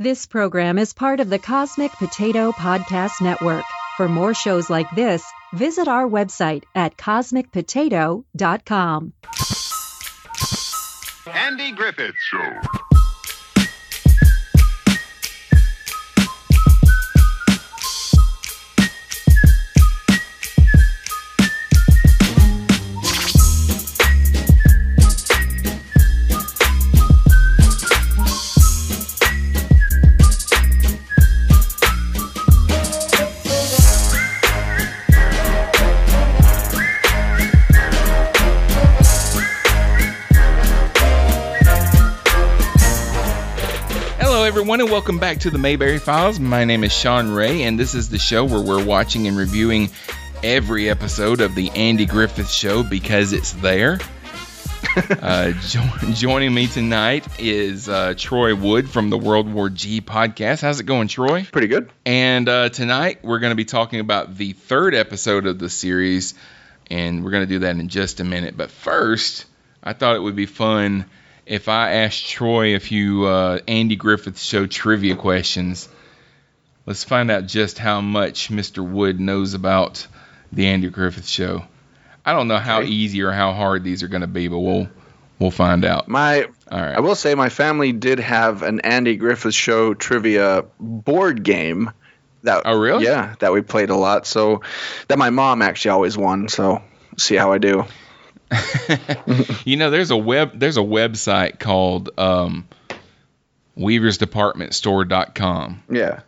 This 0.00 0.26
program 0.26 0.76
is 0.76 0.92
part 0.92 1.20
of 1.20 1.30
the 1.30 1.38
Cosmic 1.38 1.92
Potato 1.92 2.50
Podcast 2.50 3.22
Network. 3.22 3.62
For 3.96 4.08
more 4.08 4.34
shows 4.34 4.68
like 4.68 4.90
this, 4.96 5.24
visit 5.52 5.86
our 5.86 6.08
website 6.08 6.64
at 6.74 6.96
cosmicpotato.com. 6.96 9.12
Andy 11.32 11.70
Griffith 11.70 12.16
Show. 12.18 12.83
And 44.84 44.92
welcome 44.92 45.18
back 45.18 45.38
to 45.38 45.50
the 45.50 45.56
Mayberry 45.56 45.96
Files. 45.96 46.38
My 46.38 46.66
name 46.66 46.84
is 46.84 46.92
Sean 46.92 47.30
Ray, 47.30 47.62
and 47.62 47.80
this 47.80 47.94
is 47.94 48.10
the 48.10 48.18
show 48.18 48.44
where 48.44 48.60
we're 48.60 48.84
watching 48.84 49.26
and 49.26 49.34
reviewing 49.34 49.88
every 50.42 50.90
episode 50.90 51.40
of 51.40 51.54
the 51.54 51.70
Andy 51.70 52.04
Griffith 52.04 52.50
Show 52.50 52.82
because 52.82 53.32
it's 53.32 53.52
there. 53.52 53.98
uh, 55.22 55.52
jo- 55.52 56.12
joining 56.12 56.52
me 56.52 56.66
tonight 56.66 57.26
is 57.38 57.88
uh, 57.88 58.12
Troy 58.14 58.54
Wood 58.54 58.90
from 58.90 59.08
the 59.08 59.16
World 59.16 59.50
War 59.50 59.70
G 59.70 60.02
podcast. 60.02 60.60
How's 60.60 60.80
it 60.80 60.84
going, 60.84 61.08
Troy? 61.08 61.44
Pretty 61.50 61.68
good. 61.68 61.90
And 62.04 62.46
uh, 62.46 62.68
tonight 62.68 63.20
we're 63.22 63.38
going 63.38 63.52
to 63.52 63.56
be 63.56 63.64
talking 63.64 64.00
about 64.00 64.36
the 64.36 64.52
third 64.52 64.94
episode 64.94 65.46
of 65.46 65.58
the 65.58 65.70
series, 65.70 66.34
and 66.90 67.24
we're 67.24 67.30
going 67.30 67.44
to 67.44 67.54
do 67.54 67.60
that 67.60 67.76
in 67.76 67.88
just 67.88 68.20
a 68.20 68.24
minute. 68.24 68.54
But 68.54 68.70
first, 68.70 69.46
I 69.82 69.94
thought 69.94 70.14
it 70.14 70.20
would 70.20 70.36
be 70.36 70.46
fun 70.46 71.06
if 71.46 71.68
I 71.68 71.94
asked 71.94 72.26
Troy 72.28 72.74
a 72.74 72.80
few 72.80 73.26
uh, 73.26 73.60
Andy 73.68 73.96
Griffith 73.96 74.38
Show 74.38 74.66
trivia 74.66 75.16
questions. 75.16 75.88
Let's 76.86 77.04
find 77.04 77.30
out 77.30 77.46
just 77.46 77.78
how 77.78 78.02
much 78.02 78.50
Mr. 78.50 78.86
Wood 78.86 79.18
knows 79.18 79.54
about 79.54 80.06
the 80.52 80.66
Andy 80.66 80.90
Griffith 80.90 81.26
Show. 81.26 81.64
I 82.26 82.32
don't 82.32 82.48
know 82.48 82.58
how 82.58 82.82
easy 82.82 83.22
or 83.22 83.32
how 83.32 83.52
hard 83.52 83.84
these 83.84 84.02
are 84.02 84.08
going 84.08 84.22
to 84.22 84.26
be, 84.26 84.48
but 84.48 84.58
we'll 84.58 84.88
we'll 85.38 85.50
find 85.50 85.84
out. 85.84 86.08
My 86.08 86.44
All 86.70 86.80
right. 86.80 86.96
I 86.96 87.00
will 87.00 87.14
say 87.14 87.34
my 87.34 87.48
family 87.48 87.92
did 87.92 88.18
have 88.20 88.62
an 88.62 88.80
Andy 88.80 89.16
Griffith 89.16 89.54
Show 89.54 89.94
trivia 89.94 90.64
board 90.78 91.42
game. 91.42 91.90
That 92.42 92.62
Oh, 92.66 92.78
really? 92.78 93.04
Yeah, 93.04 93.34
that 93.40 93.52
we 93.52 93.62
played 93.62 93.90
a 93.90 93.96
lot. 93.96 94.26
So 94.26 94.62
that 95.08 95.18
my 95.18 95.30
mom 95.30 95.62
actually 95.62 95.92
always 95.92 96.16
won. 96.16 96.48
So 96.48 96.82
see 97.18 97.36
how 97.36 97.52
I 97.52 97.58
do. 97.58 97.84
you 99.64 99.76
know, 99.76 99.90
there's 99.90 100.10
a 100.10 100.16
web 100.16 100.58
there's 100.58 100.76
a 100.76 100.80
website 100.80 101.58
called 101.58 102.10
um, 102.18 102.68
WeaversDepartmentStore.com, 103.78 105.82
Yeah. 105.90 106.20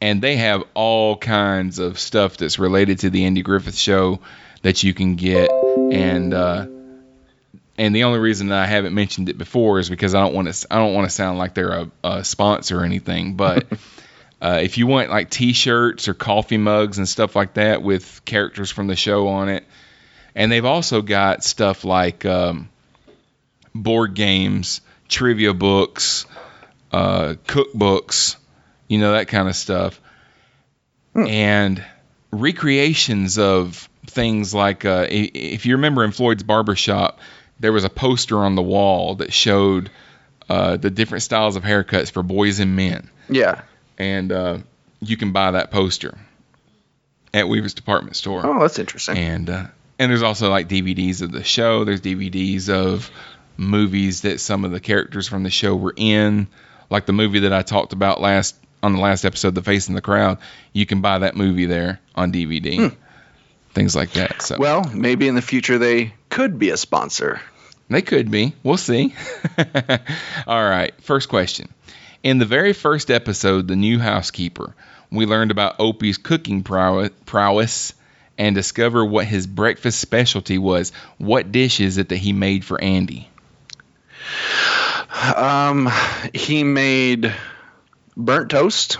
and 0.00 0.22
they 0.22 0.36
have 0.36 0.64
all 0.74 1.16
kinds 1.16 1.78
of 1.78 1.98
stuff 1.98 2.36
that's 2.36 2.58
related 2.58 3.00
to 3.00 3.10
the 3.10 3.24
Andy 3.24 3.42
Griffith 3.42 3.76
Show 3.76 4.20
that 4.62 4.82
you 4.82 4.94
can 4.94 5.16
get. 5.16 5.50
And 5.50 6.32
uh, 6.32 6.66
and 7.78 7.94
the 7.94 8.04
only 8.04 8.18
reason 8.18 8.48
that 8.48 8.58
I 8.62 8.66
haven't 8.66 8.94
mentioned 8.94 9.28
it 9.28 9.38
before 9.38 9.78
is 9.78 9.88
because 9.90 10.14
I 10.14 10.20
don't 10.20 10.34
want 10.34 10.52
to 10.52 10.66
I 10.72 10.78
don't 10.78 10.94
want 10.94 11.08
to 11.08 11.14
sound 11.14 11.38
like 11.38 11.54
they're 11.54 11.72
a, 11.72 11.90
a 12.04 12.24
sponsor 12.24 12.80
or 12.80 12.84
anything. 12.84 13.34
But 13.34 13.66
uh, 14.40 14.60
if 14.62 14.78
you 14.78 14.86
want 14.86 15.10
like 15.10 15.30
T-shirts 15.30 16.08
or 16.08 16.14
coffee 16.14 16.58
mugs 16.58 16.98
and 16.98 17.08
stuff 17.08 17.36
like 17.36 17.54
that 17.54 17.82
with 17.82 18.22
characters 18.24 18.70
from 18.70 18.86
the 18.86 18.96
show 18.96 19.28
on 19.28 19.48
it, 19.50 19.64
and 20.34 20.50
they've 20.50 20.64
also 20.64 21.02
got 21.02 21.44
stuff 21.44 21.84
like 21.84 22.24
um, 22.24 22.68
board 23.74 24.14
games, 24.14 24.80
trivia 25.08 25.54
books, 25.54 26.26
uh, 26.92 27.34
cookbooks, 27.46 28.36
you 28.88 28.98
know 28.98 29.12
that 29.12 29.28
kind 29.28 29.48
of 29.48 29.56
stuff, 29.56 30.00
and 31.14 31.84
recreations 32.30 33.38
of 33.38 33.88
things 34.06 34.54
like 34.54 34.84
uh, 34.84 35.06
if 35.10 35.66
you 35.66 35.76
remember 35.76 36.04
in 36.04 36.12
Floyd's 36.12 36.42
barbershop, 36.42 37.20
there 37.60 37.72
was 37.72 37.84
a 37.84 37.90
poster 37.90 38.38
on 38.38 38.54
the 38.54 38.62
wall 38.62 39.16
that 39.16 39.32
showed 39.32 39.90
uh, 40.48 40.76
the 40.76 40.90
different 40.90 41.22
styles 41.22 41.56
of 41.56 41.62
haircuts 41.62 42.10
for 42.10 42.22
boys 42.22 42.58
and 42.58 42.74
men, 42.76 43.08
Yeah. 43.28 43.62
and 43.98 44.32
uh, 44.32 44.58
you 45.00 45.16
can 45.16 45.32
buy 45.32 45.52
that 45.52 45.70
poster 45.70 46.18
at 47.32 47.48
Weaver's 47.48 47.74
Department 47.74 48.16
Store 48.16 48.42
Oh, 48.44 48.60
that's 48.60 48.78
interesting. 48.78 49.16
and 49.16 49.48
uh, 49.50 49.64
and 50.02 50.10
there's 50.10 50.24
also 50.24 50.50
like 50.50 50.68
DVDs 50.68 51.22
of 51.22 51.30
the 51.30 51.44
show. 51.44 51.84
There's 51.84 52.00
DVDs 52.00 52.68
of 52.68 53.08
movies 53.56 54.22
that 54.22 54.40
some 54.40 54.64
of 54.64 54.72
the 54.72 54.80
characters 54.80 55.28
from 55.28 55.44
the 55.44 55.50
show 55.50 55.76
were 55.76 55.94
in, 55.96 56.48
like 56.90 57.06
the 57.06 57.12
movie 57.12 57.38
that 57.40 57.52
I 57.52 57.62
talked 57.62 57.92
about 57.92 58.20
last 58.20 58.56
on 58.82 58.94
the 58.94 58.98
last 58.98 59.24
episode, 59.24 59.54
The 59.54 59.62
Face 59.62 59.86
in 59.86 59.94
the 59.94 60.00
Crowd. 60.00 60.38
You 60.72 60.86
can 60.86 61.02
buy 61.02 61.20
that 61.20 61.36
movie 61.36 61.66
there 61.66 62.00
on 62.16 62.32
DVD, 62.32 62.90
hmm. 62.90 62.96
things 63.74 63.94
like 63.94 64.10
that. 64.14 64.42
So 64.42 64.56
well, 64.58 64.82
maybe 64.92 65.28
in 65.28 65.36
the 65.36 65.42
future 65.42 65.78
they 65.78 66.14
could 66.30 66.58
be 66.58 66.70
a 66.70 66.76
sponsor. 66.76 67.40
they 67.88 68.02
could 68.02 68.28
be. 68.28 68.54
We'll 68.64 68.78
see. 68.78 69.14
All 70.48 70.68
right. 70.68 71.00
First 71.00 71.28
question. 71.28 71.72
In 72.24 72.38
the 72.38 72.44
very 72.44 72.72
first 72.72 73.08
episode, 73.08 73.68
The 73.68 73.76
New 73.76 74.00
Housekeeper, 74.00 74.74
we 75.12 75.26
learned 75.26 75.52
about 75.52 75.76
Opie's 75.78 76.18
cooking 76.18 76.64
prow- 76.64 77.10
prowess 77.24 77.94
and 78.38 78.54
discover 78.54 79.04
what 79.04 79.26
his 79.26 79.46
breakfast 79.46 80.00
specialty 80.00 80.58
was. 80.58 80.92
What 81.18 81.52
dish 81.52 81.80
is 81.80 81.98
it 81.98 82.08
that 82.10 82.16
he 82.16 82.32
made 82.32 82.64
for 82.64 82.80
Andy? 82.80 83.28
Um, 85.36 85.90
he 86.34 86.64
made 86.64 87.34
burnt 88.16 88.50
toast, 88.50 88.98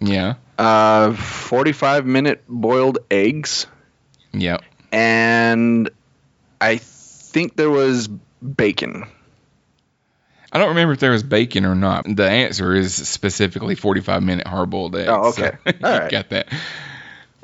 Yeah. 0.00 0.34
uh, 0.58 1.12
45 1.14 2.06
minute 2.06 2.42
boiled 2.48 2.98
eggs, 3.10 3.66
Yep. 4.32 4.62
and 4.92 5.90
I 6.60 6.76
think 6.76 7.56
there 7.56 7.70
was 7.70 8.08
bacon. 8.08 9.04
I 10.52 10.58
don't 10.58 10.70
remember 10.70 10.94
if 10.94 11.00
there 11.00 11.12
was 11.12 11.22
bacon 11.22 11.64
or 11.64 11.74
not. 11.74 12.04
The 12.16 12.28
answer 12.28 12.74
is 12.74 12.94
specifically 12.94 13.74
45 13.76 14.22
minute 14.22 14.46
hard 14.46 14.70
boiled 14.70 14.96
eggs. 14.96 15.08
Oh, 15.10 15.28
okay. 15.30 15.52
So, 15.66 15.72
All 15.88 15.98
right. 15.98 16.10
got 16.10 16.30
that. 16.30 16.48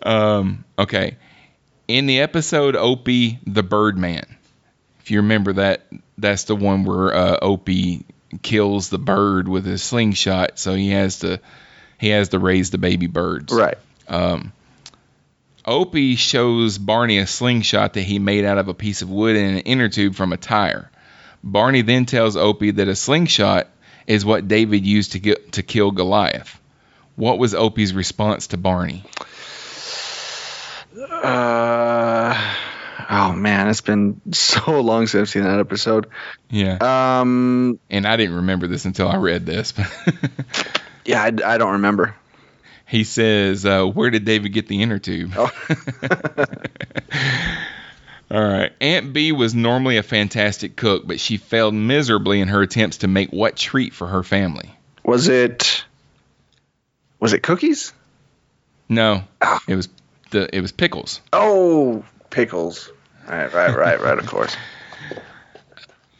Um, 0.06 0.64
okay. 0.78 1.16
In 1.88 2.06
the 2.06 2.20
episode 2.20 2.76
Opie 2.76 3.38
the 3.46 3.62
Birdman, 3.62 4.26
if 5.00 5.10
you 5.10 5.18
remember 5.18 5.54
that, 5.54 5.86
that's 6.18 6.44
the 6.44 6.56
one 6.56 6.84
where 6.84 7.14
uh, 7.14 7.38
Opie 7.42 8.04
kills 8.42 8.88
the 8.88 8.98
bird 8.98 9.48
with 9.48 9.64
his 9.64 9.82
slingshot, 9.82 10.58
so 10.58 10.74
he 10.74 10.90
has 10.90 11.20
to 11.20 11.40
he 11.98 12.08
has 12.08 12.30
to 12.30 12.38
raise 12.38 12.70
the 12.70 12.78
baby 12.78 13.06
birds. 13.06 13.52
Right. 13.52 13.78
Opie 15.66 16.14
shows 16.14 16.78
Barney 16.78 17.18
a 17.18 17.26
slingshot 17.26 17.94
that 17.94 18.02
he 18.02 18.20
made 18.20 18.44
out 18.44 18.58
of 18.58 18.68
a 18.68 18.74
piece 18.74 19.02
of 19.02 19.10
wood 19.10 19.36
and 19.36 19.56
an 19.56 19.62
inner 19.62 19.88
tube 19.88 20.14
from 20.14 20.32
a 20.32 20.36
tire. 20.36 20.90
Barney 21.42 21.82
then 21.82 22.06
tells 22.06 22.36
Opie 22.36 22.70
that 22.72 22.86
a 22.86 22.94
slingshot 22.94 23.68
is 24.06 24.24
what 24.24 24.46
David 24.46 24.86
used 24.86 25.12
to 25.12 25.18
get 25.18 25.52
to 25.52 25.64
kill 25.64 25.90
Goliath. 25.90 26.60
What 27.16 27.38
was 27.38 27.52
Opie's 27.54 27.92
response 27.92 28.48
to 28.48 28.56
Barney? 28.56 29.02
Uh, 30.96 32.54
oh 33.08 33.32
man, 33.32 33.68
it's 33.68 33.80
been 33.80 34.20
so 34.32 34.80
long 34.80 35.06
since 35.06 35.20
I've 35.22 35.28
seen 35.28 35.44
that 35.44 35.58
episode. 35.60 36.06
Yeah, 36.50 36.78
Um, 37.20 37.78
and 37.90 38.06
I 38.06 38.16
didn't 38.16 38.36
remember 38.36 38.66
this 38.66 38.84
until 38.84 39.08
I 39.08 39.16
read 39.16 39.46
this. 39.46 39.72
yeah, 41.04 41.22
I, 41.22 41.26
I 41.26 41.58
don't 41.58 41.72
remember. 41.72 42.14
he 42.86 43.04
says, 43.04 43.64
uh, 43.66 43.84
"Where 43.84 44.10
did 44.10 44.24
David 44.24 44.50
get 44.52 44.68
the 44.68 44.82
inner 44.82 44.98
tube?" 44.98 45.32
Oh. 45.36 45.50
All 48.28 48.42
right. 48.42 48.72
Aunt 48.80 49.12
Bee 49.12 49.30
was 49.30 49.54
normally 49.54 49.98
a 49.98 50.02
fantastic 50.02 50.74
cook, 50.74 51.06
but 51.06 51.20
she 51.20 51.36
failed 51.36 51.74
miserably 51.74 52.40
in 52.40 52.48
her 52.48 52.60
attempts 52.60 52.98
to 52.98 53.08
make 53.08 53.30
what 53.30 53.54
treat 53.56 53.94
for 53.94 54.06
her 54.08 54.24
family? 54.24 54.74
Was 55.04 55.28
it? 55.28 55.84
Was 57.20 57.32
it 57.34 57.42
cookies? 57.44 57.92
No, 58.88 59.22
Ah. 59.40 59.60
it 59.68 59.76
was 59.76 59.88
the 60.30 60.54
it 60.54 60.60
was 60.60 60.72
pickles. 60.72 61.20
Oh, 61.32 62.04
pickles. 62.30 62.90
Right, 63.28 63.52
right, 63.52 63.76
right, 63.76 64.00
right. 64.00 64.18
Of 64.18 64.26
course. 64.26 64.56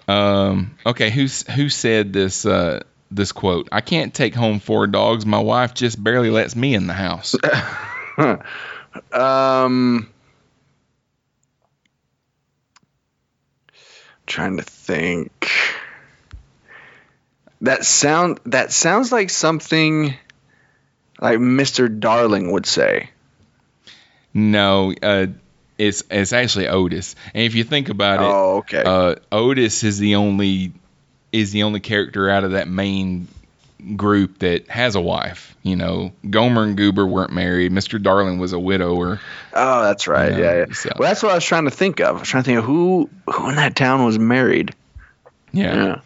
Um, 0.08 0.78
okay, 0.86 1.10
who's 1.10 1.42
who 1.50 1.68
said 1.68 2.12
this 2.12 2.46
uh, 2.46 2.84
this 3.10 3.32
quote? 3.32 3.68
I 3.72 3.80
can't 3.80 4.14
take 4.14 4.36
home 4.36 4.60
four 4.60 4.86
dogs. 4.86 5.26
My 5.26 5.40
wife 5.40 5.74
just 5.74 6.00
barely 6.00 6.30
lets 6.30 6.54
me 6.54 6.74
in 6.74 6.86
the 6.86 6.94
house. 6.94 7.34
Um, 9.12 10.08
trying 14.26 14.56
to 14.56 14.62
think. 14.62 15.50
That 17.62 17.84
sound 17.84 18.40
that 18.46 18.70
sounds 18.72 19.10
like 19.12 19.30
something 19.30 20.14
like 21.20 21.38
Mr. 21.38 21.88
Darling 22.00 22.52
would 22.52 22.66
say. 22.66 23.10
No, 24.34 24.94
uh, 25.02 25.26
it's 25.78 26.02
it's 26.10 26.32
actually 26.32 26.68
Otis. 26.68 27.14
And 27.34 27.44
if 27.44 27.54
you 27.54 27.64
think 27.64 27.88
about 27.88 28.20
it, 28.20 28.26
Oh, 28.26 28.56
okay. 28.58 28.82
uh, 28.84 29.14
Otis 29.32 29.84
is 29.84 29.98
the 29.98 30.16
only 30.16 30.72
is 31.32 31.52
the 31.52 31.64
only 31.64 31.80
character 31.80 32.30
out 32.30 32.44
of 32.44 32.52
that 32.52 32.68
main 32.68 33.28
group 33.96 34.38
that 34.38 34.68
has 34.68 34.94
a 34.94 35.00
wife. 35.00 35.54
You 35.62 35.76
know, 35.76 36.12
Gomer 36.28 36.62
and 36.62 36.76
Goober 36.76 37.06
weren't 37.06 37.32
married. 37.32 37.72
Mr. 37.72 38.00
Darling 38.02 38.38
was 38.38 38.52
a 38.52 38.58
widower. 38.58 39.20
oh, 39.52 39.82
that's 39.82 40.06
right. 40.08 40.32
Yeah, 40.32 40.38
Yeah, 40.38 40.56
yeah. 40.68 40.72
so- 40.72 40.90
Well, 40.98 41.08
that's 41.10 41.22
what 41.22 41.32
I 41.32 41.34
was 41.34 41.44
trying 41.44 41.64
to 41.64 41.70
think 41.70 42.00
of. 42.00 42.16
I 42.16 42.18
was 42.20 42.28
trying 42.28 42.44
to 42.44 42.46
think 42.46 42.58
of 42.60 42.64
who 42.64 43.10
who 43.30 43.48
in 43.50 43.56
that 43.56 43.74
town 43.76 44.04
was 44.04 44.18
married. 44.18 44.74
Yeah. 45.52 46.00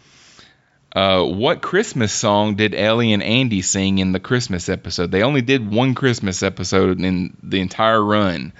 Uh, 0.93 1.23
what 1.23 1.61
Christmas 1.61 2.11
song 2.11 2.55
did 2.55 2.75
Ellie 2.75 3.13
and 3.13 3.23
Andy 3.23 3.61
sing 3.61 3.99
in 3.99 4.11
the 4.11 4.19
Christmas 4.19 4.67
episode? 4.67 5.09
They 5.11 5.23
only 5.23 5.41
did 5.41 5.71
one 5.71 5.95
Christmas 5.95 6.43
episode 6.43 6.99
in 6.99 7.37
the 7.41 7.61
entire 7.61 8.03
run 8.03 8.51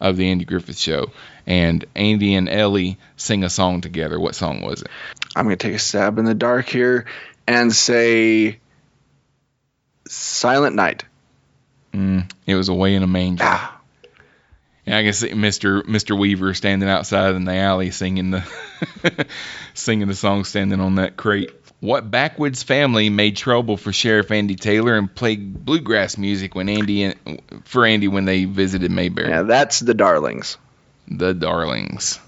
of 0.00 0.16
the 0.16 0.28
Andy 0.30 0.44
Griffith 0.44 0.78
Show, 0.78 1.10
and 1.46 1.84
Andy 1.94 2.34
and 2.34 2.48
Ellie 2.48 2.98
sing 3.16 3.44
a 3.44 3.50
song 3.50 3.80
together. 3.80 4.18
What 4.18 4.34
song 4.34 4.62
was 4.62 4.82
it? 4.82 4.88
I'm 5.34 5.44
gonna 5.44 5.56
take 5.56 5.74
a 5.74 5.78
stab 5.78 6.18
in 6.18 6.24
the 6.24 6.34
dark 6.34 6.68
here 6.68 7.06
and 7.46 7.72
say 7.74 8.58
Silent 10.08 10.76
Night. 10.76 11.04
Mm, 11.92 12.30
it 12.46 12.54
was 12.54 12.68
"Away 12.68 12.94
in 12.94 13.02
a 13.02 13.06
Manger." 13.06 13.44
Ah, 13.44 13.80
Yeah, 14.84 14.98
I 14.98 15.02
can 15.02 15.12
see 15.12 15.30
Mr. 15.30 15.82
Mr. 15.82 16.18
Weaver 16.18 16.54
standing 16.54 16.88
outside 16.88 17.34
in 17.34 17.44
the 17.44 17.54
alley 17.54 17.90
singing 17.90 18.30
the 18.30 18.44
singing 19.74 20.08
the 20.08 20.14
song, 20.14 20.44
standing 20.44 20.80
on 20.80 20.96
that 20.96 21.16
crate. 21.16 21.50
What 21.80 22.10
backwoods 22.10 22.62
family 22.62 23.10
made 23.10 23.36
trouble 23.36 23.76
for 23.76 23.92
Sheriff 23.92 24.30
Andy 24.30 24.56
Taylor 24.56 24.96
and 24.96 25.14
played 25.14 25.64
bluegrass 25.64 26.16
music 26.16 26.54
when 26.54 26.68
Andy 26.68 27.14
for 27.64 27.84
Andy 27.84 28.08
when 28.08 28.24
they 28.24 28.46
visited 28.46 28.90
Mayberry? 28.90 29.28
yeah, 29.28 29.42
that's 29.42 29.80
the 29.80 29.94
Darlings. 29.94 30.56
The 31.08 31.34
Darlings. 31.34 32.18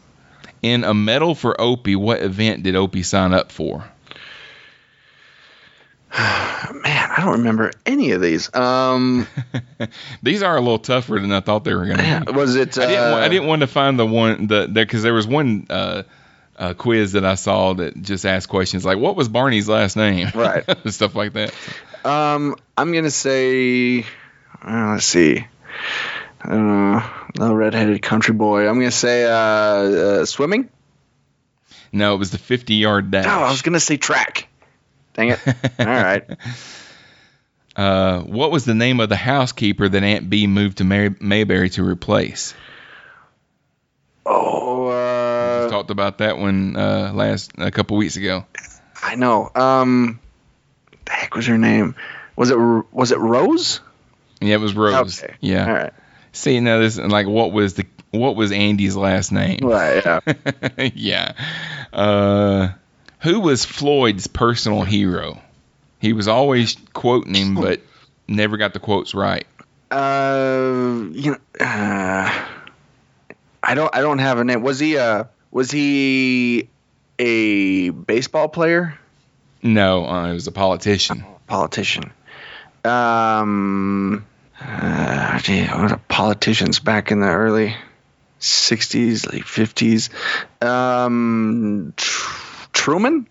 In 0.61 0.85
a 0.85 0.93
medal 0.93 1.35
for 1.35 1.59
Opie, 1.61 1.97
what 1.97 2.21
event 2.21 2.63
did 2.63 2.77
Opie 2.77 3.03
sign 3.03 3.33
up 3.33 3.51
for? 3.51 3.85
Man, 6.19 6.85
I 6.85 7.17
don't 7.19 7.39
remember 7.39 7.71
any 7.87 8.13
of 8.13 8.21
these. 8.21 8.55
Um, 8.55 9.27
These 10.23 10.43
are 10.43 10.57
a 10.57 10.61
little 10.61 10.79
tougher 10.79 11.19
than 11.19 11.33
I 11.33 11.41
thought 11.41 11.65
they 11.65 11.75
were 11.75 11.85
going 11.85 11.99
to 11.99 12.25
be. 12.27 12.33
was 12.33 12.57
it? 12.57 12.79
Uh, 12.79 12.83
I 12.83 12.87
didn't. 12.87 13.15
I 13.15 13.29
didn't 13.29 13.47
want 13.47 13.61
to 13.61 13.67
find 13.67 13.99
the 13.99 14.07
one 14.07 14.47
the 14.47 14.69
because 14.73 15.03
there 15.03 15.15
was 15.15 15.27
one 15.27 15.67
uh, 15.71 16.03
uh, 16.59 16.75
quiz 16.75 17.13
that 17.13 17.25
I 17.25 17.37
saw 17.37 17.75
that 17.75 18.01
just 18.03 18.27
asked 18.27 18.49
questions 18.49 18.85
like, 18.85 18.99
"What 18.99 19.17
was 19.17 19.29
Barney's 19.29 19.69
last 19.69 19.97
name?" 19.97 20.29
Right. 20.35 20.65
Stuff 20.93 21.15
like 21.15 21.33
that. 21.35 21.55
Um, 22.05 22.57
I'm 22.77 22.93
gonna 22.93 23.11
say. 23.11 24.01
Uh, 24.63 24.93
let's 24.93 25.05
see. 25.05 25.47
Uh, 26.43 27.09
the 27.35 27.55
redheaded 27.55 28.03
country 28.03 28.35
boy. 28.35 28.69
I'm 28.69 28.75
gonna 28.79 28.91
say 28.91 29.25
uh, 29.25 29.31
uh, 29.33 30.25
swimming. 30.25 30.69
No, 31.93 32.15
it 32.15 32.19
was 32.19 32.31
the 32.31 32.39
50 32.39 32.75
yard 32.75 33.11
dash. 33.11 33.25
Oh, 33.27 33.45
I 33.45 33.51
was 33.51 33.63
gonna 33.63 33.81
say 33.81 33.97
track. 33.97 34.49
Dang 35.15 35.31
it! 35.31 35.41
All 35.79 35.87
right. 35.87 36.25
uh, 37.77 38.21
what 38.21 38.51
was 38.51 38.65
the 38.65 38.75
name 38.75 39.01
of 39.01 39.09
the 39.09 39.17
housekeeper 39.17 39.89
that 39.89 40.03
Aunt 40.03 40.29
Bee 40.29 40.47
moved 40.47 40.79
to 40.79 40.85
May- 40.85 41.15
Mayberry 41.21 41.71
to 41.71 41.85
replace? 41.85 42.55
Oh, 44.27 44.88
talked 45.79 45.91
about 45.91 46.19
that 46.19 46.39
one 46.39 46.77
uh, 46.77 47.13
last 47.15 47.53
a 47.59 47.71
couple 47.71 47.97
weeks 47.97 48.17
ago. 48.17 48.45
I 49.01 49.15
know. 49.15 49.49
Um, 49.55 50.19
the 51.05 51.13
heck 51.13 51.37
was 51.37 51.47
her 51.47 51.59
name? 51.59 51.95
Was 52.35 52.51
it 52.51 52.57
was 52.57 53.13
it 53.13 53.19
Rose? 53.19 53.81
Yeah, 54.41 54.55
it 54.55 54.61
was 54.61 54.75
Rose. 54.75 55.23
Okay. 55.23 55.35
Yeah. 55.41 55.67
All 55.67 55.75
right. 55.75 55.93
See, 56.33 56.59
now 56.59 56.81
this 56.81 56.99
like 56.99 57.29
what 57.29 57.53
was 57.53 57.75
the 57.75 57.87
what 58.11 58.35
was 58.35 58.51
Andy's 58.51 58.97
last 58.97 59.31
name? 59.31 59.61
Right. 59.63 60.05
Yeah. 60.05 60.91
yeah. 60.95 61.33
Uh, 61.93 62.69
who 63.21 63.41
was 63.41 63.65
Floyd's 63.65 64.27
personal 64.27 64.83
hero? 64.83 65.41
He 66.01 66.13
was 66.13 66.27
always 66.27 66.77
quoting 66.93 67.35
him, 67.35 67.55
but 67.55 67.81
never 68.27 68.57
got 68.57 68.73
the 68.73 68.81
quotes 68.81 69.15
right. 69.15 69.47
uh, 69.93 71.05
you 71.13 71.33
know. 71.33 71.39
Uh, 71.61 72.47
I 73.63 73.75
don't. 73.75 73.95
I 73.95 74.01
don't 74.01 74.19
have 74.19 74.39
a 74.39 74.45
name. 74.45 74.63
Was 74.63 74.81
he? 74.81 74.97
Uh, 74.97 75.25
was 75.51 75.71
he 75.71 76.69
a 77.19 77.91
baseball 77.91 78.49
player? 78.49 78.99
No, 79.63 80.05
uh, 80.05 80.27
he 80.29 80.33
was 80.33 80.47
a 80.47 80.53
politician. 80.53 81.25
Politician. 81.47 82.13
Um. 82.85 84.25
Uh, 84.61 85.39
gee, 85.39 85.65
what 85.67 85.93
are 85.93 86.01
politicians 86.09 86.81
back 86.81 87.11
in 87.13 87.21
the 87.21 87.29
early 87.29 87.77
'60s, 88.41 89.33
late 89.33 89.45
'50s? 89.45 90.11
Um. 90.65 91.93
Tr- 91.97 92.69
Truman. 92.73 93.27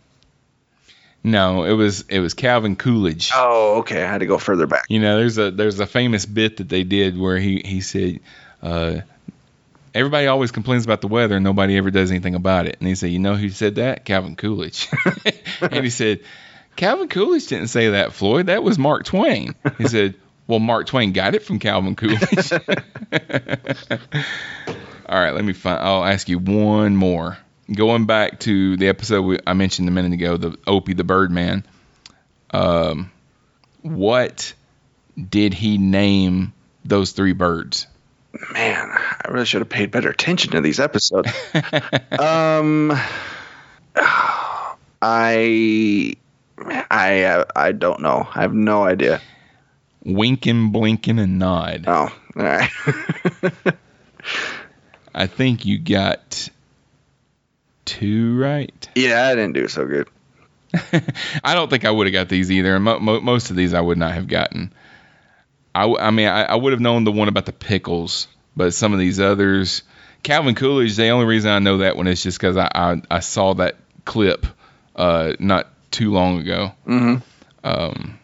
No, 1.24 1.64
it 1.64 1.74
was 1.74 2.06
it 2.10 2.20
was 2.20 2.34
Calvin 2.34 2.76
Coolidge. 2.76 3.32
Oh, 3.34 3.80
okay. 3.80 4.04
I 4.04 4.08
had 4.08 4.20
to 4.20 4.26
go 4.26 4.38
further 4.38 4.68
back. 4.68 4.86
You 4.88 5.00
know, 5.00 5.18
there's 5.18 5.38
a 5.38 5.52
there's 5.52 5.80
a 5.80 5.88
famous 5.88 6.26
bit 6.26 6.58
that 6.58 6.70
they 6.70 6.84
did 6.84 7.18
where 7.18 7.38
he 7.38 7.62
he 7.66 7.82
said, 7.82 8.20
uh, 8.62 9.02
everybody 9.98 10.28
always 10.28 10.52
complains 10.52 10.86
about 10.86 11.02
the 11.02 11.08
weather 11.08 11.36
and 11.36 11.44
nobody 11.44 11.76
ever 11.76 11.90
does 11.90 12.12
anything 12.12 12.36
about 12.36 12.68
it. 12.68 12.78
And 12.80 12.88
he 12.88 12.94
said, 12.94 13.10
you 13.10 13.18
know 13.18 13.36
who 13.36 13.50
said 13.50 13.76
that? 13.76 14.06
Calvin 14.06 14.36
Coolidge. 14.36 14.88
and 15.62 15.84
he 15.84 15.90
said, 15.90 16.22
Calvin 16.76 17.08
Coolidge 17.08 17.48
didn't 17.48 17.70
say 17.70 17.90
that, 17.90 18.14
Floyd. 18.14 18.46
That 18.46 18.62
was 18.64 18.78
Mark 18.78 19.06
Twain. 19.06 19.56
He 19.80 19.88
said, 19.88 20.14
well, 20.46 20.60
Mark 20.60 20.86
Twain 20.86 21.14
got 21.14 21.34
it 21.34 21.44
from 21.44 21.58
Calvin 21.58 21.96
Coolidge. 21.96 22.52
All 25.10 25.20
right, 25.20 25.34
let 25.34 25.44
me 25.44 25.54
find. 25.54 25.80
I'll 25.80 26.06
ask 26.06 26.30
you 26.30 26.38
one 26.38 26.96
more. 26.96 27.38
Going 27.74 28.06
back 28.06 28.40
to 28.42 28.78
the 28.78 28.88
episode 28.88 29.24
we, 29.24 29.40
I 29.46 29.54
mentioned 29.54 29.88
a 29.90 29.92
minute 29.92 30.14
ago, 30.14 30.38
the 30.38 30.58
Opie 30.68 30.94
the 30.94 31.04
Birdman. 31.04 31.66
Um, 32.52 33.12
what 33.82 34.54
did 35.18 35.54
he 35.54 35.78
name 35.78 36.54
those 36.86 37.12
three 37.12 37.34
birds? 37.34 37.88
Man, 38.54 38.90
I 38.92 39.28
really 39.30 39.46
should 39.46 39.62
have 39.62 39.70
paid 39.70 39.92
better 39.92 40.10
attention 40.10 40.52
to 40.52 40.62
these 40.62 40.80
episodes. 40.80 41.32
um, 42.20 42.92
I, 45.02 46.16
I, 46.92 47.24
uh, 47.24 47.46
I 47.56 47.72
don't 47.72 48.02
know. 48.02 48.28
I 48.34 48.42
have 48.42 48.54
no 48.54 48.84
idea. 48.84 49.22
Winking, 50.04 50.72
blinking, 50.72 51.20
and 51.20 51.40
nod. 51.40 51.86
Oh, 51.88 52.10
all 52.36 52.44
right. 52.44 52.70
I 55.16 55.28
think 55.28 55.66
you 55.66 55.80
got 55.80 56.50
two 57.86 58.38
right. 58.38 58.90
yeah, 58.96 59.28
I 59.28 59.36
didn't 59.36 59.54
do 59.54 59.68
so 59.68 59.86
good. 59.86 60.08
I 61.44 61.56
don't 61.56 61.70
think 61.70 61.86
I 61.86 61.92
would 61.92 62.08
have 62.08 62.14
got 62.14 62.30
these 62.30 62.52
either. 62.52 62.80
Mo- 62.80 63.00
mo- 63.00 63.22
most 63.22 63.50
of 63.50 63.56
these 63.56 63.74
I 63.74 63.82
would 63.82 63.98
not 63.98 64.14
have 64.14 64.28
gotten. 64.28 64.74
I, 65.78 66.08
I 66.08 66.12
mean, 66.12 66.28
I, 66.28 66.44
I 66.44 66.56
would 66.56 66.74
have 66.74 66.80
known 66.80 67.04
the 67.04 67.12
one 67.12 67.28
about 67.28 67.46
the 67.46 67.54
pickles, 67.54 68.28
but 68.56 68.74
some 68.74 68.94
of 68.94 69.00
these 69.00 69.20
others, 69.20 69.84
Calvin 70.24 70.56
Coolidge. 70.56 70.96
The 70.96 71.10
only 71.10 71.28
reason 71.28 71.52
I 71.52 71.60
know 71.60 71.78
that 71.80 71.96
one 71.96 72.08
is 72.08 72.24
just 72.24 72.40
because 72.40 72.58
I, 72.58 72.70
I 72.74 73.02
I 73.12 73.20
saw 73.20 73.54
that 73.54 73.76
clip 74.04 74.48
uh, 74.96 75.34
not 75.40 75.68
too 75.92 76.12
long 76.12 76.40
ago. 76.40 76.72
Mm-hmm. 76.88 77.18
Um, 77.64 78.20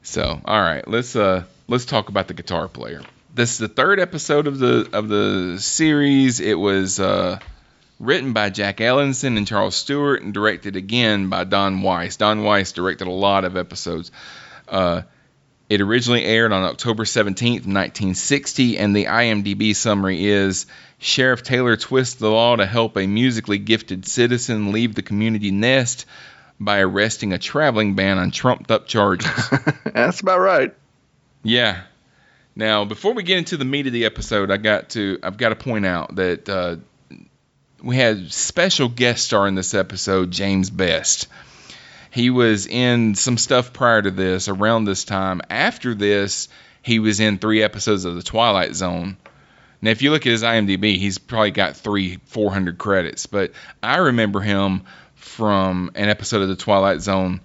so 0.00 0.40
all 0.42 0.60
right, 0.60 0.88
let's 0.88 1.14
uh 1.16 1.44
let's 1.68 1.84
talk 1.84 2.08
about 2.08 2.28
the 2.28 2.34
guitar 2.34 2.66
player. 2.66 3.02
This 3.34 3.52
is 3.52 3.58
the 3.58 3.68
third 3.68 4.00
episode 4.00 4.46
of 4.46 4.58
the 4.58 4.88
of 4.94 5.08
the 5.08 5.58
series. 5.60 6.40
It 6.40 6.58
was 6.58 6.98
uh, 6.98 7.40
written 7.98 8.32
by 8.32 8.48
Jack 8.48 8.80
Elinson 8.80 9.36
and 9.36 9.46
Charles 9.46 9.76
Stewart 9.76 10.22
and 10.22 10.32
directed 10.32 10.76
again 10.76 11.28
by 11.28 11.44
Don 11.44 11.82
Weis. 11.82 12.16
Don 12.16 12.40
Weis 12.40 12.72
directed 12.72 13.06
a 13.06 13.12
lot 13.12 13.44
of 13.44 13.58
episodes. 13.58 14.10
Uh, 14.66 15.02
it 15.70 15.80
originally 15.80 16.24
aired 16.24 16.52
on 16.52 16.64
October 16.64 17.04
17th, 17.04 17.64
1960, 17.64 18.76
and 18.76 18.94
the 18.94 19.04
IMDb 19.04 19.74
summary 19.74 20.26
is 20.26 20.66
Sheriff 20.98 21.44
Taylor 21.44 21.76
twists 21.76 22.16
the 22.16 22.28
law 22.28 22.56
to 22.56 22.66
help 22.66 22.96
a 22.96 23.06
musically 23.06 23.58
gifted 23.58 24.04
citizen 24.04 24.72
leave 24.72 24.96
the 24.96 25.02
community 25.02 25.52
nest 25.52 26.06
by 26.58 26.80
arresting 26.80 27.32
a 27.32 27.38
traveling 27.38 27.94
ban 27.94 28.18
on 28.18 28.32
trumped 28.32 28.72
up 28.72 28.88
charges. 28.88 29.30
That's 29.84 30.20
about 30.20 30.40
right. 30.40 30.74
yeah. 31.44 31.82
Now, 32.56 32.84
before 32.84 33.14
we 33.14 33.22
get 33.22 33.38
into 33.38 33.56
the 33.56 33.64
meat 33.64 33.86
of 33.86 33.92
the 33.92 34.04
episode, 34.04 34.50
I 34.50 34.56
got 34.56 34.90
to 34.90 35.20
I've 35.22 35.36
got 35.36 35.50
to 35.50 35.56
point 35.56 35.86
out 35.86 36.16
that 36.16 36.48
uh, 36.48 36.76
we 37.80 37.94
had 37.94 38.32
special 38.32 38.88
guest 38.88 39.24
star 39.24 39.46
in 39.46 39.54
this 39.54 39.72
episode, 39.72 40.32
James 40.32 40.68
Best. 40.68 41.28
He 42.10 42.30
was 42.30 42.66
in 42.66 43.14
some 43.14 43.38
stuff 43.38 43.72
prior 43.72 44.02
to 44.02 44.10
this, 44.10 44.48
around 44.48 44.84
this 44.84 45.04
time. 45.04 45.40
After 45.48 45.94
this, 45.94 46.48
he 46.82 46.98
was 46.98 47.20
in 47.20 47.38
three 47.38 47.62
episodes 47.62 48.04
of 48.04 48.16
The 48.16 48.22
Twilight 48.22 48.74
Zone. 48.74 49.16
Now, 49.82 49.90
if 49.90 50.02
you 50.02 50.10
look 50.10 50.26
at 50.26 50.32
his 50.32 50.42
IMDb, 50.42 50.98
he's 50.98 51.18
probably 51.18 51.52
got 51.52 51.76
three, 51.76 52.18
four 52.26 52.52
hundred 52.52 52.78
credits. 52.78 53.26
But 53.26 53.52
I 53.82 53.98
remember 53.98 54.40
him 54.40 54.82
from 55.14 55.92
an 55.94 56.08
episode 56.08 56.42
of 56.42 56.48
The 56.48 56.56
Twilight 56.56 57.00
Zone 57.00 57.40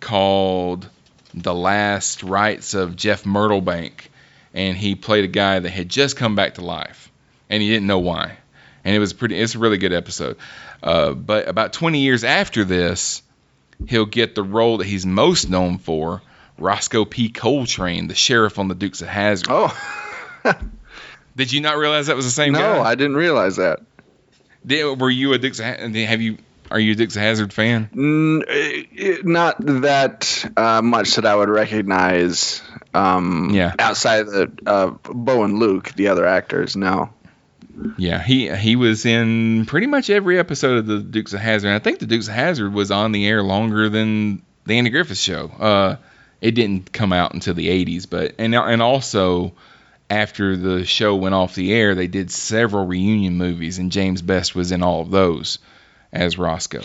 called 0.00 0.88
The 1.34 1.54
Last 1.54 2.22
Rites 2.22 2.74
of 2.74 2.96
Jeff 2.96 3.24
Myrtlebank. 3.24 4.08
And 4.54 4.76
he 4.76 4.94
played 4.94 5.24
a 5.24 5.28
guy 5.28 5.58
that 5.58 5.70
had 5.70 5.88
just 5.88 6.16
come 6.16 6.34
back 6.34 6.54
to 6.54 6.64
life. 6.64 7.12
And 7.50 7.62
he 7.62 7.68
didn't 7.68 7.86
know 7.86 7.98
why. 7.98 8.38
And 8.84 8.96
it 8.96 8.98
was 8.98 9.12
pretty, 9.12 9.38
it's 9.38 9.54
a 9.54 9.58
really 9.58 9.78
good 9.78 9.92
episode. 9.92 10.38
Uh, 10.82 11.12
but 11.12 11.48
about 11.48 11.72
20 11.72 12.00
years 12.00 12.24
after 12.24 12.64
this, 12.64 13.22
he'll 13.86 14.06
get 14.06 14.34
the 14.34 14.42
role 14.42 14.78
that 14.78 14.86
he's 14.86 15.04
most 15.06 15.48
known 15.48 15.78
for 15.78 16.22
Rosco 16.58 17.04
P. 17.04 17.28
Coltrane, 17.28 18.08
the 18.08 18.14
sheriff 18.14 18.58
on 18.58 18.68
the 18.68 18.74
Dukes 18.74 19.02
of 19.02 19.08
Hazzard. 19.08 19.48
Oh, 19.50 19.76
Did 21.36 21.52
you 21.52 21.60
not 21.60 21.76
realize 21.76 22.06
that 22.06 22.16
was 22.16 22.24
the 22.24 22.30
same 22.30 22.52
no, 22.52 22.58
guy? 22.58 22.76
No, 22.76 22.82
I 22.82 22.94
didn't 22.94 23.16
realize 23.16 23.56
that. 23.56 23.80
Did, 24.64 25.00
were 25.00 25.10
you 25.10 25.32
a 25.34 25.38
Dukes 25.38 25.58
of 25.58 25.66
Hazzard? 25.66 25.94
Have 25.94 26.22
you? 26.22 26.38
Are 26.70 26.80
you 26.80 26.92
a 26.92 26.94
Dukes 26.94 27.14
of 27.14 27.22
Hazzard 27.22 27.52
fan? 27.52 27.90
N- 27.94 28.42
eh, 28.48 29.18
not 29.22 29.56
that 29.60 30.50
uh, 30.56 30.82
much 30.82 31.14
that 31.16 31.26
I 31.26 31.36
would 31.36 31.48
recognize. 31.48 32.62
Um, 32.92 33.50
Yeah. 33.50 33.74
Outside 33.78 34.20
of 34.22 34.32
the 34.32 34.52
uh, 34.66 34.90
Bo 35.12 35.44
and 35.44 35.58
Luke, 35.58 35.92
the 35.94 36.08
other 36.08 36.26
actors, 36.26 36.74
no. 36.74 37.10
Yeah, 37.98 38.22
he 38.22 38.54
he 38.54 38.76
was 38.76 39.04
in 39.04 39.66
pretty 39.66 39.86
much 39.86 40.10
every 40.10 40.38
episode 40.38 40.78
of 40.78 40.86
the 40.86 40.98
Dukes 41.00 41.32
of 41.32 41.40
Hazzard. 41.40 41.68
And 41.68 41.74
I 41.74 41.78
think 41.78 41.98
the 41.98 42.06
Dukes 42.06 42.28
of 42.28 42.34
Hazzard 42.34 42.72
was 42.72 42.90
on 42.90 43.12
the 43.12 43.26
air 43.26 43.42
longer 43.42 43.88
than 43.88 44.42
the 44.64 44.78
Andy 44.78 44.90
Griffith 44.90 45.18
Show. 45.18 45.50
Uh, 45.58 45.96
it 46.40 46.52
didn't 46.52 46.92
come 46.92 47.12
out 47.12 47.34
until 47.34 47.54
the 47.54 47.68
80s, 47.68 48.08
but 48.08 48.34
and 48.38 48.54
and 48.54 48.82
also 48.82 49.52
after 50.08 50.56
the 50.56 50.84
show 50.84 51.16
went 51.16 51.34
off 51.34 51.54
the 51.54 51.72
air, 51.72 51.94
they 51.94 52.06
did 52.06 52.30
several 52.30 52.86
reunion 52.86 53.34
movies, 53.34 53.78
and 53.78 53.90
James 53.90 54.22
Best 54.22 54.54
was 54.54 54.72
in 54.72 54.82
all 54.82 55.00
of 55.02 55.10
those 55.10 55.58
as 56.12 56.38
Rosco. 56.38 56.82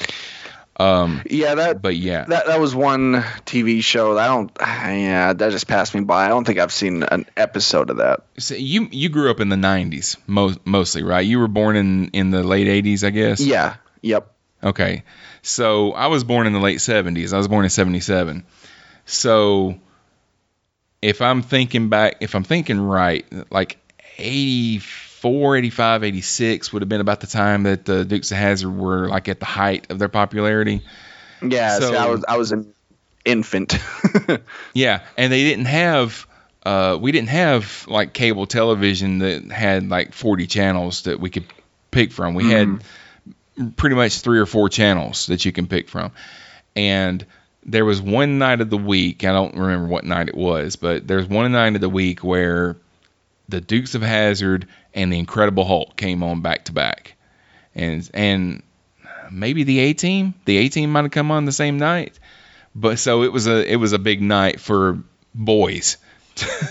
Um, 0.77 1.21
Yeah, 1.29 1.55
that 1.55 1.81
but 1.81 1.95
yeah, 1.95 2.25
that 2.25 2.47
that 2.47 2.59
was 2.59 2.73
one 2.73 3.13
TV 3.45 3.83
show 3.83 4.15
that 4.15 4.23
I 4.23 4.27
don't. 4.33 4.51
Yeah, 4.59 5.33
that 5.33 5.51
just 5.51 5.67
passed 5.67 5.93
me 5.93 6.01
by. 6.01 6.25
I 6.25 6.29
don't 6.29 6.45
think 6.45 6.59
I've 6.59 6.71
seen 6.71 7.03
an 7.03 7.25
episode 7.37 7.89
of 7.89 7.97
that. 7.97 8.21
so 8.37 8.55
you 8.55 8.87
you 8.91 9.09
grew 9.09 9.29
up 9.29 9.39
in 9.39 9.49
the 9.49 9.55
90s 9.57 10.17
mo- 10.27 10.55
mostly, 10.65 11.03
right? 11.03 11.25
You 11.25 11.39
were 11.39 11.47
born 11.49 11.75
in 11.75 12.07
in 12.09 12.31
the 12.31 12.41
late 12.43 12.67
80s, 12.67 13.03
I 13.03 13.09
guess. 13.11 13.41
Yeah. 13.41 13.75
Yep. 14.01 14.31
Okay. 14.63 15.03
So 15.43 15.91
I 15.91 16.07
was 16.07 16.23
born 16.23 16.47
in 16.47 16.53
the 16.53 16.59
late 16.59 16.79
70s. 16.79 17.33
I 17.33 17.37
was 17.37 17.47
born 17.47 17.63
in 17.65 17.69
77. 17.69 18.43
So 19.05 19.75
if 21.01 21.21
I'm 21.21 21.41
thinking 21.41 21.89
back, 21.89 22.17
if 22.21 22.35
I'm 22.35 22.43
thinking 22.43 22.79
right, 22.79 23.25
like 23.51 23.77
84, 25.21 25.57
85, 25.57 26.03
86 26.03 26.73
would 26.73 26.81
have 26.81 26.89
been 26.89 27.01
about 27.01 27.19
the 27.21 27.27
time 27.27 27.63
that 27.63 27.85
the 27.85 28.03
Dukes 28.05 28.31
of 28.31 28.37
Hazzard 28.37 28.75
were 28.75 29.07
like 29.07 29.29
at 29.29 29.39
the 29.39 29.45
height 29.45 29.91
of 29.91 29.99
their 29.99 30.09
popularity. 30.09 30.81
Yeah. 31.41 31.79
So- 31.79 31.91
see, 31.91 31.97
I 31.97 32.07
was 32.07 32.25
I 32.27 32.37
was 32.37 32.51
an 32.51 32.73
infant. 33.25 33.77
Yeah, 34.73 35.01
and 35.17 35.31
they 35.31 35.43
didn't 35.43 35.65
have 35.65 36.25
uh, 36.63 36.97
we 36.99 37.11
didn't 37.11 37.29
have 37.29 37.85
like 37.87 38.13
cable 38.13 38.45
television 38.45 39.19
that 39.19 39.51
had 39.51 39.89
like 39.89 40.13
40 40.13 40.47
channels 40.47 41.03
that 41.03 41.19
we 41.19 41.29
could 41.29 41.45
pick 41.91 42.11
from. 42.11 42.33
We 42.35 42.49
had 42.49 42.83
pretty 43.75 43.95
much 43.95 44.19
three 44.19 44.39
or 44.39 44.45
four 44.45 44.69
channels 44.69 45.27
that 45.27 45.43
you 45.45 45.51
can 45.51 45.67
pick 45.67 45.89
from. 45.89 46.11
And 46.75 47.25
there 47.65 47.85
was 47.85 48.01
one 48.01 48.37
night 48.39 48.61
of 48.61 48.69
the 48.69 48.77
week, 48.77 49.23
I 49.23 49.31
don't 49.33 49.55
remember 49.55 49.87
what 49.87 50.03
night 50.03 50.29
it 50.29 50.35
was, 50.35 50.77
but 50.77 51.07
there's 51.07 51.27
one 51.27 51.51
night 51.51 51.75
of 51.75 51.81
the 51.81 51.89
week 51.89 52.23
where 52.23 52.77
the 53.51 53.62
Dukes 53.62 53.93
of 53.93 54.01
Hazzard 54.01 54.67
and 54.93 55.13
the 55.13 55.20
Incredible 55.20 55.65
Hulk 55.65 55.96
came 55.96 56.24
on 56.24 56.41
back 56.41 56.65
to 56.65 56.74
back. 56.74 57.15
And 57.75 58.10
and 58.13 58.63
maybe 59.29 59.63
the 59.63 59.79
A 59.79 59.93
team, 59.93 60.34
the 60.46 60.58
A 60.58 60.70
team 60.70 60.91
might 60.91 61.03
have 61.03 61.12
come 61.12 61.31
on 61.31 61.46
the 61.46 61.51
same 61.51 61.77
night. 61.77 62.17
But 62.74 63.00
so 63.00 63.24
it 63.24 63.31
was 63.31 63.48
a 63.48 63.72
it 63.72 63.75
was 63.75 63.93
a 63.93 64.00
big 64.00 64.22
night 64.22 64.60
for 64.60 65.03
boys. 65.36 65.98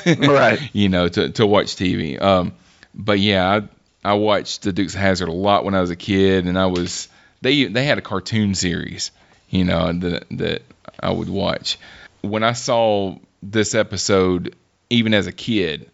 Right. 0.07 0.59
You 0.73 0.89
know, 0.89 1.07
to 1.09 1.31
to 1.31 1.47
watch 1.47 1.77
TV. 1.77 2.21
Um 2.21 2.53
but 2.95 3.21
yeah, 3.21 3.61
I 4.03 4.11
I 4.11 4.15
watched 4.15 4.63
the 4.63 4.73
Dukes 4.73 4.95
of 4.95 5.01
Hazzard 5.01 5.29
a 5.29 5.33
lot 5.33 5.65
when 5.65 5.75
I 5.75 5.81
was 5.81 5.91
a 5.91 5.97
kid 5.97 6.47
and 6.47 6.59
I 6.59 6.67
was 6.67 7.09
they 7.43 7.65
they 7.65 7.85
had 7.85 7.99
a 7.99 8.03
cartoon 8.03 8.55
series, 8.55 9.11
you 9.51 9.65
know, 9.65 9.93
that 9.93 10.25
that 10.33 10.63
I 10.99 11.11
would 11.11 11.29
watch. 11.29 11.79
When 12.23 12.43
I 12.43 12.53
saw 12.53 13.17
this 13.43 13.75
episode 13.75 14.57
even 14.89 15.15
as 15.15 15.27
a 15.27 15.33
kid, 15.33 15.91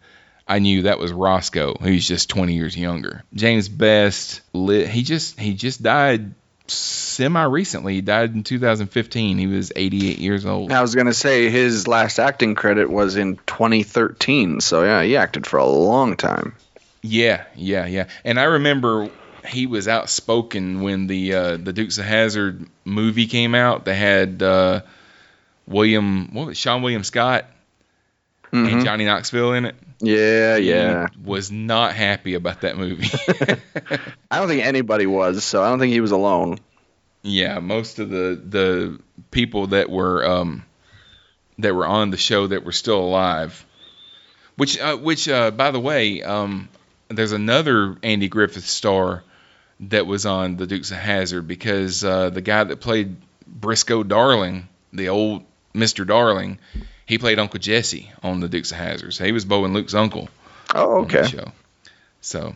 I 0.47 0.59
knew 0.59 0.83
that 0.83 0.97
was 0.99 1.11
Rosco, 1.11 1.75
who's 1.81 2.07
just 2.07 2.29
20 2.29 2.53
years 2.53 2.75
younger. 2.77 3.23
James 3.33 3.67
Best, 3.69 4.41
he 4.53 5.03
just 5.03 5.39
he 5.39 5.53
just 5.53 5.83
died 5.83 6.33
semi 6.67 7.43
recently. 7.43 7.95
He 7.95 8.01
died 8.01 8.33
in 8.33 8.43
2015. 8.43 9.37
He 9.37 9.47
was 9.47 9.71
88 9.75 10.19
years 10.19 10.45
old. 10.45 10.71
I 10.71 10.81
was 10.81 10.95
gonna 10.95 11.13
say 11.13 11.49
his 11.49 11.87
last 11.87 12.19
acting 12.19 12.55
credit 12.55 12.89
was 12.89 13.15
in 13.17 13.37
2013. 13.47 14.61
So 14.61 14.83
yeah, 14.83 15.03
he 15.03 15.17
acted 15.17 15.45
for 15.47 15.57
a 15.57 15.65
long 15.65 16.15
time. 16.15 16.55
Yeah, 17.01 17.43
yeah, 17.55 17.85
yeah. 17.85 18.07
And 18.25 18.39
I 18.39 18.43
remember 18.45 19.09
he 19.47 19.65
was 19.67 19.87
outspoken 19.87 20.81
when 20.81 21.07
the 21.07 21.33
uh, 21.33 21.57
the 21.57 21.71
Dukes 21.73 21.97
of 21.97 22.05
Hazzard 22.05 22.65
movie 22.85 23.27
came 23.27 23.53
out. 23.55 23.85
They 23.85 23.95
had 23.95 24.41
uh, 24.43 24.81
William, 25.67 26.33
what 26.33 26.47
was 26.47 26.57
it, 26.57 26.61
Seann 26.67 26.81
William 26.81 27.03
Scott 27.03 27.45
and 28.51 28.67
Mhm. 28.67 28.83
Johnny 28.83 29.05
Knoxville 29.05 29.53
in 29.53 29.65
it. 29.65 29.75
Yeah, 29.99 30.57
yeah. 30.57 31.07
He 31.11 31.21
was 31.23 31.51
not 31.51 31.93
happy 31.93 32.35
about 32.35 32.61
that 32.61 32.77
movie. 32.77 33.09
I 34.31 34.39
don't 34.39 34.47
think 34.47 34.63
anybody 34.63 35.07
was, 35.07 35.43
so 35.43 35.63
I 35.63 35.69
don't 35.69 35.79
think 35.79 35.93
he 35.93 36.01
was 36.01 36.11
alone. 36.11 36.59
Yeah, 37.23 37.59
most 37.59 37.99
of 37.99 38.09
the 38.09 38.39
the 38.43 38.99
people 39.31 39.67
that 39.67 39.89
were 39.89 40.25
um 40.25 40.65
that 41.59 41.73
were 41.73 41.87
on 41.87 42.11
the 42.11 42.17
show 42.17 42.47
that 42.47 42.63
were 42.63 42.71
still 42.71 42.99
alive. 42.99 43.65
Which 44.55 44.79
uh, 44.79 44.97
which 44.97 45.27
uh, 45.27 45.51
by 45.51 45.71
the 45.71 45.79
way, 45.79 46.21
um 46.21 46.69
there's 47.09 47.31
another 47.31 47.97
Andy 48.03 48.27
Griffith 48.27 48.65
star 48.65 49.23
that 49.79 50.05
was 50.05 50.25
on 50.25 50.57
the 50.57 50.67
Dukes 50.67 50.91
of 50.91 50.97
Hazzard 50.97 51.47
because 51.47 52.03
uh, 52.03 52.29
the 52.29 52.41
guy 52.41 52.63
that 52.63 52.81
played 52.81 53.15
Briscoe 53.45 54.03
Darling, 54.03 54.67
the 54.91 55.09
old 55.09 55.43
Mr. 55.73 56.05
Darling, 56.05 56.59
he 57.07 57.17
played 57.17 57.39
Uncle 57.39 57.59
Jesse 57.59 58.11
on 58.21 58.39
the 58.41 58.47
Dukes 58.49 58.71
of 58.71 58.77
Hazzard. 58.77 59.13
So 59.13 59.25
he 59.25 59.31
was 59.31 59.45
Bo 59.45 59.65
and 59.65 59.73
Luke's 59.73 59.93
uncle 59.95 60.29
Oh, 60.75 61.01
on 61.01 61.07
the 61.07 61.19
okay. 61.19 61.29
show. 61.29 61.51
So, 62.21 62.55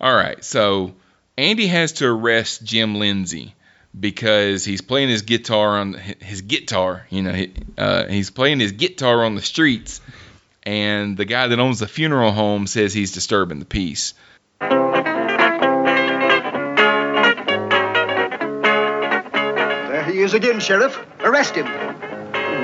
all 0.00 0.14
right. 0.14 0.44
So 0.44 0.94
Andy 1.38 1.66
has 1.66 1.92
to 1.94 2.06
arrest 2.06 2.62
Jim 2.62 2.96
Lindsay 2.96 3.54
because 3.98 4.64
he's 4.64 4.82
playing 4.82 5.08
his 5.08 5.22
guitar 5.22 5.78
on 5.78 5.94
his 5.94 6.42
guitar. 6.42 7.06
You 7.10 7.22
know, 7.22 7.32
he, 7.32 7.52
uh, 7.78 8.06
he's 8.06 8.30
playing 8.30 8.60
his 8.60 8.72
guitar 8.72 9.24
on 9.24 9.34
the 9.34 9.42
streets, 9.42 10.00
and 10.62 11.16
the 11.16 11.24
guy 11.24 11.46
that 11.48 11.58
owns 11.58 11.78
the 11.80 11.88
funeral 11.88 12.30
home 12.32 12.66
says 12.66 12.92
he's 12.92 13.12
disturbing 13.12 13.58
the 13.58 13.64
peace. 13.64 14.14
There 18.70 20.04
he 20.04 20.20
is 20.22 20.34
again, 20.34 20.60
Sheriff. 20.60 20.98
Arrest 21.20 21.54
him. 21.56 21.66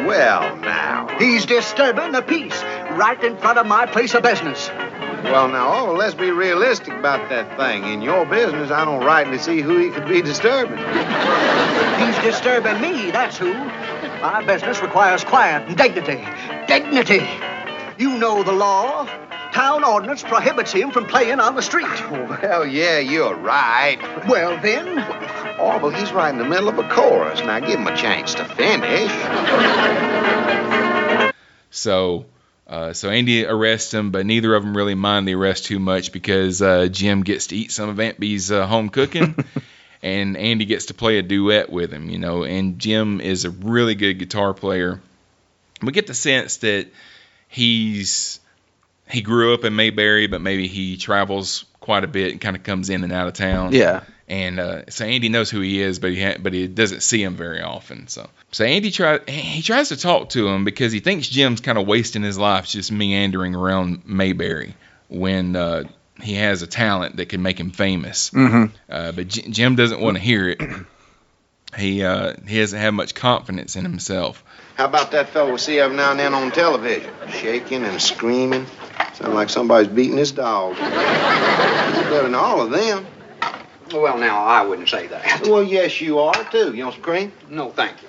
Well, 0.04 0.56
now. 0.56 1.08
He's 1.18 1.46
disturbing 1.46 2.12
the 2.12 2.22
peace 2.22 2.60
right 2.92 3.22
in 3.22 3.36
front 3.38 3.58
of 3.58 3.66
my 3.66 3.86
place 3.86 4.14
of 4.14 4.22
business. 4.22 4.68
Well, 4.68 5.48
now, 5.48 5.72
oh, 5.72 5.94
let's 5.94 6.14
be 6.14 6.30
realistic 6.30 6.94
about 6.94 7.28
that 7.30 7.56
thing. 7.56 7.84
In 7.84 8.02
your 8.02 8.26
business, 8.26 8.70
I 8.70 8.84
don't 8.84 9.04
rightly 9.04 9.38
see 9.38 9.60
who 9.60 9.78
he 9.78 9.90
could 9.90 10.06
be 10.06 10.22
disturbing. 10.22 10.78
He's 10.78 12.18
disturbing 12.24 12.80
me, 12.80 13.10
that's 13.10 13.38
who. 13.38 13.52
My 13.54 14.44
business 14.46 14.80
requires 14.80 15.24
quiet 15.24 15.66
and 15.68 15.76
dignity. 15.76 16.24
Dignity! 16.66 17.26
You 17.98 18.18
know 18.18 18.42
the 18.42 18.52
law. 18.52 19.08
Town 19.56 19.84
ordinance 19.84 20.22
prohibits 20.22 20.70
him 20.70 20.90
from 20.90 21.06
playing 21.06 21.40
on 21.40 21.54
the 21.54 21.62
street. 21.62 22.10
Well, 22.10 22.66
yeah, 22.66 22.98
you're 22.98 23.34
right. 23.34 23.96
Well, 24.28 24.60
then, 24.60 24.98
Oh, 25.58 25.78
but 25.80 25.98
he's 25.98 26.12
right 26.12 26.28
in 26.28 26.36
the 26.36 26.44
middle 26.44 26.68
of 26.68 26.78
a 26.78 26.86
chorus. 26.90 27.40
Now, 27.40 27.58
give 27.60 27.78
him 27.80 27.86
a 27.86 27.96
chance 27.96 28.34
to 28.34 28.44
finish. 28.44 29.10
So, 31.70 32.26
uh, 32.66 32.92
so 32.92 33.08
Andy 33.08 33.46
arrests 33.46 33.94
him, 33.94 34.10
but 34.10 34.26
neither 34.26 34.54
of 34.54 34.62
them 34.62 34.76
really 34.76 34.94
mind 34.94 35.26
the 35.26 35.36
arrest 35.36 35.64
too 35.64 35.78
much 35.78 36.12
because 36.12 36.60
uh, 36.60 36.88
Jim 36.88 37.22
gets 37.22 37.46
to 37.46 37.56
eat 37.56 37.72
some 37.72 37.88
of 37.88 37.98
Aunt 37.98 38.20
Bee's 38.20 38.52
uh, 38.52 38.66
home 38.66 38.90
cooking, 38.90 39.42
and 40.02 40.36
Andy 40.36 40.66
gets 40.66 40.86
to 40.86 40.94
play 40.94 41.16
a 41.16 41.22
duet 41.22 41.70
with 41.70 41.90
him. 41.90 42.10
You 42.10 42.18
know, 42.18 42.44
and 42.44 42.78
Jim 42.78 43.22
is 43.22 43.46
a 43.46 43.50
really 43.50 43.94
good 43.94 44.18
guitar 44.18 44.52
player. 44.52 45.00
We 45.80 45.92
get 45.92 46.06
the 46.06 46.12
sense 46.12 46.58
that 46.58 46.88
he's 47.48 48.38
he 49.08 49.22
grew 49.22 49.54
up 49.54 49.64
in 49.64 49.76
Mayberry, 49.76 50.26
but 50.26 50.40
maybe 50.40 50.66
he 50.68 50.96
travels 50.96 51.64
quite 51.80 52.04
a 52.04 52.08
bit 52.08 52.32
and 52.32 52.40
kind 52.40 52.56
of 52.56 52.62
comes 52.62 52.90
in 52.90 53.04
and 53.04 53.12
out 53.12 53.28
of 53.28 53.34
town. 53.34 53.72
Yeah. 53.72 54.02
And 54.28 54.58
uh, 54.58 54.82
so 54.90 55.04
Andy 55.04 55.28
knows 55.28 55.50
who 55.50 55.60
he 55.60 55.80
is, 55.80 56.00
but 56.00 56.10
he 56.10 56.22
ha- 56.22 56.38
but 56.40 56.52
he 56.52 56.66
doesn't 56.66 57.02
see 57.02 57.22
him 57.22 57.36
very 57.36 57.62
often. 57.62 58.08
So 58.08 58.28
so 58.50 58.64
Andy 58.64 58.90
try 58.90 59.20
he 59.28 59.62
tries 59.62 59.90
to 59.90 59.96
talk 59.96 60.30
to 60.30 60.48
him 60.48 60.64
because 60.64 60.90
he 60.90 60.98
thinks 60.98 61.28
Jim's 61.28 61.60
kind 61.60 61.78
of 61.78 61.86
wasting 61.86 62.22
his 62.22 62.36
life 62.36 62.66
just 62.66 62.90
meandering 62.90 63.54
around 63.54 64.02
Mayberry 64.04 64.74
when 65.08 65.54
uh, 65.54 65.84
he 66.20 66.34
has 66.34 66.62
a 66.62 66.66
talent 66.66 67.18
that 67.18 67.28
can 67.28 67.42
make 67.42 67.60
him 67.60 67.70
famous. 67.70 68.30
Mm-hmm. 68.30 68.74
Uh, 68.90 69.12
but 69.12 69.28
J- 69.28 69.48
Jim 69.48 69.76
doesn't 69.76 70.00
want 70.00 70.16
to 70.16 70.22
hear 70.22 70.48
it. 70.48 70.60
he 71.78 72.02
uh, 72.02 72.34
he 72.48 72.58
doesn't 72.58 72.80
have 72.80 72.94
much 72.94 73.14
confidence 73.14 73.76
in 73.76 73.84
himself. 73.84 74.42
How 74.74 74.86
about 74.86 75.12
that 75.12 75.28
fellow 75.28 75.52
we 75.52 75.58
see 75.58 75.78
every 75.78 75.96
now 75.96 76.10
and 76.10 76.18
then 76.18 76.34
on 76.34 76.50
television? 76.50 77.10
Shaking 77.30 77.84
and 77.84 78.02
screaming. 78.02 78.66
Sound 79.16 79.34
like 79.34 79.48
somebody's 79.48 79.88
beating 79.88 80.18
his 80.18 80.32
dog. 80.32 80.76
Better 80.76 82.22
than 82.24 82.34
all 82.34 82.60
of 82.60 82.70
them. 82.70 83.06
Well, 83.90 84.18
now, 84.18 84.44
I 84.44 84.60
wouldn't 84.60 84.90
say 84.90 85.06
that. 85.06 85.42
Well, 85.46 85.62
yes, 85.62 86.02
you 86.02 86.18
are, 86.18 86.34
too. 86.50 86.74
You 86.74 86.84
want 86.84 86.96
some 86.96 87.02
cream? 87.02 87.32
No, 87.48 87.70
thank 87.70 88.02
you. 88.02 88.08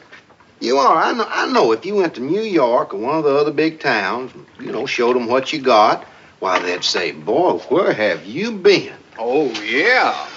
You 0.59 0.77
are. 0.79 0.97
I 0.97 1.13
know, 1.13 1.25
I 1.25 1.51
know 1.51 1.71
if 1.71 1.85
you 1.85 1.95
went 1.95 2.15
to 2.15 2.21
New 2.21 2.41
York 2.41 2.93
or 2.93 2.97
one 2.97 3.17
of 3.17 3.23
the 3.23 3.33
other 3.33 3.51
big 3.51 3.79
towns, 3.79 4.33
you 4.59 4.73
know, 4.73 4.85
showed 4.85 5.15
them 5.15 5.27
what 5.27 5.53
you 5.53 5.61
got, 5.61 6.03
why, 6.39 6.59
they'd 6.59 6.83
say, 6.83 7.13
boy, 7.13 7.59
where 7.69 7.93
have 7.93 8.25
you 8.25 8.51
been? 8.51 8.93
Oh, 9.17 9.49
yeah. 9.63 10.27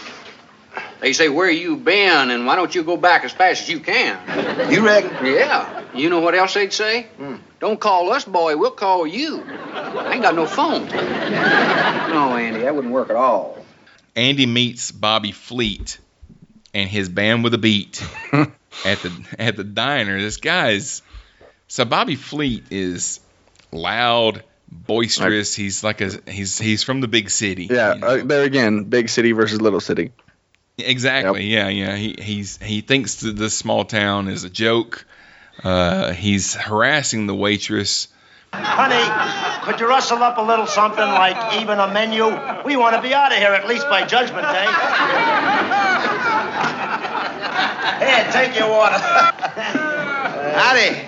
They 1.00 1.14
say, 1.14 1.28
where 1.28 1.50
you 1.50 1.76
been, 1.78 2.30
and 2.30 2.46
why 2.46 2.54
don't 2.54 2.72
you 2.74 2.84
go 2.84 2.96
back 2.96 3.24
as 3.24 3.32
fast 3.32 3.62
as 3.62 3.68
you 3.70 3.80
can? 3.80 4.20
You 4.70 4.84
reckon? 4.84 5.26
Yeah. 5.26 5.82
You 5.94 6.10
know 6.10 6.20
what 6.20 6.34
else 6.36 6.54
they'd 6.54 6.72
say? 6.72 7.08
Hmm. 7.16 7.36
Don't 7.58 7.80
call 7.80 8.12
us, 8.12 8.24
boy. 8.24 8.56
We'll 8.56 8.70
call 8.70 9.06
you. 9.06 9.42
I 9.99 10.14
ain't 10.14 10.23
got 10.23 10.35
no 10.35 10.47
phone. 10.47 10.87
no, 10.87 12.37
Andy, 12.37 12.61
that 12.61 12.75
wouldn't 12.75 12.92
work 12.92 13.11
at 13.11 13.16
all. 13.16 13.59
Andy 14.16 14.47
meets 14.47 14.90
Bobby 14.90 15.32
Fleet 15.32 15.99
and 16.75 16.88
his 16.88 17.09
band 17.09 17.44
with 17.44 17.54
a 17.54 17.59
beat 17.59 18.02
at 18.32 18.99
the 19.02 19.12
at 19.38 19.56
the 19.56 19.64
diner. 19.64 20.20
This 20.20 20.37
guy's 20.37 21.02
so 21.68 21.85
Bobby 21.85 22.16
Fleet 22.16 22.64
is 22.70 23.20
loud, 23.73 24.42
boisterous. 24.70 25.54
he's 25.54 25.85
like 25.85 26.00
a 26.00 26.11
he's 26.30 26.59
he's 26.59 26.82
from 26.82 27.00
the 27.00 27.09
big 27.09 27.30
city. 27.30 27.68
Yeah, 27.70 27.94
you 27.94 28.00
know. 28.00 28.06
uh, 28.06 28.25
there 28.25 28.42
again, 28.44 28.85
big 28.85 29.09
city 29.09 29.32
versus 29.32 29.61
little 29.61 29.80
city. 29.80 30.12
Exactly. 30.78 31.44
Yeah, 31.44 31.68
yeah. 31.68 31.94
He 31.97 32.16
he's 32.18 32.56
he 32.59 32.80
thinks 32.80 33.16
that 33.16 33.37
this 33.37 33.56
small 33.56 33.85
town 33.85 34.28
is 34.28 34.44
a 34.44 34.50
joke. 34.50 35.04
Uh, 35.62 36.12
he's 36.12 36.54
harassing 36.54 37.26
the 37.26 37.35
waitress. 37.35 38.09
Honey, 38.52 39.64
could 39.64 39.78
you 39.80 39.88
rustle 39.88 40.23
up 40.23 40.38
a 40.38 40.42
little 40.42 40.66
something 40.66 40.99
like 41.04 41.61
even 41.61 41.78
a 41.78 41.92
menu? 41.92 42.25
We 42.64 42.76
want 42.76 42.97
to 42.97 43.02
be 43.02 43.14
out 43.14 43.30
of 43.33 43.38
here 43.38 43.52
at 43.52 43.69
least 43.69 43.88
by 43.88 44.04
Judgment 44.04 44.47
Day. 44.47 44.66
Here, 48.04 48.28
take 48.33 48.59
your 48.59 48.71
water. 48.71 48.99
Howdy. 50.57 51.07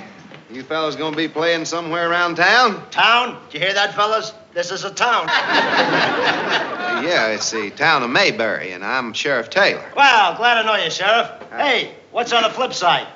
You 0.51 0.63
fellas 0.63 0.97
gonna 0.97 1.17
be 1.17 1.29
playing 1.29 1.65
somewhere 1.65 2.11
around 2.11 2.35
town? 2.37 2.87
town? 2.91 3.39
Did 3.47 3.55
you 3.55 3.61
hear 3.67 3.75
that, 3.75 3.95
fellas? 3.95 4.35
This 4.53 4.71
is 4.71 4.85
a 4.85 4.91
town. 4.93 5.29
Yeah, 7.03 7.29
it's 7.29 7.51
the 7.51 7.71
town 7.71 8.05
of 8.05 8.11
Mayberry, 8.11 8.71
and 8.71 8.85
I'm 8.85 9.13
Sheriff 9.13 9.51
Taylor. 9.51 9.85
Well, 9.97 10.37
glad 10.37 10.61
to 10.63 10.67
know 10.67 10.77
you, 10.77 10.89
Sheriff. 10.89 11.29
Hey, 11.51 11.97
what's 12.13 12.33
on 12.33 12.45
the 12.45 12.51
flip 12.51 12.73
side? 12.73 13.09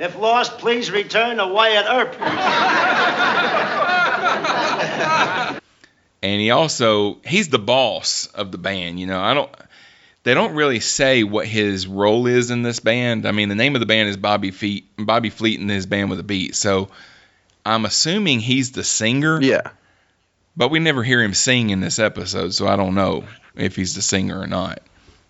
If 0.00 0.16
lost, 0.16 0.56
please 0.56 0.90
return 0.90 1.36
to 1.36 1.46
Wyatt 1.46 1.84
Earp. 1.86 2.18
and 6.22 6.40
he 6.40 6.50
also 6.50 7.18
he's 7.22 7.50
the 7.50 7.58
boss 7.58 8.24
of 8.28 8.50
the 8.50 8.56
band 8.56 8.98
you 8.98 9.06
know. 9.06 9.20
I 9.20 9.34
don't 9.34 9.54
they 10.22 10.32
don't 10.32 10.54
really 10.54 10.80
say 10.80 11.22
what 11.22 11.46
his 11.46 11.86
role 11.86 12.26
is 12.26 12.50
in 12.50 12.62
this 12.62 12.80
band. 12.80 13.26
I 13.26 13.32
mean 13.32 13.50
the 13.50 13.54
name 13.54 13.76
of 13.76 13.80
the 13.80 13.86
band 13.86 14.08
is 14.08 14.16
bobby 14.16 14.52
feet 14.52 14.86
bobby 14.96 15.28
fleet 15.28 15.60
and 15.60 15.68
his 15.68 15.84
band 15.84 16.08
with 16.08 16.18
a 16.18 16.24
beat. 16.24 16.56
So 16.56 16.88
i'm 17.66 17.84
assuming 17.84 18.40
he's 18.40 18.72
the 18.72 18.84
singer? 18.84 19.38
Yeah. 19.42 19.68
but 20.56 20.70
we 20.70 20.78
never 20.78 21.02
hear 21.02 21.22
him 21.22 21.34
sing 21.34 21.68
in 21.68 21.80
this 21.80 21.98
episode 21.98 22.54
so 22.54 22.66
i 22.66 22.76
don't 22.76 22.94
know 22.94 23.24
if 23.54 23.76
he's 23.76 23.94
the 23.94 24.00
singer 24.00 24.40
or 24.40 24.46
not 24.46 24.80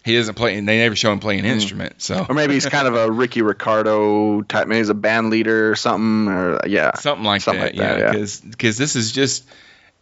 he 0.05 0.17
doesn't 0.17 0.35
play 0.35 0.57
and 0.57 0.67
they 0.69 0.79
never 0.79 0.97
show 0.97 1.13
him 1.13 1.21
playing 1.21 1.41
an 1.41 1.47
instrument 1.47 2.01
so 2.01 2.25
Or 2.29 2.35
maybe 2.35 2.55
he's 2.55 2.67
kind 2.67 2.89
of 2.89 2.95
a 2.95 3.11
Ricky 3.11 3.43
Ricardo 3.43 4.43
type. 4.43 4.67
Maybe 4.67 4.79
he's 4.79 4.89
a 4.89 4.95
band 4.95 5.31
leader 5.31 5.71
or 5.71 5.77
something. 5.77 6.33
Or 6.33 6.61
yeah, 6.67 6.95
something 6.95 7.25
like 7.25 7.43
Something 7.43 7.63
that 7.65 7.75
like 7.75 7.77
that, 7.77 7.99
yeah 7.99 8.05
yeah. 8.07 8.13
because 8.13 8.41
because 8.41 8.79
this 8.79 8.97
is 8.97 9.13
just 9.13 9.45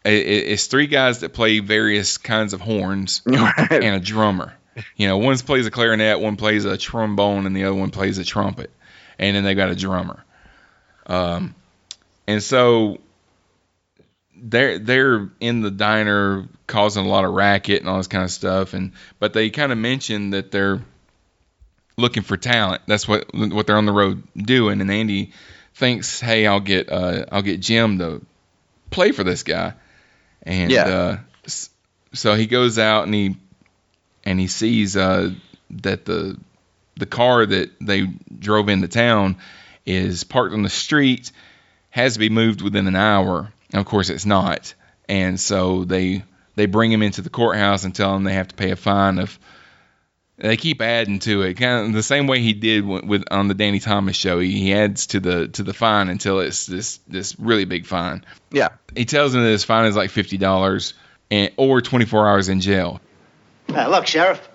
it- 0.04 0.10
it's 0.26 0.66
three 0.66 0.86
guys 0.86 1.20
that 1.20 1.32
play 1.34 1.58
various 1.58 2.16
kinds 2.18 2.52
of 2.52 2.60
horns 2.60 3.22
Right. 3.26 3.70
and 3.72 3.96
a 3.96 4.00
drummer. 4.00 4.54
You 4.96 5.08
know, 5.08 5.18
one 5.18 5.36
plays 5.38 5.66
a 5.66 5.70
clarinet, 5.72 6.20
one 6.20 6.36
plays 6.36 6.64
a 6.64 6.76
trombone, 6.78 7.46
and 7.46 7.56
the 7.56 7.64
other 7.64 7.74
one 7.74 7.90
plays 7.90 8.18
a 8.18 8.24
trumpet, 8.24 8.70
and 9.18 9.34
then 9.34 9.42
they 9.42 9.54
got 9.56 9.70
a 9.70 9.74
drummer. 9.74 10.24
Um, 11.06 11.54
and 12.28 12.40
so 12.42 12.98
they're 14.40 14.78
they're 14.78 15.30
in 15.40 15.60
the 15.62 15.70
diner 15.70 16.48
causing 16.66 17.04
a 17.06 17.08
lot 17.08 17.24
of 17.24 17.32
racket 17.32 17.80
and 17.80 17.88
all 17.88 17.96
this 17.98 18.06
kind 18.08 18.24
of 18.24 18.30
stuff, 18.30 18.74
and 18.74 18.92
but 19.18 19.32
they 19.32 19.50
kind 19.50 19.72
of 19.72 19.78
mention 19.78 20.30
that 20.30 20.50
they're 20.50 20.80
looking 21.96 22.22
for 22.22 22.36
talent. 22.36 22.82
That's 22.86 23.06
what 23.08 23.26
what 23.34 23.66
they're 23.66 23.76
on 23.76 23.86
the 23.86 23.92
road 23.92 24.22
doing, 24.36 24.80
and 24.80 24.90
Andy 24.90 25.32
thinks, 25.74 26.20
hey, 26.20 26.46
I'll 26.46 26.60
get 26.60 26.90
uh, 26.90 27.24
I'll 27.30 27.42
get 27.42 27.60
Jim 27.60 27.98
to 27.98 28.22
play 28.90 29.12
for 29.12 29.24
this 29.24 29.42
guy, 29.42 29.74
and 30.42 30.70
Yeah. 30.70 30.86
uh, 30.86 31.18
so 32.14 32.34
he 32.34 32.46
goes 32.46 32.78
out 32.78 33.04
and 33.04 33.14
he 33.14 33.36
and 34.24 34.40
he 34.40 34.46
sees 34.46 34.96
uh, 34.96 35.30
that 35.70 36.04
the 36.04 36.36
the 36.96 37.06
car 37.06 37.46
that 37.46 37.70
they 37.80 38.02
drove 38.38 38.68
into 38.68 38.88
town 38.88 39.36
is 39.86 40.24
parked 40.24 40.52
on 40.54 40.62
the 40.62 40.68
street, 40.70 41.30
has 41.90 42.14
to 42.14 42.18
be 42.18 42.28
moved 42.28 42.60
within 42.60 42.86
an 42.88 42.96
hour. 42.96 43.52
And 43.72 43.80
of 43.80 43.86
course, 43.86 44.10
it's 44.10 44.26
not, 44.26 44.74
and 45.08 45.38
so 45.38 45.84
they 45.84 46.24
they 46.54 46.66
bring 46.66 46.90
him 46.90 47.02
into 47.02 47.22
the 47.22 47.30
courthouse 47.30 47.84
and 47.84 47.94
tell 47.94 48.14
him 48.16 48.24
they 48.24 48.34
have 48.34 48.48
to 48.48 48.54
pay 48.54 48.70
a 48.70 48.76
fine 48.76 49.18
of. 49.18 49.38
They 50.38 50.56
keep 50.56 50.80
adding 50.80 51.18
to 51.20 51.42
it, 51.42 51.54
kind 51.54 51.88
of 51.88 51.92
the 51.92 52.02
same 52.02 52.28
way 52.28 52.40
he 52.40 52.52
did 52.52 52.86
with, 52.86 53.04
with 53.04 53.24
on 53.28 53.48
the 53.48 53.54
Danny 53.54 53.80
Thomas 53.80 54.14
show. 54.14 54.38
He, 54.38 54.52
he 54.52 54.72
adds 54.72 55.08
to 55.08 55.20
the 55.20 55.48
to 55.48 55.64
the 55.64 55.74
fine 55.74 56.08
until 56.08 56.38
it's 56.38 56.66
this 56.66 56.98
this 57.08 57.38
really 57.40 57.64
big 57.64 57.86
fine. 57.86 58.24
yeah. 58.52 58.68
He 58.94 59.04
tells 59.04 59.34
him 59.34 59.42
that 59.42 59.48
his 59.48 59.64
fine 59.64 59.86
is 59.86 59.96
like 59.96 60.10
fifty 60.10 60.38
dollars 60.38 60.94
and 61.30 61.50
or 61.56 61.80
twenty 61.80 62.04
four 62.04 62.28
hours 62.28 62.48
in 62.48 62.60
jail. 62.60 63.00
Now, 63.68 63.90
look, 63.90 64.06
Sheriff. 64.06 64.48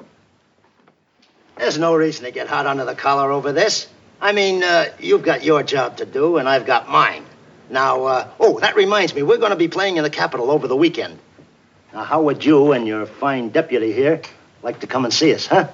There's 1.57 1.77
no 1.77 1.93
reason 1.95 2.25
to 2.25 2.31
get 2.31 2.47
hot 2.47 2.65
under 2.65 2.85
the 2.85 2.95
collar 2.95 3.31
over 3.31 3.51
this. 3.51 3.87
I 4.19 4.31
mean, 4.31 4.63
uh, 4.63 4.85
you've 4.99 5.23
got 5.23 5.43
your 5.43 5.63
job 5.63 5.97
to 5.97 6.05
do, 6.05 6.37
and 6.37 6.47
I've 6.49 6.65
got 6.65 6.89
mine. 6.89 7.25
Now, 7.73 8.03
uh, 8.03 8.29
oh, 8.39 8.59
that 8.59 8.75
reminds 8.75 9.15
me, 9.15 9.23
we're 9.23 9.39
going 9.39 9.49
to 9.49 9.55
be 9.57 9.67
playing 9.67 9.97
in 9.97 10.03
the 10.03 10.11
Capitol 10.11 10.51
over 10.51 10.67
the 10.67 10.75
weekend. 10.75 11.17
Now, 11.91 12.03
how 12.03 12.21
would 12.21 12.45
you 12.45 12.71
and 12.71 12.85
your 12.85 13.07
fine 13.07 13.49
deputy 13.49 13.91
here 13.91 14.21
like 14.61 14.81
to 14.81 14.87
come 14.87 15.05
and 15.05 15.13
see 15.13 15.33
us, 15.33 15.47
huh? 15.47 15.69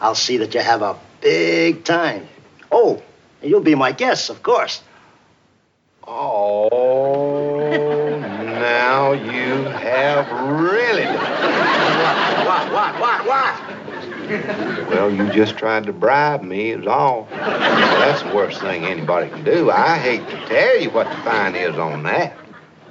I'll 0.00 0.16
see 0.16 0.38
that 0.38 0.54
you 0.54 0.60
have 0.60 0.82
a 0.82 0.98
big 1.20 1.84
time. 1.84 2.26
Oh, 2.72 3.00
you'll 3.42 3.60
be 3.60 3.76
my 3.76 3.92
guest, 3.92 4.28
of 4.28 4.42
course. 4.42 4.82
Oh, 6.02 6.68
now 8.18 9.12
you 9.12 9.64
have 9.70 10.26
really. 10.50 11.06
What, 12.44 12.72
what, 12.72 13.00
what, 13.00 13.24
what? 13.24 13.65
Well, 14.26 15.10
you 15.10 15.30
just 15.32 15.56
tried 15.56 15.86
to 15.86 15.92
bribe 15.92 16.42
me, 16.42 16.70
is 16.70 16.86
all. 16.86 17.28
That's 17.30 18.22
the 18.22 18.34
worst 18.34 18.60
thing 18.60 18.84
anybody 18.84 19.30
can 19.30 19.44
do. 19.44 19.70
I 19.70 19.98
hate 19.98 20.28
to 20.28 20.46
tell 20.46 20.80
you 20.80 20.90
what 20.90 21.08
the 21.08 21.16
fine 21.16 21.54
is 21.54 21.76
on 21.76 22.02
that. 22.04 22.36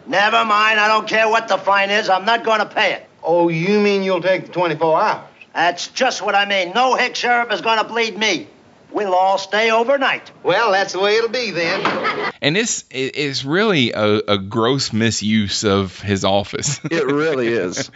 Never 0.08 0.46
mind, 0.46 0.80
I 0.80 0.88
don't 0.88 1.08
care 1.08 1.28
what 1.28 1.48
the 1.48 1.58
fine 1.58 1.90
is. 1.90 2.10
I'm 2.10 2.26
not 2.26 2.44
going 2.44 2.60
to 2.60 2.66
pay 2.66 2.94
it. 2.94 3.10
Oh, 3.24 3.50
you 3.50 3.80
mean 3.80 4.04
you'll 4.04 4.22
take 4.22 4.46
the 4.46 4.52
24 4.52 5.02
hours? 5.02 5.28
That's 5.54 5.88
just 5.88 6.22
what 6.22 6.36
I 6.36 6.46
mean. 6.46 6.74
No 6.74 6.96
hick 6.96 7.16
sheriff 7.16 7.52
is 7.52 7.62
going 7.62 7.80
to 7.80 7.86
bleed 7.86 8.18
me. 8.18 8.48
We'll 8.92 9.14
all 9.14 9.38
stay 9.38 9.72
overnight. 9.72 10.32
Well, 10.44 10.72
that's 10.72 10.94
the 10.94 11.00
way 11.00 11.18
it'll 11.18 11.30
be 11.30 11.52
then. 11.52 12.32
And 12.42 12.56
this 12.56 12.86
is 12.92 13.44
really 13.44 13.92
a, 13.92 14.22
a 14.28 14.38
gross 14.38 14.94
misuse 14.94 15.66
of 15.66 16.00
his 16.00 16.24
office. 16.24 16.80
It 16.86 17.06
really 17.06 17.48
is. 17.48 17.92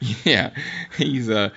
yeah, 0.24 0.50
he's 0.98 1.30
uh 1.30 1.50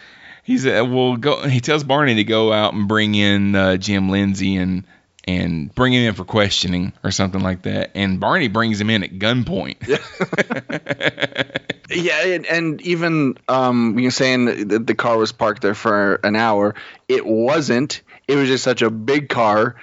he's 0.47 0.65
uh, 0.65 0.83
well 0.88 1.17
go. 1.17 1.47
He 1.47 1.60
tells 1.60 1.83
Barney 1.83 2.15
to 2.15 2.23
go 2.23 2.51
out 2.51 2.73
and 2.73 2.88
bring 2.88 3.13
in 3.13 3.53
uh, 3.53 3.77
Jim 3.77 4.10
Lindsay 4.10 4.55
and 4.55 4.86
and 5.27 5.75
bring 5.75 5.93
him 5.93 6.07
in 6.07 6.13
for 6.15 6.23
questioning 6.23 6.93
or 7.03 7.12
something 7.12 7.41
like 7.41 7.63
that. 7.63 7.91
And 7.95 8.19
Barney 8.19 8.47
brings 8.47 8.79
him 8.81 8.89
in 8.89 9.03
at 9.03 9.12
gunpoint. 9.12 9.75
Yeah, 11.89 12.25
and, 12.25 12.45
and 12.45 12.81
even 12.81 13.38
um, 13.49 13.99
you 13.99 14.05
know, 14.05 14.10
saying 14.10 14.69
that 14.69 14.88
the 14.88 14.95
car 14.95 15.17
was 15.17 15.33
parked 15.33 15.62
there 15.62 15.75
for 15.75 16.15
an 16.23 16.38
hour, 16.38 16.75
it 17.10 17.25
wasn't. 17.25 18.01
It 18.27 18.38
was 18.38 18.47
just 18.47 18.63
such 18.63 18.81
a 18.81 18.89
big 18.89 19.27
car 19.29 19.75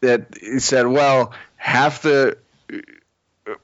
that 0.00 0.26
it 0.32 0.60
said, 0.60 0.86
well, 0.86 1.32
half 1.56 2.02
the 2.02 2.36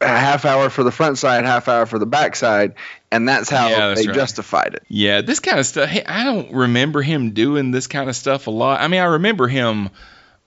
half 0.01 0.45
hour 0.45 0.71
for 0.71 0.83
the 0.83 0.91
front 0.91 1.19
side, 1.19 1.45
half 1.45 1.69
hour 1.69 1.87
for 1.87 1.99
the 1.99 2.07
back 2.07 2.35
side, 2.35 2.75
and 3.13 3.29
that's 3.29 3.49
how 3.51 3.69
Yeah, 3.69 3.89
that's 3.89 4.03
they 4.03 4.09
right. 4.09 4.15
justified 4.15 4.75
it. 4.75 4.83
Yeah, 4.89 5.21
this 5.23 5.41
kind 5.41 5.59
of 5.59 5.67
stuff. 5.67 5.89
Hey, 5.89 6.05
I 6.05 6.25
don't 6.25 6.53
remember 6.53 7.03
him 7.03 7.31
doing 7.33 7.71
this 7.71 7.87
kind 7.87 8.09
of 8.09 8.17
stuff 8.17 8.47
a 8.47 8.51
lot. 8.51 8.81
I 8.81 8.89
mean, 8.89 9.01
I 9.01 9.05
remember 9.07 9.47
him 9.49 9.91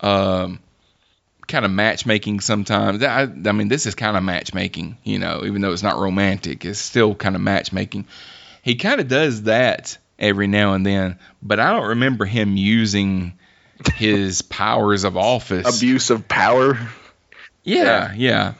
um, 0.01 0.59
kind 1.47 1.65
of 1.65 1.71
matchmaking 1.71 2.39
sometimes. 2.41 3.03
I, 3.03 3.23
I 3.23 3.51
mean, 3.51 3.67
this 3.67 3.85
is 3.85 3.95
kind 3.95 4.15
of 4.17 4.23
matchmaking, 4.23 4.97
you 5.03 5.19
know, 5.19 5.43
even 5.45 5.61
though 5.61 5.71
it's 5.73 5.83
not 5.83 5.97
romantic, 5.97 6.65
it's 6.65 6.79
still 6.79 7.15
kind 7.15 7.35
of 7.35 7.41
matchmaking. 7.41 8.05
He 8.61 8.75
kind 8.75 8.99
of 9.01 9.07
does 9.07 9.43
that 9.43 9.97
every 10.17 10.47
now 10.47 10.73
and 10.73 10.85
then, 10.85 11.17
but 11.41 11.59
I 11.59 11.71
don't 11.71 11.89
remember 11.89 12.25
him 12.25 12.57
using 12.57 13.33
his 13.95 14.41
powers 14.41 15.05
of 15.05 15.15
office. 15.15 15.77
Abuse 15.77 16.09
of 16.09 16.27
power. 16.27 16.77
Yeah, 17.63 18.13
yeah. 18.13 18.53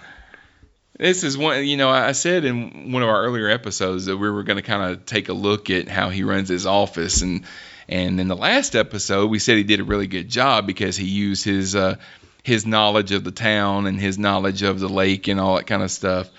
This 1.00 1.24
is 1.24 1.38
one, 1.38 1.66
you 1.66 1.78
know, 1.78 1.90
I 1.90 2.12
said 2.12 2.44
in 2.44 2.92
one 2.92 3.02
of 3.02 3.08
our 3.08 3.24
earlier 3.24 3.48
episodes 3.48 4.08
that 4.08 4.18
we 4.18 4.30
were 4.30 4.44
going 4.44 4.58
to 4.58 4.62
kind 4.62 4.92
of 4.92 5.06
take 5.06 5.30
a 5.30 5.34
look 5.34 5.70
at 5.70 5.88
how 5.88 6.10
he 6.10 6.24
runs 6.24 6.50
his 6.50 6.66
office, 6.66 7.22
and 7.22 7.46
and 7.88 8.20
in 8.20 8.28
the 8.28 8.36
last 8.36 8.76
episode 8.76 9.32
we 9.32 9.40
said 9.40 9.56
he 9.56 9.64
did 9.64 9.80
a 9.80 9.86
really 9.86 10.08
good 10.08 10.28
job 10.28 10.68
because 10.68 10.98
he 10.98 11.06
used 11.06 11.46
his 11.46 11.74
uh, 11.74 11.96
his 12.44 12.66
knowledge 12.66 13.14
of 13.14 13.24
the 13.24 13.32
town 13.32 13.88
and 13.88 13.98
his 13.98 14.20
knowledge 14.20 14.62
of 14.62 14.82
the 14.82 14.90
lake 14.90 15.30
and 15.30 15.40
all 15.40 15.56
that 15.56 15.68
kind 15.68 15.84
of 15.84 15.90
stuff, 15.90 16.30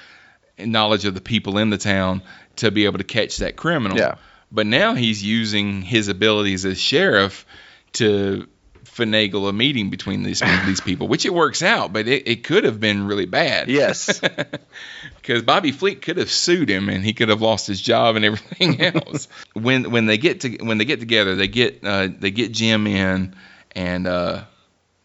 and 0.58 0.72
knowledge 0.72 1.06
of 1.06 1.14
the 1.14 1.22
people 1.22 1.56
in 1.56 1.70
the 1.70 1.78
town 1.78 2.22
to 2.56 2.70
be 2.70 2.84
able 2.84 2.98
to 2.98 3.04
catch 3.04 3.38
that 3.38 3.56
criminal. 3.56 3.96
Yeah. 3.96 4.16
But 4.52 4.66
now 4.66 4.94
he's 4.94 5.24
using 5.24 5.80
his 5.80 6.08
abilities 6.08 6.66
as 6.66 6.78
sheriff 6.78 7.46
to 7.94 8.46
finagle 8.94 9.48
a 9.48 9.52
meeting 9.52 9.90
between 9.90 10.22
these 10.22 10.40
these 10.66 10.80
people, 10.80 11.08
which 11.08 11.26
it 11.26 11.34
works 11.34 11.62
out, 11.62 11.92
but 11.92 12.08
it, 12.08 12.28
it 12.28 12.44
could 12.44 12.64
have 12.64 12.80
been 12.80 13.06
really 13.06 13.26
bad. 13.26 13.68
Yes. 13.68 14.20
because 15.16 15.42
Bobby 15.42 15.72
Fleet 15.72 16.02
could 16.02 16.16
have 16.16 16.30
sued 16.30 16.68
him 16.68 16.88
and 16.88 17.04
he 17.04 17.12
could 17.12 17.28
have 17.28 17.40
lost 17.40 17.66
his 17.66 17.80
job 17.80 18.16
and 18.16 18.24
everything 18.24 18.80
else. 19.06 19.28
when 19.54 19.90
when 19.90 20.06
they 20.06 20.18
get 20.18 20.40
to 20.40 20.56
when 20.64 20.78
they 20.78 20.84
get 20.84 21.00
together, 21.00 21.34
they 21.34 21.48
get 21.48 21.84
uh, 21.84 22.08
they 22.18 22.30
get 22.30 22.52
Jim 22.52 22.86
in, 22.86 23.34
and 23.72 24.06
uh, 24.06 24.44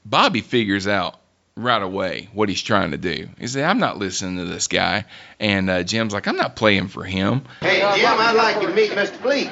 Bobby 0.04 0.42
figures 0.42 0.88
out 0.88 1.20
right 1.58 1.82
away 1.82 2.28
what 2.34 2.50
he's 2.50 2.62
trying 2.62 2.92
to 2.92 2.98
do. 2.98 3.30
He 3.40 3.48
said, 3.48 3.64
"I'm 3.64 3.80
not 3.80 3.98
listening 3.98 4.38
to 4.38 4.46
this 4.46 4.68
guy," 4.68 5.06
and 5.40 5.70
uh, 5.70 5.84
Jim's 5.84 6.14
like, 6.14 6.28
"I'm 6.28 6.38
not 6.38 6.56
playing 6.56 6.88
for 6.90 7.04
him." 7.04 7.44
Hey, 7.62 7.80
Jim, 7.96 8.14
I'd 8.18 8.36
like 8.36 8.62
you 8.62 8.68
to 8.68 8.74
meet 8.74 8.92
Mr. 8.92 9.16
Fleet. 9.18 9.50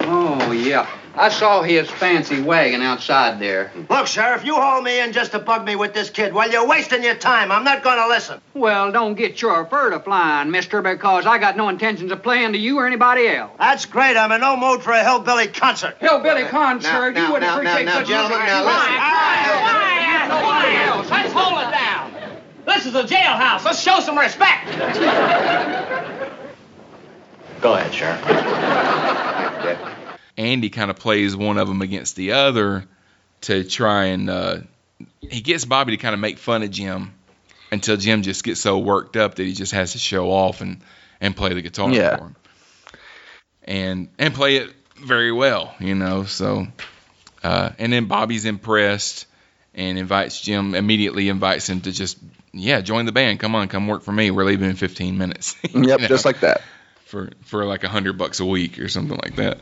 Oh, 0.00 0.52
yeah. 0.52 0.88
I 1.14 1.30
saw 1.30 1.62
his 1.62 1.90
fancy 1.90 2.40
wagon 2.40 2.80
outside 2.80 3.40
there. 3.40 3.72
Look, 3.90 4.06
Sheriff, 4.06 4.44
you 4.44 4.54
haul 4.54 4.82
me 4.82 5.00
in 5.00 5.12
just 5.12 5.32
to 5.32 5.40
bug 5.40 5.64
me 5.64 5.74
with 5.74 5.92
this 5.92 6.10
kid. 6.10 6.32
Well, 6.32 6.48
you're 6.50 6.66
wasting 6.66 7.02
your 7.02 7.16
time. 7.16 7.50
I'm 7.50 7.64
not 7.64 7.82
going 7.82 7.98
to 7.98 8.06
listen. 8.06 8.40
Well, 8.54 8.92
don't 8.92 9.14
get 9.14 9.42
your 9.42 9.66
fur 9.66 9.90
to 9.90 9.98
flying, 10.00 10.50
mister, 10.52 10.80
because 10.80 11.26
I 11.26 11.38
got 11.38 11.56
no 11.56 11.68
intentions 11.68 12.12
of 12.12 12.22
playing 12.22 12.52
to 12.52 12.58
you 12.58 12.78
or 12.78 12.86
anybody 12.86 13.26
else. 13.26 13.50
That's 13.58 13.84
great. 13.84 14.16
I'm 14.16 14.30
in 14.30 14.40
no 14.40 14.56
mood 14.56 14.82
for 14.82 14.92
a 14.92 15.02
hillbilly 15.02 15.48
concert. 15.48 15.96
Hillbilly 15.98 16.44
concert, 16.44 17.12
now, 17.12 17.26
you 17.26 17.32
wouldn't 17.32 17.50
now, 17.50 17.56
appreciate 17.56 17.84
now, 17.84 17.94
now, 17.94 17.98
such 17.98 18.08
gentlemen, 18.08 18.46
now, 18.46 18.62
Quiet, 18.62 18.86
listen. 18.86 18.96
quiet, 20.44 21.08
quiet. 21.08 21.10
Let's 21.10 21.32
hold 21.32 21.58
it 21.58 21.70
down. 21.72 22.12
This 22.66 22.86
is 22.86 22.94
a 22.94 23.02
jailhouse. 23.02 23.64
Let's 23.64 23.80
show 23.80 23.98
some 24.00 24.16
respect. 24.16 24.66
Go 27.60 27.74
ahead, 27.74 27.92
Sheriff. 27.92 28.22
Andy 30.38 30.70
kind 30.70 30.90
of 30.90 30.96
plays 30.96 31.36
one 31.36 31.58
of 31.58 31.68
them 31.68 31.82
against 31.82 32.16
the 32.16 32.32
other 32.32 32.84
to 33.42 33.64
try 33.64 34.06
and 34.06 34.30
uh, 34.30 34.56
he 35.20 35.40
gets 35.42 35.64
Bobby 35.66 35.92
to 35.92 35.96
kind 36.02 36.14
of 36.14 36.20
make 36.20 36.38
fun 36.38 36.62
of 36.62 36.70
Jim 36.70 37.12
until 37.70 37.96
Jim 37.96 38.22
just 38.22 38.42
gets 38.44 38.60
so 38.60 38.78
worked 38.78 39.16
up 39.16 39.34
that 39.34 39.44
he 39.44 39.52
just 39.52 39.72
has 39.72 39.92
to 39.92 39.98
show 39.98 40.30
off 40.30 40.60
and 40.60 40.80
and 41.20 41.36
play 41.36 41.52
the 41.52 41.60
guitar 41.62 41.90
Yeah. 41.92 42.16
for 42.16 42.24
him 42.24 42.36
and 43.64 44.08
and 44.18 44.34
play 44.34 44.56
it 44.56 44.72
very 45.04 45.32
well, 45.32 45.74
you 45.80 45.94
know. 45.94 46.24
So 46.24 46.66
uh, 47.42 47.70
and 47.78 47.92
then 47.92 48.06
Bobby's 48.06 48.44
impressed 48.44 49.26
and 49.74 49.98
invites 49.98 50.40
Jim 50.40 50.74
immediately 50.74 51.28
invites 51.28 51.68
him 51.68 51.80
to 51.82 51.92
just 51.92 52.18
yeah 52.52 52.80
join 52.80 53.06
the 53.06 53.12
band. 53.12 53.40
Come 53.40 53.54
on, 53.54 53.68
come 53.68 53.86
work 53.86 54.02
for 54.02 54.12
me. 54.12 54.30
We're 54.30 54.44
leaving 54.44 54.70
in 54.70 54.76
15 54.76 55.18
minutes. 55.18 55.56
Yep, 55.74 56.00
know? 56.00 56.06
just 56.08 56.24
like 56.24 56.40
that. 56.40 56.62
for 57.04 57.30
for 57.42 57.64
like 57.64 57.84
a 57.84 57.88
hundred 57.88 58.18
bucks 58.18 58.40
a 58.40 58.44
week 58.46 58.78
or 58.78 58.88
something 58.88 59.18
like 59.22 59.36
that. 59.36 59.58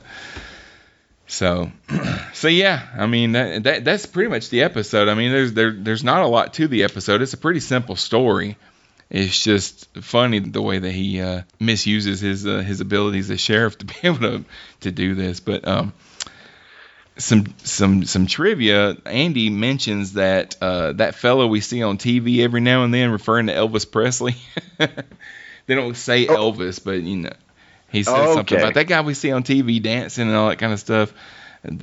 So, 1.27 1.71
so 2.35 2.49
yeah, 2.49 2.87
I 2.97 3.07
mean 3.07 3.33
that, 3.33 3.65
that 3.65 3.85
that's 3.85 4.07
pretty 4.07 4.31
much 4.31 4.51
the 4.51 4.63
episode. 4.63 5.09
I 5.09 5.15
mean, 5.15 5.33
there's 5.33 5.53
there 5.53 5.73
there's 5.73 6.05
not 6.05 6.23
a 6.23 6.29
lot 6.29 6.55
to 6.55 6.69
the 6.69 6.85
episode. 6.85 7.23
It's 7.23 7.35
a 7.35 7.39
pretty 7.39 7.61
simple 7.61 7.97
story. 7.97 8.57
It's 9.09 9.41
just 9.41 9.89
funny 10.03 10.41
the 10.41 10.63
way 10.63 10.81
that 10.81 10.91
he 10.91 11.21
uh, 11.21 11.43
misuses 11.61 12.21
his 12.21 12.47
uh, 12.47 12.59
his 12.59 12.81
abilities 12.81 13.31
as 13.31 13.41
sheriff 13.41 13.79
to 13.79 13.85
be 13.87 13.95
able 14.03 14.19
to 14.19 14.45
to 14.81 14.93
do 14.93 15.15
this. 15.15 15.41
But 15.41 15.67
um, 15.67 15.93
some 17.19 17.47
some 17.59 18.05
some 18.05 18.27
trivia. 18.27 18.97
Andy 19.07 19.51
mentions 19.51 20.15
that 20.15 20.57
uh, 20.61 20.93
that 20.93 21.15
fellow 21.15 21.47
we 21.47 21.61
see 21.61 21.83
on 21.83 21.99
TV 21.99 22.41
every 22.41 22.61
now 22.61 22.85
and 22.85 22.93
then, 22.93 23.11
referring 23.11 23.47
to 23.47 23.55
Elvis 23.55 23.91
Presley. 23.91 24.37
they 24.79 25.75
don't 25.75 25.97
say 25.97 26.27
Elvis, 26.27 26.83
but 26.83 27.03
you 27.03 27.17
know, 27.17 27.33
he 27.97 28.03
says 28.05 28.35
something 28.35 28.59
about 28.59 28.75
that 28.75 28.87
guy 28.87 29.01
we 29.01 29.15
see 29.15 29.33
on 29.33 29.43
TV 29.43 29.83
dancing 29.83 30.29
and 30.29 30.37
all 30.37 30.49
that 30.49 30.59
kind 30.59 30.73
of 30.73 30.81
stuff. 30.81 31.13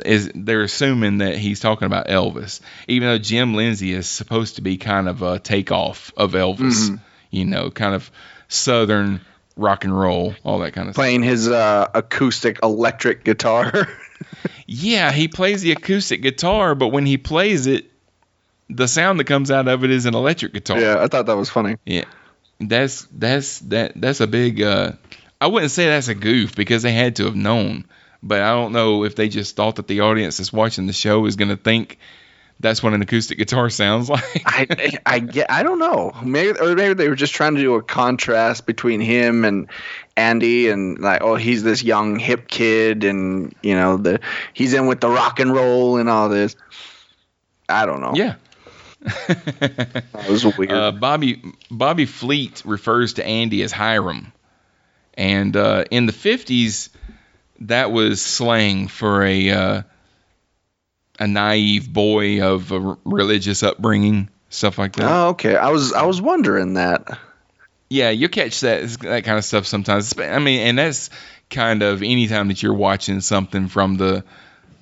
Is 0.05 0.31
they're 0.33 0.61
assuming 0.63 1.17
that 1.17 1.35
he's 1.37 1.59
talking 1.59 1.85
about 1.87 2.07
Elvis, 2.07 2.61
even 2.87 3.09
though 3.09 3.17
Jim 3.17 3.53
Lindsay 3.53 3.91
is 3.91 4.07
supposed 4.07 4.55
to 4.55 4.61
be 4.61 4.77
kind 4.77 5.09
of 5.09 5.21
a 5.21 5.39
takeoff 5.39 6.13
of 6.15 6.31
Elvis, 6.33 6.57
Mm-hmm. 6.89 6.95
you 7.31 7.45
know, 7.45 7.69
kind 7.69 7.93
of 7.93 8.09
southern 8.47 9.19
rock 9.57 9.83
and 9.83 9.97
roll, 9.99 10.35
all 10.45 10.59
that 10.59 10.71
kind 10.71 10.87
of 10.87 10.93
stuff. 10.95 11.01
Playing 11.01 11.21
his 11.23 11.49
uh, 11.49 11.89
acoustic 11.93 12.59
electric 12.63 13.23
guitar. 13.23 13.87
Yeah, 14.65 15.11
he 15.11 15.27
plays 15.27 15.61
the 15.61 15.73
acoustic 15.73 16.21
guitar, 16.21 16.75
but 16.75 16.87
when 16.87 17.05
he 17.05 17.17
plays 17.17 17.67
it, 17.67 17.91
the 18.69 18.87
sound 18.87 19.19
that 19.19 19.25
comes 19.25 19.51
out 19.51 19.67
of 19.67 19.83
it 19.83 19.91
is 19.91 20.05
an 20.05 20.15
electric 20.15 20.53
guitar. 20.53 20.79
yeah, 20.79 20.95
I 20.99 21.07
thought 21.07 21.25
that 21.25 21.35
was 21.35 21.49
funny. 21.49 21.75
Yeah. 21.85 22.05
That's 22.59 23.05
that's 23.11 23.59
that 23.59 23.91
that's 23.99 24.21
a 24.21 24.27
big 24.27 24.61
uh 24.61 24.93
I 25.43 25.47
wouldn't 25.47 25.71
say 25.71 25.87
that's 25.87 26.07
a 26.07 26.15
goof 26.15 26.55
because 26.55 26.83
they 26.83 26.93
had 26.93 27.17
to 27.17 27.25
have 27.25 27.35
known, 27.35 27.83
but 28.23 28.41
I 28.41 28.51
don't 28.51 28.71
know 28.71 29.03
if 29.03 29.17
they 29.17 29.27
just 29.27 29.57
thought 29.57 29.75
that 29.75 29.87
the 29.87 29.99
audience 29.99 30.37
that's 30.37 30.53
watching 30.53 30.87
the 30.87 30.93
show 30.93 31.25
is 31.25 31.35
going 31.35 31.49
to 31.49 31.57
think 31.57 31.99
that's 32.61 32.81
what 32.81 32.93
an 32.93 33.01
acoustic 33.01 33.37
guitar 33.37 33.69
sounds 33.81 34.09
like. 34.09 34.41
I, 34.45 34.97
I 35.05 35.19
get 35.19 35.51
I 35.51 35.63
don't 35.63 35.79
know. 35.79 36.13
Maybe 36.23 36.57
or 36.57 36.75
maybe 36.75 36.93
they 36.93 37.09
were 37.09 37.15
just 37.15 37.33
trying 37.33 37.55
to 37.55 37.61
do 37.61 37.75
a 37.75 37.83
contrast 37.83 38.65
between 38.65 39.01
him 39.01 39.43
and 39.43 39.67
Andy 40.15 40.69
and 40.69 40.97
like 40.99 41.21
oh 41.21 41.35
he's 41.35 41.61
this 41.61 41.83
young 41.83 42.19
hip 42.19 42.47
kid 42.47 43.03
and 43.03 43.53
you 43.61 43.75
know 43.75 43.97
the 43.97 44.21
he's 44.53 44.73
in 44.73 44.87
with 44.87 45.01
the 45.01 45.09
rock 45.09 45.41
and 45.41 45.53
roll 45.53 45.97
and 45.97 46.07
all 46.07 46.29
this. 46.29 46.55
I 47.67 47.85
don't 47.85 47.99
know. 47.99 48.13
Yeah. 48.15 48.35
it 49.29 50.29
was 50.29 50.45
weird. 50.57 50.71
Uh, 50.71 50.93
Bobby 50.93 51.43
Bobby 51.69 52.05
Fleet 52.05 52.61
refers 52.63 53.15
to 53.15 53.25
Andy 53.25 53.61
as 53.63 53.73
Hiram, 53.73 54.31
and 55.15 55.55
uh, 55.55 55.85
in 55.91 56.05
the 56.05 56.11
fifties, 56.11 56.89
that 57.61 57.91
was 57.91 58.21
slang 58.21 58.87
for 58.87 59.23
a 59.23 59.49
uh, 59.49 59.81
a 61.19 61.27
naive 61.27 61.91
boy 61.91 62.41
of 62.43 62.71
a 62.71 62.79
r- 62.79 62.97
religious 63.05 63.63
upbringing, 63.63 64.29
stuff 64.49 64.77
like 64.77 64.95
that. 64.95 65.09
oh 65.09 65.27
okay 65.29 65.55
I 65.55 65.69
was 65.69 65.93
I 65.93 66.03
was 66.05 66.21
wondering 66.21 66.73
that 66.75 67.19
Yeah, 67.89 68.09
you 68.09 68.29
catch 68.29 68.61
that 68.61 68.89
that 69.01 69.23
kind 69.23 69.37
of 69.37 69.45
stuff 69.45 69.65
sometimes. 69.67 70.17
I 70.17 70.39
mean, 70.39 70.61
and 70.61 70.77
that's 70.77 71.09
kind 71.49 71.83
of 71.83 72.01
anytime 72.01 72.47
that 72.47 72.63
you're 72.63 72.73
watching 72.73 73.21
something 73.21 73.67
from 73.67 73.97
the 73.97 74.23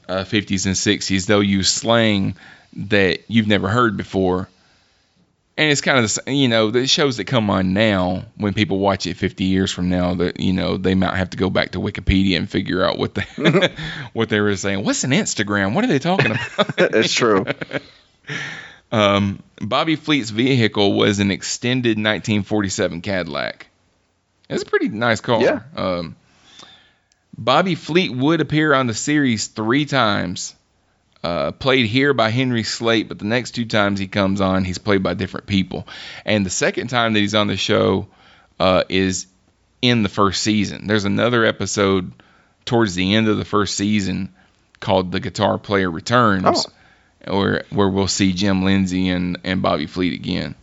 uh, 0.07 0.23
50s 0.23 0.65
and 0.65 0.75
60s, 0.75 1.25
they'll 1.25 1.43
use 1.43 1.69
slang 1.69 2.35
that 2.77 3.19
you've 3.29 3.47
never 3.47 3.67
heard 3.67 3.97
before. 3.97 4.47
And 5.57 5.69
it's 5.69 5.81
kind 5.81 6.03
of 6.03 6.13
the, 6.13 6.33
you 6.33 6.47
know 6.47 6.71
the 6.71 6.87
shows 6.87 7.17
that 7.17 7.25
come 7.25 7.49
on 7.49 7.73
now 7.73 8.23
when 8.35 8.53
people 8.53 8.79
watch 8.79 9.05
it 9.05 9.15
50 9.15 9.43
years 9.43 9.71
from 9.71 9.89
now 9.89 10.15
that 10.15 10.39
you 10.39 10.53
know 10.53 10.77
they 10.77 10.95
might 10.95 11.15
have 11.15 11.31
to 11.31 11.37
go 11.37 11.49
back 11.49 11.71
to 11.71 11.79
Wikipedia 11.79 12.37
and 12.37 12.49
figure 12.49 12.83
out 12.83 12.97
what 12.97 13.13
they 13.13 13.25
what 14.13 14.29
they 14.29 14.39
were 14.39 14.55
saying. 14.55 14.85
What's 14.85 15.03
an 15.03 15.11
Instagram? 15.11 15.73
What 15.73 15.83
are 15.83 15.87
they 15.87 15.99
talking 15.99 16.31
about? 16.31 16.73
it's 16.77 17.13
true 17.13 17.45
Um, 18.91 19.41
Bobby 19.61 19.95
Fleet's 19.95 20.29
vehicle 20.29 20.93
was 20.93 21.19
an 21.19 21.31
extended 21.31 21.91
1947 21.91 23.01
Cadillac. 23.01 23.67
It's 24.49 24.63
a 24.63 24.65
pretty 24.65 24.89
nice 24.89 25.21
car. 25.21 25.41
Yeah. 25.41 25.61
Um, 25.75 26.17
Bobby 27.37 27.75
Fleet 27.75 28.11
would 28.11 28.41
appear 28.41 28.73
on 28.73 28.87
the 28.87 28.93
series 28.93 29.47
three 29.47 29.85
times. 29.85 30.55
Uh, 31.23 31.51
played 31.51 31.85
here 31.85 32.13
by 32.15 32.29
Henry 32.29 32.63
Slate, 32.63 33.07
but 33.07 33.19
the 33.19 33.25
next 33.25 33.51
two 33.51 33.65
times 33.65 33.99
he 33.99 34.07
comes 34.07 34.41
on, 34.41 34.63
he's 34.63 34.79
played 34.79 35.03
by 35.03 35.13
different 35.13 35.45
people. 35.45 35.87
And 36.25 36.43
the 36.43 36.49
second 36.49 36.87
time 36.87 37.13
that 37.13 37.19
he's 37.19 37.35
on 37.35 37.45
the 37.45 37.57
show 37.57 38.07
uh, 38.59 38.83
is 38.89 39.27
in 39.83 40.01
the 40.01 40.09
first 40.09 40.41
season. 40.41 40.87
There's 40.87 41.05
another 41.05 41.45
episode 41.45 42.11
towards 42.65 42.95
the 42.95 43.13
end 43.13 43.27
of 43.27 43.37
the 43.37 43.45
first 43.45 43.75
season 43.75 44.33
called 44.79 45.11
"The 45.11 45.19
Guitar 45.19 45.57
Player 45.57 45.89
Returns." 45.89 46.65
Oh. 47.27 47.37
where 47.37 47.65
where 47.69 47.89
we'll 47.89 48.07
see 48.07 48.33
Jim 48.33 48.63
Lindsay 48.63 49.09
and, 49.09 49.37
and 49.43 49.61
Bobby 49.61 49.87
Fleet 49.87 50.13
again. 50.13 50.55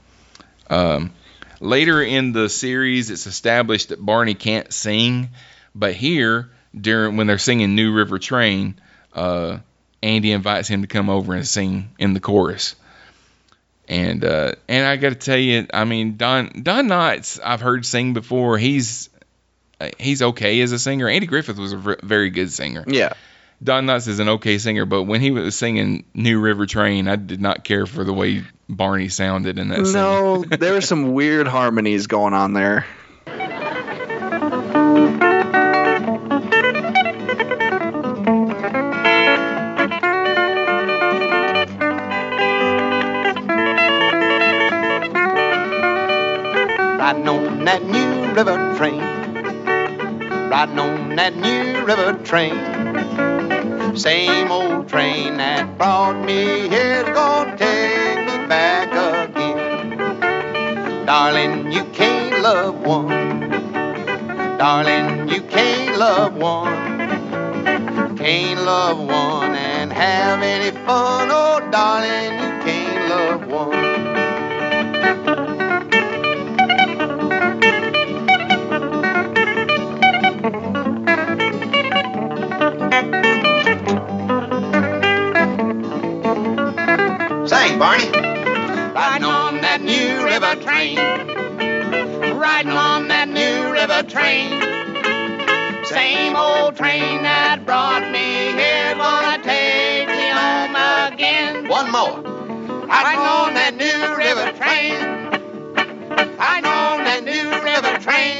Um, 0.68 1.12
later 1.60 2.02
in 2.02 2.32
the 2.32 2.48
series, 2.48 3.10
it's 3.10 3.26
established 3.26 3.90
that 3.90 4.04
Barney 4.04 4.34
can't 4.34 4.72
sing, 4.72 5.30
but 5.74 5.94
here 5.94 6.50
during 6.78 7.16
when 7.16 7.26
they're 7.26 7.38
singing 7.38 7.74
New 7.74 7.92
River 7.92 8.18
Train, 8.18 8.80
uh, 9.14 9.58
Andy 10.02 10.32
invites 10.32 10.68
him 10.68 10.82
to 10.82 10.88
come 10.88 11.11
over 11.11 11.34
and 11.34 11.46
sing 11.46 11.90
in 11.98 12.14
the 12.14 12.20
chorus. 12.20 12.76
And 13.88 14.24
uh, 14.24 14.52
and 14.68 14.87
I 14.87 14.96
got 14.96 15.11
to 15.11 15.14
tell 15.14 15.38
you, 15.38 15.66
I 15.72 15.84
mean 15.84 16.16
Don 16.16 16.62
Don 16.62 16.88
Knotts, 16.88 17.40
I've 17.42 17.61
heard 17.61 17.87
sing 17.87 18.12
before. 18.12 18.58
He's 18.58 19.08
uh, 19.80 19.90
he's 19.98 20.20
okay 20.20 20.61
as 20.61 20.72
a 20.72 20.78
singer. 20.78 21.08
Andy 21.08 21.26
Griffith 21.26 21.58
was 21.58 21.72
a 21.72 21.96
very 22.02 22.30
good 22.30 22.50
singer 22.52 22.84
yeah 22.87 23.14
Don 23.62 23.87
Knotts 23.87 24.06
is 24.06 24.20
an 24.20 24.28
okay 24.28 24.58
singer, 24.58 24.84
but 24.84 25.04
when 25.04 25.20
he 25.20 25.30
was 25.32 25.56
singing 25.56 26.04
New 26.14 26.38
River 26.38 26.66
Train, 26.66 27.08
I 27.08 27.16
did 27.16 27.40
not 27.40 27.64
care 27.64 27.87
for 27.87 28.04
the 28.04 28.12
way 28.12 28.44
Barney 28.68 29.08
sounded 29.08 29.58
in 29.58 29.68
that. 29.68 29.80
No, 29.80 30.44
there 30.44 30.74
were 30.74 30.80
some 30.80 31.12
weird 31.12 31.48
harmonies 31.48 32.06
going 32.06 32.34
on 32.34 32.52
there. 32.52 32.87
Train. 52.28 52.54
Same 53.96 54.52
old 54.52 54.86
train 54.86 55.38
that 55.38 55.78
brought 55.78 56.22
me 56.26 56.68
here 56.68 57.02
is 57.02 57.08
gonna 57.14 57.56
take 57.56 58.18
me 58.28 58.46
back 58.46 58.92
again. 58.92 59.96
Darling, 61.06 61.72
you 61.72 61.84
can't 61.94 62.42
love 62.42 62.74
one. 62.84 63.08
Darling, 64.58 65.30
you 65.30 65.40
can't 65.40 65.98
love 65.98 66.36
one. 66.36 66.76
Can't 68.18 68.62
love 68.62 68.98
one 68.98 69.54
and 69.54 69.90
have 69.90 70.42
any 70.42 70.70
fun. 70.84 71.30
Oh, 71.30 71.66
darling, 71.70 72.47
that 89.78 89.84
new 89.84 90.24
river 90.24 90.54
train. 90.62 90.96
Riding 92.36 92.72
on 92.72 93.08
that 93.08 93.28
new 93.28 93.72
river 93.72 94.02
train. 94.02 94.50
Same 95.84 96.36
old 96.36 96.76
train 96.76 97.22
that 97.22 97.64
brought 97.64 98.10
me 98.10 98.52
here, 98.58 98.94
gonna 98.96 99.42
take 99.42 100.08
me 100.08 100.28
home 100.30 100.76
again. 101.12 101.68
One 101.68 101.90
more. 101.90 102.20
Riding 102.86 103.20
on 103.20 103.54
that 103.54 103.74
new 103.76 104.16
river 104.16 104.52
train. 104.58 104.94
Riding 106.36 106.70
on 106.70 107.04
that 107.04 107.22
new 107.24 107.50
river 107.62 107.98
train. 108.02 108.38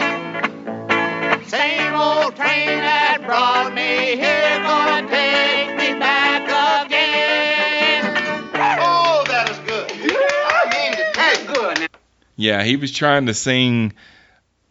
Same 1.47 1.95
old 1.95 2.35
train 2.37 2.67
that 2.67 3.23
brought 3.25 3.75
me 3.75 4.17
here, 4.17 4.59
gonna 4.63 5.08
Yeah, 12.39 12.63
he 12.63 12.77
was 12.77 12.91
trying 12.93 13.27
to 13.27 13.35
sing 13.35 13.93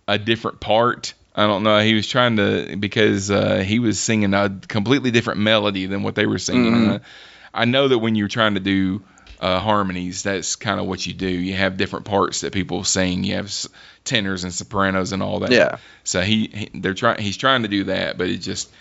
a 0.08 0.17
different 0.17 0.60
part. 0.60 1.13
I 1.36 1.45
don't 1.45 1.62
know. 1.62 1.77
He 1.80 1.93
was 1.93 2.08
trying 2.08 2.38
to 2.38 2.75
because 2.77 3.30
uh, 3.30 3.58
he 3.58 3.77
was 3.77 3.99
singing 3.99 4.34
a 4.34 4.49
completely 4.67 5.12
different 5.12 5.41
melody 5.41 5.86
than 5.86 6.01
what 6.01 6.15
they 6.15 6.25
were 6.25 6.39
singing. 6.39 6.73
Mhm. 6.73 6.95
Uh, 6.95 6.99
I 7.53 7.65
know 7.65 7.88
that 7.89 7.99
when 7.99 8.15
you're 8.15 8.27
trying 8.27 8.53
to 8.56 8.60
do 8.60 9.03
uh, 9.39 9.60
harmonies, 9.60 10.23
that's 10.23 10.56
kind 10.56 10.80
of 10.80 10.88
what 10.88 11.06
you 11.06 11.13
do. 11.13 11.27
You 11.27 11.53
have 11.56 11.77
different 11.77 12.06
parts 12.06 12.41
that 12.41 12.53
people 12.53 12.84
sing. 12.84 13.23
You 13.23 13.36
have 13.36 13.45
s- 13.47 13.67
tenors 14.03 14.43
and 14.45 14.53
sopranos 14.53 15.12
and 15.12 15.21
all 15.21 15.41
that. 15.41 15.51
Yeah. 15.51 15.77
So 16.03 16.21
he, 16.21 16.47
he 16.51 16.69
they're 16.80 16.95
trying. 16.95 17.21
He's 17.21 17.38
trying 17.38 17.62
to 17.63 17.67
do 17.67 17.84
that, 17.84 18.17
but 18.17 18.30
it 18.30 18.38
just 18.38 18.71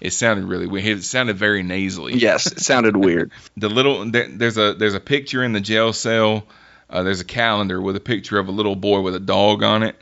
it 0.00 0.12
sounded 0.12 0.46
really 0.46 0.66
weird. 0.66 0.86
It 0.86 1.02
sounded 1.04 1.36
very 1.36 1.62
nasally 1.64 2.14
Yes, 2.14 2.46
it 2.46 2.60
sounded 2.60 2.96
weird. 2.96 3.32
the 3.56 3.68
little 3.68 4.08
there, 4.10 4.28
there's 4.28 4.56
a 4.56 4.74
there's 4.74 4.94
a 4.94 5.00
picture 5.00 5.42
in 5.42 5.52
the 5.52 5.60
jail 5.60 5.92
cell. 5.92 6.44
Uh, 6.90 7.02
there's 7.02 7.20
a 7.20 7.24
calendar 7.24 7.80
with 7.80 7.96
a 7.96 8.00
picture 8.00 8.38
of 8.38 8.48
a 8.48 8.52
little 8.52 8.76
boy 8.76 9.00
with 9.00 9.14
a 9.14 9.20
dog 9.20 9.62
on 9.62 9.82
it. 9.82 9.96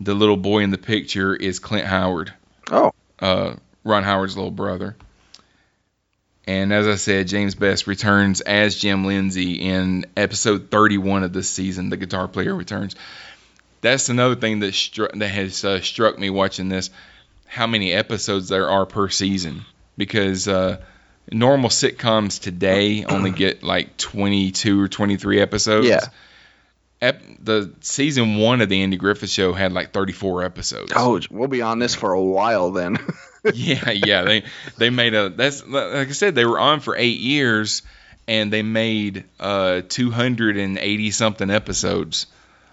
The 0.00 0.14
little 0.14 0.36
boy 0.36 0.60
in 0.60 0.70
the 0.70 0.78
picture 0.78 1.34
is 1.34 1.58
Clint 1.58 1.86
Howard, 1.86 2.32
Oh, 2.70 2.92
uh, 3.20 3.54
Ron 3.84 4.02
Howard's 4.02 4.36
little 4.36 4.50
brother. 4.50 4.96
And 6.44 6.72
as 6.72 6.88
I 6.88 6.96
said, 6.96 7.28
James 7.28 7.54
Best 7.54 7.86
returns 7.86 8.40
as 8.40 8.76
Jim 8.76 9.04
Lindsay 9.04 9.52
in 9.60 10.06
episode 10.16 10.70
31 10.72 11.22
of 11.22 11.32
this 11.32 11.48
season. 11.48 11.88
The 11.88 11.96
guitar 11.96 12.26
player 12.26 12.54
returns. 12.54 12.96
That's 13.80 14.08
another 14.08 14.34
thing 14.34 14.60
that 14.60 14.74
struck 14.74 15.12
that 15.12 15.28
has 15.28 15.64
uh, 15.64 15.80
struck 15.80 16.18
me 16.18 16.30
watching 16.30 16.68
this. 16.68 16.90
How 17.46 17.66
many 17.68 17.92
episodes 17.92 18.48
there 18.48 18.68
are 18.70 18.86
per 18.86 19.08
season? 19.08 19.64
Because 19.96 20.48
uh, 20.48 20.78
normal 21.30 21.70
sitcoms 21.70 22.40
today 22.40 23.04
only 23.04 23.30
get 23.44 23.62
like 23.62 23.96
22 23.96 24.80
or 24.80 24.88
23 24.88 25.40
episodes. 25.40 25.86
Yeah. 25.86 26.00
Ep- 27.00 27.22
the 27.40 27.72
season 27.80 28.36
one 28.36 28.60
of 28.60 28.68
the 28.68 28.82
Andy 28.82 28.96
Griffith 28.96 29.30
Show 29.30 29.52
had 29.52 29.72
like 29.72 29.92
34 29.92 30.44
episodes. 30.44 30.92
oh, 30.94 31.20
we'll 31.30 31.48
be 31.48 31.62
on 31.62 31.78
this 31.80 31.94
for 31.94 32.12
a 32.12 32.22
while 32.22 32.70
then. 32.70 32.96
yeah, 33.54 33.90
yeah. 33.90 34.22
They 34.22 34.44
they 34.78 34.90
made 34.90 35.14
a 35.14 35.28
that's 35.30 35.66
like 35.66 36.08
I 36.08 36.12
said 36.12 36.34
they 36.36 36.44
were 36.44 36.60
on 36.60 36.78
for 36.78 36.94
eight 36.96 37.18
years 37.18 37.82
and 38.28 38.52
they 38.52 38.62
made 38.62 39.24
uh 39.40 39.82
280 39.88 41.10
something 41.10 41.50
episodes 41.50 42.26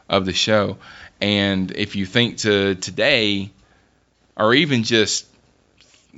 of 0.08 0.26
the 0.26 0.34
show. 0.34 0.78
And 1.20 1.72
if 1.72 1.96
you 1.96 2.06
think 2.06 2.38
to 2.40 2.76
today, 2.76 3.50
or 4.38 4.54
even 4.54 4.84
just 4.84 5.26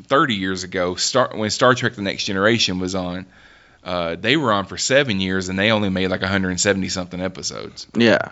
30 0.04 0.36
years 0.36 0.64
ago, 0.64 0.96
Star 0.96 1.32
when 1.34 1.50
Star 1.50 1.76
Trek: 1.76 1.96
The 1.96 2.02
Next 2.02 2.26
Generation 2.26 2.80
was 2.80 2.96
on, 2.96 3.26
uh, 3.84 4.16
they 4.16 4.38
were 4.38 4.52
on 4.52 4.66
for 4.66 4.78
seven 4.78 5.20
years 5.20 5.50
and 5.50 5.58
they 5.58 5.72
only 5.72 5.90
made 5.90 6.10
like 6.10 6.22
170 6.22 6.90
something 6.90 7.20
episodes 7.20 7.88
yeah. 7.96 8.30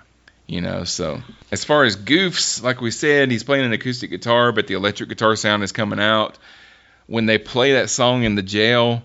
you 0.48 0.62
know 0.62 0.84
so 0.84 1.22
as 1.52 1.63
far 1.63 1.86
as 1.86 1.98
goofs 1.98 2.62
like 2.62 2.82
we 2.82 2.91
said 2.91 3.32
he's 3.32 3.43
playing 3.43 3.65
an 3.65 3.74
acoustic 3.74 4.10
guitar 4.10 4.52
but 4.52 4.67
the 4.67 4.76
electric 4.76 5.10
guitar 5.10 5.36
sound 5.36 5.63
is 5.63 5.72
coming 5.72 6.00
out 6.00 6.38
when 7.08 7.26
they 7.26 7.38
play 7.38 7.74
that 7.74 7.89
song 7.89 8.24
in 8.24 8.36
the 8.36 8.43
jail 8.43 9.02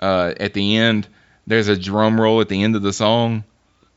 uh, 0.00 0.32
at 0.38 0.54
the 0.54 0.76
end 0.76 1.08
there's 1.46 1.68
a 1.68 1.76
drum 1.76 2.20
roll 2.20 2.40
at 2.40 2.48
the 2.48 2.62
end 2.62 2.76
of 2.76 2.82
the 2.82 2.92
song 2.92 3.42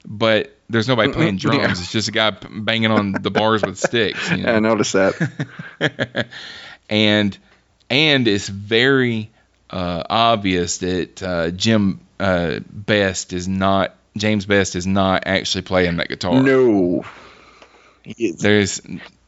but 0.04 0.56
there's 0.70 0.88
nobody 0.88 1.12
playing 1.12 1.38
drums 1.38 1.60
Yeah. 1.60 1.70
it's 1.70 1.92
just 1.92 2.08
a 2.08 2.12
guy 2.12 2.32
banging 2.32 2.90
on 2.90 3.12
the 3.12 3.30
bars 3.30 3.62
with 3.62 3.78
sticks 3.78 4.32
you 4.32 4.38
know? 4.44 4.56
I 4.56 4.60
noticed 4.60 4.94
that. 4.94 5.16
and 6.90 7.38
and 7.92 8.28
it's 8.28 8.48
very 8.48 9.30
uh, 9.70 10.04
obvious 10.10 10.80
that 10.80 11.22
uh, 11.22 11.52
Jim 11.52 12.00
uh, 12.20 12.60
Best 12.72 13.34
is 13.34 13.48
not 13.48 13.96
James 14.18 14.46
Best 14.46 14.76
is 14.76 14.88
not 14.88 15.24
actually 15.28 15.64
playing 15.64 15.98
that 15.98 16.08
guitar 16.08 16.42
no. 16.42 17.06
There's 18.18 18.82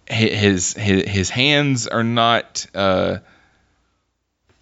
his 0.07 0.73
his 0.73 1.05
his 1.07 1.29
hands 1.29 1.87
are 1.87 2.03
not 2.03 2.65
uh 2.73 3.19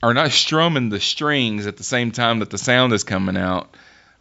are 0.03 0.13
not 0.13 0.31
strumming 0.31 0.89
the 0.89 0.99
strings 0.99 1.67
at 1.67 1.77
the 1.77 1.83
same 1.83 2.11
time 2.11 2.39
that 2.39 2.49
the 2.49 2.57
sound 2.57 2.91
is 2.91 3.03
coming 3.03 3.37
out. 3.37 3.73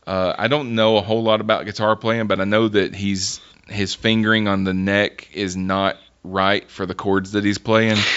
Uh, 0.06 0.34
I 0.36 0.48
don't 0.48 0.74
know 0.74 0.98
a 0.98 1.02
whole 1.02 1.22
lot 1.22 1.40
about 1.40 1.64
guitar 1.64 1.96
playing, 1.96 2.26
but 2.26 2.40
I 2.40 2.44
know 2.44 2.68
that 2.68 2.94
he's 2.94 3.40
his 3.66 3.94
fingering 3.94 4.46
on 4.48 4.64
the 4.64 4.74
neck 4.74 5.28
is 5.32 5.56
not 5.56 5.96
right 6.22 6.68
for 6.70 6.84
the 6.84 6.94
chords 6.94 7.32
that 7.32 7.44
he's 7.44 7.58
playing. 7.58 7.96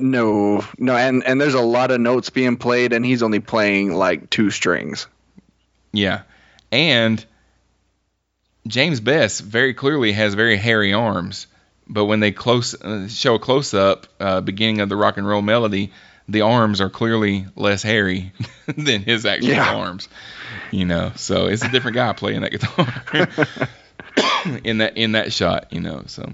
No, 0.00 0.64
no, 0.78 0.96
and 0.96 1.22
and 1.24 1.40
there's 1.40 1.54
a 1.54 1.60
lot 1.60 1.90
of 1.90 2.00
notes 2.00 2.30
being 2.30 2.56
played, 2.56 2.92
and 2.92 3.04
he's 3.04 3.22
only 3.22 3.40
playing 3.40 3.92
like 3.94 4.30
two 4.30 4.50
strings. 4.50 5.06
Yeah, 5.92 6.22
and 6.72 7.24
James 8.66 9.00
Best 9.00 9.40
very 9.42 9.74
clearly 9.74 10.12
has 10.12 10.34
very 10.34 10.56
hairy 10.56 10.92
arms, 10.92 11.46
but 11.88 12.04
when 12.06 12.20
they 12.20 12.32
close 12.32 12.74
uh, 12.80 13.08
show 13.08 13.34
a 13.36 13.38
close 13.38 13.74
up 13.74 14.06
uh, 14.20 14.40
beginning 14.40 14.80
of 14.80 14.88
the 14.88 14.96
rock 14.96 15.16
and 15.16 15.26
roll 15.26 15.42
melody, 15.42 15.92
the 16.28 16.42
arms 16.42 16.80
are 16.80 16.90
clearly 16.90 17.46
less 17.56 17.82
hairy 17.82 18.32
than 18.66 19.02
his 19.02 19.26
actual 19.26 19.48
Yeah. 19.50 19.74
arms. 19.74 20.08
You 20.70 20.84
know, 20.84 21.12
so 21.16 21.46
it's 21.46 21.64
a 21.64 21.68
different 21.68 21.96
guy 21.96 22.12
playing 22.12 22.42
that 22.42 22.52
guitar 22.52 23.68
in 24.64 24.78
that 24.78 24.96
in 24.96 25.12
that 25.12 25.32
shot. 25.32 25.72
You 25.72 25.80
know, 25.80 26.04
so. 26.06 26.30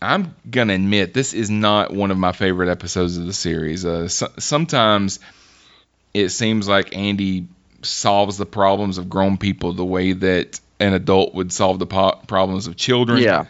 I'm 0.00 0.34
gonna 0.48 0.74
admit 0.74 1.12
this 1.14 1.34
is 1.34 1.50
not 1.50 1.92
one 1.92 2.10
of 2.10 2.18
my 2.18 2.32
favorite 2.32 2.68
episodes 2.70 3.16
of 3.16 3.26
the 3.26 3.32
series. 3.32 3.84
Uh, 3.84 4.08
so, 4.08 4.28
sometimes 4.38 5.18
it 6.14 6.28
seems 6.30 6.68
like 6.68 6.96
Andy 6.96 7.48
solves 7.82 8.38
the 8.38 8.46
problems 8.46 8.98
of 8.98 9.08
grown 9.08 9.38
people 9.38 9.72
the 9.72 9.84
way 9.84 10.12
that 10.12 10.60
an 10.80 10.94
adult 10.94 11.34
would 11.34 11.52
solve 11.52 11.78
the 11.78 11.86
po- 11.86 12.18
problems 12.26 12.66
of 12.66 12.76
children. 12.76 13.22
Yeah, 13.22 13.46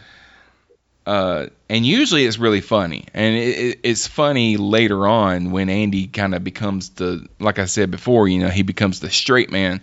Uh, 1.05 1.47
and 1.69 1.85
usually 1.85 2.25
it's 2.25 2.37
really 2.37 2.61
funny, 2.61 3.05
and 3.13 3.35
it, 3.35 3.57
it, 3.57 3.79
it's 3.83 4.05
funny 4.07 4.57
later 4.57 5.07
on 5.07 5.51
when 5.51 5.69
Andy 5.69 6.07
kind 6.07 6.35
of 6.35 6.43
becomes 6.43 6.89
the, 6.89 7.27
like 7.39 7.57
I 7.57 7.65
said 7.65 7.89
before, 7.89 8.27
you 8.27 8.39
know, 8.39 8.49
he 8.49 8.61
becomes 8.63 8.99
the 8.99 9.09
straight 9.09 9.51
man. 9.51 9.81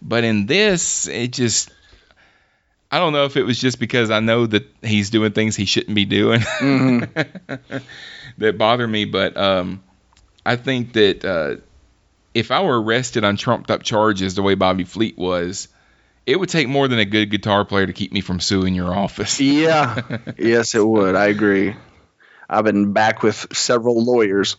But 0.00 0.24
in 0.24 0.46
this, 0.46 1.06
it 1.06 1.32
just, 1.32 1.70
I 2.94 3.00
don't 3.00 3.12
know 3.12 3.24
if 3.24 3.36
it 3.36 3.42
was 3.42 3.58
just 3.58 3.80
because 3.80 4.12
I 4.12 4.20
know 4.20 4.46
that 4.46 4.72
he's 4.80 5.10
doing 5.10 5.32
things 5.32 5.56
he 5.56 5.64
shouldn't 5.64 5.96
be 5.96 6.04
doing 6.04 6.38
that 8.38 8.56
bother 8.56 8.86
me, 8.86 9.04
but 9.04 9.36
um, 9.36 9.82
I 10.46 10.54
think 10.54 10.92
that 10.92 11.24
uh, 11.24 11.56
if 12.34 12.52
I 12.52 12.62
were 12.62 12.80
arrested 12.80 13.24
on 13.24 13.36
trumped 13.36 13.72
up 13.72 13.82
charges 13.82 14.36
the 14.36 14.44
way 14.44 14.54
Bobby 14.54 14.84
Fleet 14.84 15.18
was, 15.18 15.66
it 16.24 16.38
would 16.38 16.50
take 16.50 16.68
more 16.68 16.86
than 16.86 17.00
a 17.00 17.04
good 17.04 17.32
guitar 17.32 17.64
player 17.64 17.84
to 17.84 17.92
keep 17.92 18.12
me 18.12 18.20
from 18.20 18.38
suing 18.38 18.76
your 18.76 18.94
office. 18.94 19.40
Yeah. 19.40 20.00
yes, 20.38 20.76
it 20.76 20.86
would. 20.86 21.16
I 21.16 21.26
agree. 21.26 21.74
I've 22.48 22.64
been 22.64 22.92
back 22.92 23.24
with 23.24 23.56
several 23.56 24.04
lawyers. 24.04 24.56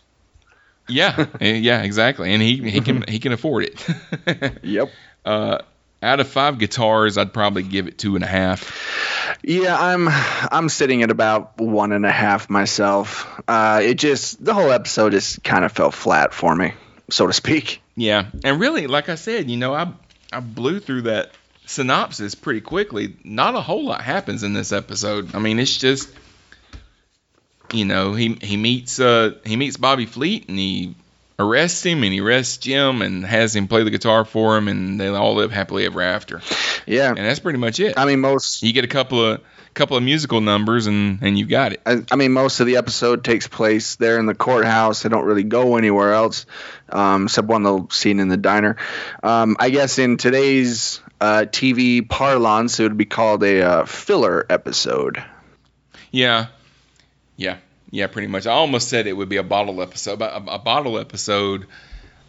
Yeah, 0.90 1.24
eh, 1.40 1.54
yeah, 1.54 1.80
exactly, 1.84 2.34
and 2.34 2.42
he 2.42 2.58
he 2.68 2.82
can 2.82 3.02
he 3.08 3.18
can 3.18 3.32
afford 3.32 3.64
it. 3.64 4.58
Yep. 4.62 4.90
uh, 5.24 5.58
out 6.02 6.20
of 6.20 6.28
five 6.28 6.58
guitars, 6.58 7.18
I'd 7.18 7.32
probably 7.32 7.62
give 7.62 7.88
it 7.88 7.98
two 7.98 8.14
and 8.16 8.24
a 8.24 8.28
half. 8.28 9.38
Yeah, 9.42 9.76
I'm 9.78 10.08
I'm 10.08 10.68
sitting 10.68 11.02
at 11.02 11.10
about 11.10 11.58
one 11.60 11.92
and 11.92 12.04
a 12.06 12.12
half 12.12 12.50
myself. 12.50 13.42
Uh, 13.48 13.80
it 13.82 13.94
just 13.94 14.44
the 14.44 14.54
whole 14.54 14.70
episode 14.70 15.12
just 15.12 15.42
kind 15.42 15.64
of 15.64 15.72
fell 15.72 15.90
flat 15.90 16.34
for 16.34 16.54
me, 16.54 16.74
so 17.10 17.26
to 17.26 17.32
speak. 17.32 17.82
Yeah, 17.96 18.26
and 18.44 18.60
really, 18.60 18.86
like 18.86 19.08
I 19.08 19.14
said, 19.14 19.50
you 19.50 19.56
know, 19.56 19.74
I 19.74 19.92
I 20.32 20.40
blew 20.40 20.80
through 20.80 21.02
that 21.02 21.32
synopsis 21.66 22.34
pretty 22.34 22.60
quickly. 22.60 23.16
Not 23.24 23.54
a 23.54 23.60
whole 23.60 23.84
lot 23.86 24.02
happens 24.02 24.42
in 24.42 24.52
this 24.52 24.72
episode. 24.72 25.34
I 25.34 25.38
mean, 25.38 25.58
it's 25.58 25.76
just 25.76 26.10
you 27.72 27.84
know 27.84 28.14
he 28.14 28.38
he 28.40 28.56
meets 28.56 29.00
uh 29.00 29.32
he 29.44 29.56
meets 29.56 29.76
Bobby 29.76 30.06
Fleet 30.06 30.48
and 30.48 30.58
he 30.58 30.94
arrests 31.38 31.84
him 31.84 32.02
and 32.02 32.12
he 32.12 32.20
arrests 32.20 32.58
Jim 32.58 33.02
and 33.02 33.24
has 33.24 33.54
him 33.54 33.68
play 33.68 33.82
the 33.82 33.90
guitar 33.90 34.24
for 34.24 34.56
him 34.56 34.68
and 34.68 35.00
they 35.00 35.08
all 35.08 35.34
live 35.34 35.52
happily 35.52 35.84
ever 35.86 36.00
after. 36.00 36.40
Yeah. 36.86 37.08
And 37.08 37.18
that's 37.18 37.40
pretty 37.40 37.58
much 37.58 37.80
it. 37.80 37.98
I 37.98 38.06
mean, 38.06 38.20
most 38.20 38.62
you 38.62 38.72
get 38.72 38.84
a 38.84 38.88
couple 38.88 39.24
of 39.24 39.40
couple 39.74 39.96
of 39.96 40.02
musical 40.02 40.40
numbers 40.40 40.86
and 40.86 41.18
and 41.22 41.38
you've 41.38 41.50
got 41.50 41.72
it. 41.72 41.82
I, 41.84 42.02
I 42.10 42.16
mean, 42.16 42.32
most 42.32 42.60
of 42.60 42.66
the 42.66 42.76
episode 42.76 43.22
takes 43.22 43.46
place 43.46 43.96
there 43.96 44.18
in 44.18 44.26
the 44.26 44.34
courthouse. 44.34 45.02
They 45.02 45.10
don't 45.10 45.26
really 45.26 45.44
go 45.44 45.76
anywhere 45.76 46.14
else, 46.14 46.46
um, 46.88 47.24
except 47.24 47.46
one 47.46 47.62
little 47.62 47.90
scene 47.90 48.18
in 48.18 48.28
the 48.28 48.38
diner. 48.38 48.76
Um, 49.22 49.56
I 49.60 49.70
guess 49.70 49.98
in 49.98 50.16
today's 50.16 51.00
uh, 51.20 51.44
TV 51.46 52.08
parlance, 52.08 52.80
it 52.80 52.84
would 52.84 52.96
be 52.96 53.04
called 53.04 53.42
a 53.44 53.62
uh, 53.62 53.84
filler 53.84 54.46
episode. 54.48 55.22
Yeah, 56.10 56.46
yeah, 57.36 57.58
yeah. 57.96 58.06
Pretty 58.06 58.28
much. 58.28 58.46
I 58.46 58.52
almost 58.52 58.88
said 58.88 59.06
it 59.06 59.12
would 59.14 59.28
be 59.28 59.36
a 59.38 59.42
bottle 59.42 59.80
episode, 59.82 60.18
but 60.18 60.32
a, 60.32 60.54
a 60.54 60.58
bottle 60.58 60.98
episode 60.98 61.66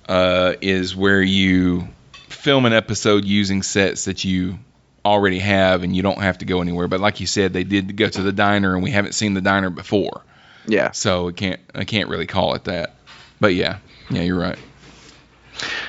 uh, 0.08 0.54
is 0.62 0.96
where 0.96 1.22
you 1.22 1.88
film 2.30 2.66
an 2.66 2.74
episode 2.74 3.26
using 3.26 3.62
sets 3.64 4.06
that 4.06 4.24
you 4.24 4.58
already 5.06 5.40
have, 5.40 5.84
and 5.84 5.96
you 5.96 6.02
don't 6.02 6.22
have 6.22 6.38
to 6.40 6.46
go 6.46 6.62
anywhere. 6.62 6.88
But 6.88 7.00
like 7.00 7.20
you 7.20 7.28
said, 7.28 7.54
they 7.54 7.64
did 7.64 7.96
go 7.96 8.10
to 8.10 8.22
the 8.22 8.32
diner, 8.34 8.74
and 8.74 8.84
we 8.84 8.92
haven't 8.92 9.14
seen 9.14 9.34
the 9.34 9.42
diner 9.42 9.70
before, 9.70 10.22
Yeah. 10.66 10.92
so 10.92 11.28
it 11.30 11.36
can't. 11.38 11.60
I 11.76 11.86
can't 11.86 12.10
really 12.10 12.28
call 12.28 12.56
it 12.56 12.66
that. 12.66 12.96
But 13.40 13.54
yeah, 13.54 13.78
yeah, 14.10 14.22
you're 14.24 14.40
right. 14.40 14.58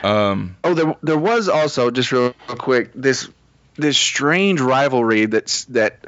Um, 0.02 0.56
Oh, 0.64 0.74
there 0.74 0.96
there 1.02 1.18
was 1.18 1.48
also 1.48 1.90
just 1.90 2.12
real 2.12 2.32
quick 2.46 2.92
this 2.94 3.28
this 3.76 3.96
strange 3.98 4.60
rivalry 4.60 5.26
that's 5.26 5.64
that 5.66 6.06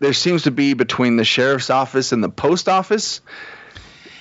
there 0.00 0.14
seems 0.14 0.42
to 0.42 0.50
be 0.50 0.74
between 0.74 1.16
the 1.16 1.24
sheriff's 1.24 1.70
office 1.70 2.12
and 2.12 2.24
the 2.24 2.28
post 2.28 2.68
office. 2.68 3.20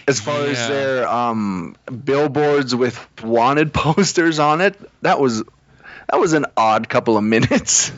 As 0.07 0.19
far 0.19 0.41
as 0.41 0.67
their 0.67 1.07
um, 1.07 1.75
billboards 1.85 2.75
with 2.75 3.07
wanted 3.23 3.73
posters 3.73 4.39
on 4.39 4.61
it, 4.61 4.75
that 5.01 5.19
was 5.19 5.43
that 6.09 6.19
was 6.19 6.33
an 6.33 6.47
odd 6.57 6.89
couple 6.89 7.17
of 7.17 7.23
minutes. 7.23 7.91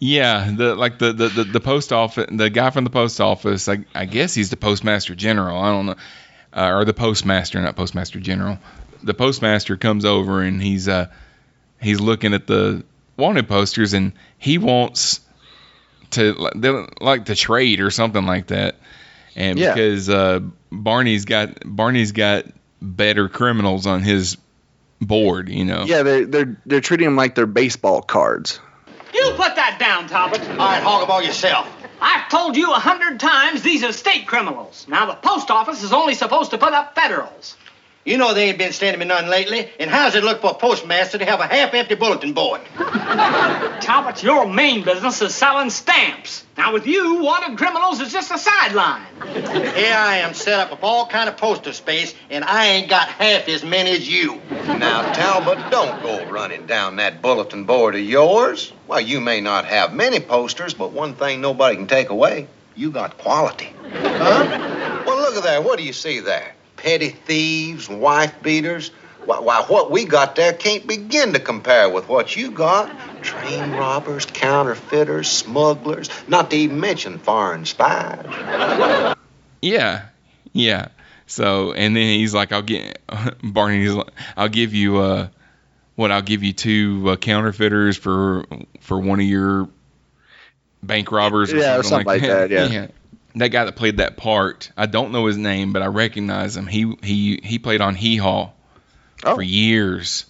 Yeah, 0.00 0.52
the 0.56 0.76
like 0.76 0.98
the, 1.00 1.12
the, 1.12 1.28
the, 1.28 1.44
the 1.44 1.60
post 1.60 1.92
office, 1.92 2.28
the 2.30 2.50
guy 2.50 2.70
from 2.70 2.84
the 2.84 2.90
post 2.90 3.20
office. 3.20 3.68
I, 3.68 3.84
I 3.94 4.04
guess 4.04 4.32
he's 4.32 4.48
the 4.48 4.56
postmaster 4.56 5.16
general. 5.16 5.58
I 5.58 5.72
don't 5.72 5.86
know, 5.86 5.96
uh, 6.52 6.72
or 6.72 6.84
the 6.84 6.94
postmaster, 6.94 7.60
not 7.60 7.74
postmaster 7.74 8.20
general. 8.20 8.58
The 9.02 9.14
postmaster 9.14 9.76
comes 9.76 10.04
over 10.04 10.42
and 10.42 10.62
he's 10.62 10.86
uh 10.86 11.08
he's 11.82 12.00
looking 12.00 12.32
at 12.32 12.46
the 12.46 12.84
wanted 13.16 13.48
posters 13.48 13.92
and 13.92 14.12
he 14.38 14.58
wants 14.58 15.20
to 16.12 16.32
like- 16.34 16.54
they 16.56 16.86
like 17.00 17.26
to 17.26 17.34
trade 17.34 17.80
or 17.80 17.90
something 17.90 18.24
like 18.26 18.48
that. 18.48 18.76
And 19.36 19.58
Yeah. 19.58 19.74
because 19.74 20.08
uh, 20.08 20.40
Barney's 20.72 21.24
got 21.24 21.58
Barney's 21.64 22.12
got 22.12 22.44
better 22.82 23.28
criminals 23.28 23.86
on 23.86 24.02
his 24.02 24.36
board, 25.00 25.48
you 25.48 25.64
know. 25.64 25.84
yeah, 25.84 26.02
they 26.02 26.24
they're 26.24 26.56
they're 26.66 26.80
treating 26.80 27.06
them 27.06 27.16
like 27.16 27.34
they're 27.34 27.46
baseball 27.46 28.02
cards. 28.02 28.60
You 29.14 29.30
put 29.36 29.56
that 29.56 29.78
down, 29.78 30.06
Talbot. 30.08 30.40
All 30.50 30.56
right, 30.56 30.82
Hogaball 30.82 31.24
yourself. 31.24 31.66
I've 32.00 32.28
told 32.28 32.56
you 32.56 32.70
a 32.72 32.78
hundred 32.78 33.18
times 33.18 33.62
these 33.62 33.82
are 33.82 33.92
state 33.92 34.26
criminals. 34.26 34.86
Now, 34.88 35.06
the 35.06 35.14
post 35.14 35.50
office 35.50 35.82
is 35.82 35.92
only 35.92 36.14
supposed 36.14 36.50
to 36.52 36.58
put 36.58 36.72
up 36.72 36.94
federals. 36.94 37.56
You 38.08 38.16
know 38.16 38.32
they 38.32 38.48
ain't 38.48 38.56
been 38.56 38.72
standing 38.72 39.00
me 39.00 39.04
none 39.04 39.28
lately. 39.28 39.68
And 39.78 39.90
how's 39.90 40.14
it 40.14 40.24
look 40.24 40.40
for 40.40 40.52
a 40.52 40.54
postmaster 40.54 41.18
to 41.18 41.26
have 41.26 41.40
a 41.40 41.46
half-empty 41.46 41.96
bulletin 41.96 42.32
board? 42.32 42.62
Talbot, 42.78 44.22
your 44.22 44.48
main 44.48 44.82
business 44.82 45.20
is 45.20 45.34
selling 45.34 45.68
stamps. 45.68 46.46
Now, 46.56 46.72
with 46.72 46.86
you, 46.86 47.22
wanted 47.22 47.58
criminals 47.58 48.00
is 48.00 48.10
just 48.10 48.30
a 48.30 48.38
sideline. 48.38 49.04
Here 49.34 49.94
I 49.94 50.22
am 50.24 50.32
set 50.32 50.58
up 50.58 50.70
with 50.70 50.82
all 50.82 51.06
kind 51.06 51.28
of 51.28 51.36
poster 51.36 51.74
space, 51.74 52.14
and 52.30 52.44
I 52.44 52.68
ain't 52.68 52.88
got 52.88 53.08
half 53.08 53.46
as 53.46 53.62
many 53.62 53.90
as 53.90 54.08
you. 54.08 54.40
Now, 54.50 55.12
Talbot, 55.12 55.70
don't 55.70 56.02
go 56.02 56.24
running 56.30 56.64
down 56.64 56.96
that 56.96 57.20
bulletin 57.20 57.64
board 57.64 57.94
of 57.94 58.00
yours. 58.00 58.72
Well, 58.86 59.02
you 59.02 59.20
may 59.20 59.42
not 59.42 59.66
have 59.66 59.92
many 59.92 60.18
posters, 60.18 60.72
but 60.72 60.92
one 60.92 61.12
thing 61.14 61.42
nobody 61.42 61.76
can 61.76 61.86
take 61.86 62.08
away 62.08 62.48
you 62.78 62.92
got 62.92 63.18
quality. 63.18 63.72
Huh? 63.92 65.02
Well, 65.04 65.16
look 65.16 65.36
at 65.36 65.42
that. 65.42 65.64
What 65.64 65.78
do 65.78 65.84
you 65.84 65.92
see 65.92 66.20
there? 66.20 66.54
Petty 66.78 67.10
thieves, 67.10 67.88
wife 67.88 68.42
beaters. 68.42 68.90
Why, 69.24 69.40
why, 69.40 69.62
what 69.62 69.90
we 69.90 70.04
got 70.04 70.36
there 70.36 70.52
can't 70.52 70.86
begin 70.86 71.34
to 71.34 71.40
compare 71.40 71.90
with 71.90 72.08
what 72.08 72.34
you 72.34 72.50
got. 72.50 72.90
Train 73.22 73.72
robbers, 73.72 74.24
counterfeiters, 74.24 75.28
smugglers, 75.28 76.08
not 76.28 76.50
to 76.50 76.56
even 76.56 76.80
mention 76.80 77.18
foreign 77.18 77.66
spies. 77.66 78.24
Yeah, 79.60 80.06
yeah. 80.52 80.88
So 81.26 81.72
and 81.72 81.94
then 81.94 82.18
he's 82.18 82.32
like, 82.32 82.52
I'll 82.52 82.62
get 82.62 83.00
Barney's 83.42 83.92
like, 83.92 84.10
I'll 84.36 84.48
give 84.48 84.72
you 84.72 84.98
uh, 84.98 85.28
what? 85.96 86.10
I'll 86.10 86.22
give 86.22 86.42
you 86.42 86.52
two 86.52 87.10
uh, 87.10 87.16
counterfeiters 87.16 87.96
for 87.96 88.46
for 88.80 88.98
one 88.98 89.20
of 89.20 89.26
your 89.26 89.68
bank 90.82 91.12
robbers. 91.12 91.52
Or 91.52 91.58
Yeah, 91.58 91.76
or 91.76 91.82
something, 91.82 92.06
something 92.06 92.06
like 92.06 92.22
that, 92.22 92.50
yeah. 92.50 92.86
That 93.38 93.48
guy 93.48 93.64
that 93.64 93.76
played 93.76 93.96
that 93.98 94.16
part, 94.16 94.70
I 94.76 94.86
don't 94.86 95.12
know 95.12 95.26
his 95.26 95.36
name, 95.36 95.72
but 95.72 95.82
I 95.82 95.86
recognize 95.86 96.56
him. 96.56 96.66
He 96.66 96.92
he 97.02 97.40
he 97.42 97.58
played 97.58 97.80
on 97.80 97.94
Hee 97.94 98.16
Haw 98.16 98.50
Oh. 99.24 99.34
for 99.34 99.42
years. 99.42 100.26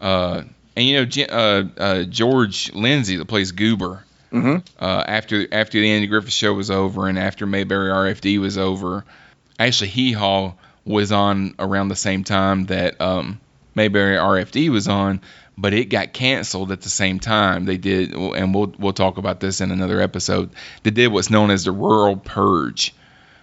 Uh, 0.00 0.42
and 0.76 0.86
you 0.86 1.04
know 1.06 1.24
uh, 1.30 1.64
uh, 1.78 2.02
George 2.04 2.72
Lindsay 2.74 3.16
that 3.16 3.26
plays 3.26 3.52
Goober 3.52 4.04
hmm 4.30 4.56
uh, 4.78 5.04
after 5.06 5.46
after 5.52 5.80
the 5.80 5.90
Andy 5.90 6.06
Griffith 6.06 6.32
Show 6.32 6.52
was 6.54 6.70
over 6.70 7.08
and 7.08 7.18
after 7.18 7.46
Mayberry 7.46 7.90
RFD 7.90 8.38
was 8.38 8.56
over. 8.58 9.04
Actually, 9.58 9.88
Hee 9.90 10.12
Haw 10.12 10.52
was 10.84 11.12
on 11.12 11.54
around 11.58 11.88
the 11.88 11.96
same 11.96 12.24
time 12.24 12.66
that 12.66 13.00
um, 13.00 13.40
Mayberry 13.74 14.16
RFD 14.16 14.70
was 14.70 14.88
on, 14.88 15.20
but 15.60 15.74
it 15.74 15.90
got 15.90 16.14
canceled 16.14 16.72
at 16.72 16.80
the 16.80 16.88
same 16.88 17.20
time. 17.20 17.66
They 17.66 17.76
did, 17.76 18.14
and 18.14 18.54
we'll 18.54 18.72
we'll 18.78 18.94
talk 18.94 19.18
about 19.18 19.40
this 19.40 19.60
in 19.60 19.70
another 19.70 20.00
episode. 20.00 20.50
They 20.82 20.90
did 20.90 21.08
what's 21.08 21.28
known 21.28 21.50
as 21.50 21.64
the 21.64 21.72
rural 21.72 22.16
purge, 22.16 22.94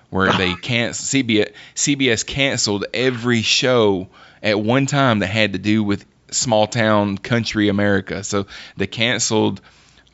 where 0.10 0.34
they 0.34 0.56
can't 0.62 0.94
CBS 0.94 1.54
CBS 1.76 2.26
canceled 2.26 2.86
every 2.92 3.44
show 3.44 4.08
at 4.42 4.60
one 4.60 4.88
time 4.88 5.20
that 5.20 5.28
had 5.28 5.54
to 5.54 5.60
do 5.60 5.84
with 5.84 6.06
small 6.32 6.66
town 6.66 7.20
country 7.20 7.70
America. 7.70 8.24
So 8.24 8.48
they 8.76 8.88
canceled 8.88 9.62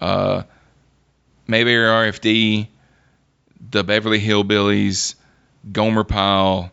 uh, 0.02 0.44
Mayberry 1.48 2.12
RFD, 2.12 2.68
the 3.72 3.84
Beverly 3.86 4.20
Hillbillies, 4.20 5.16
Gomer 5.72 6.04
Pyle, 6.04 6.70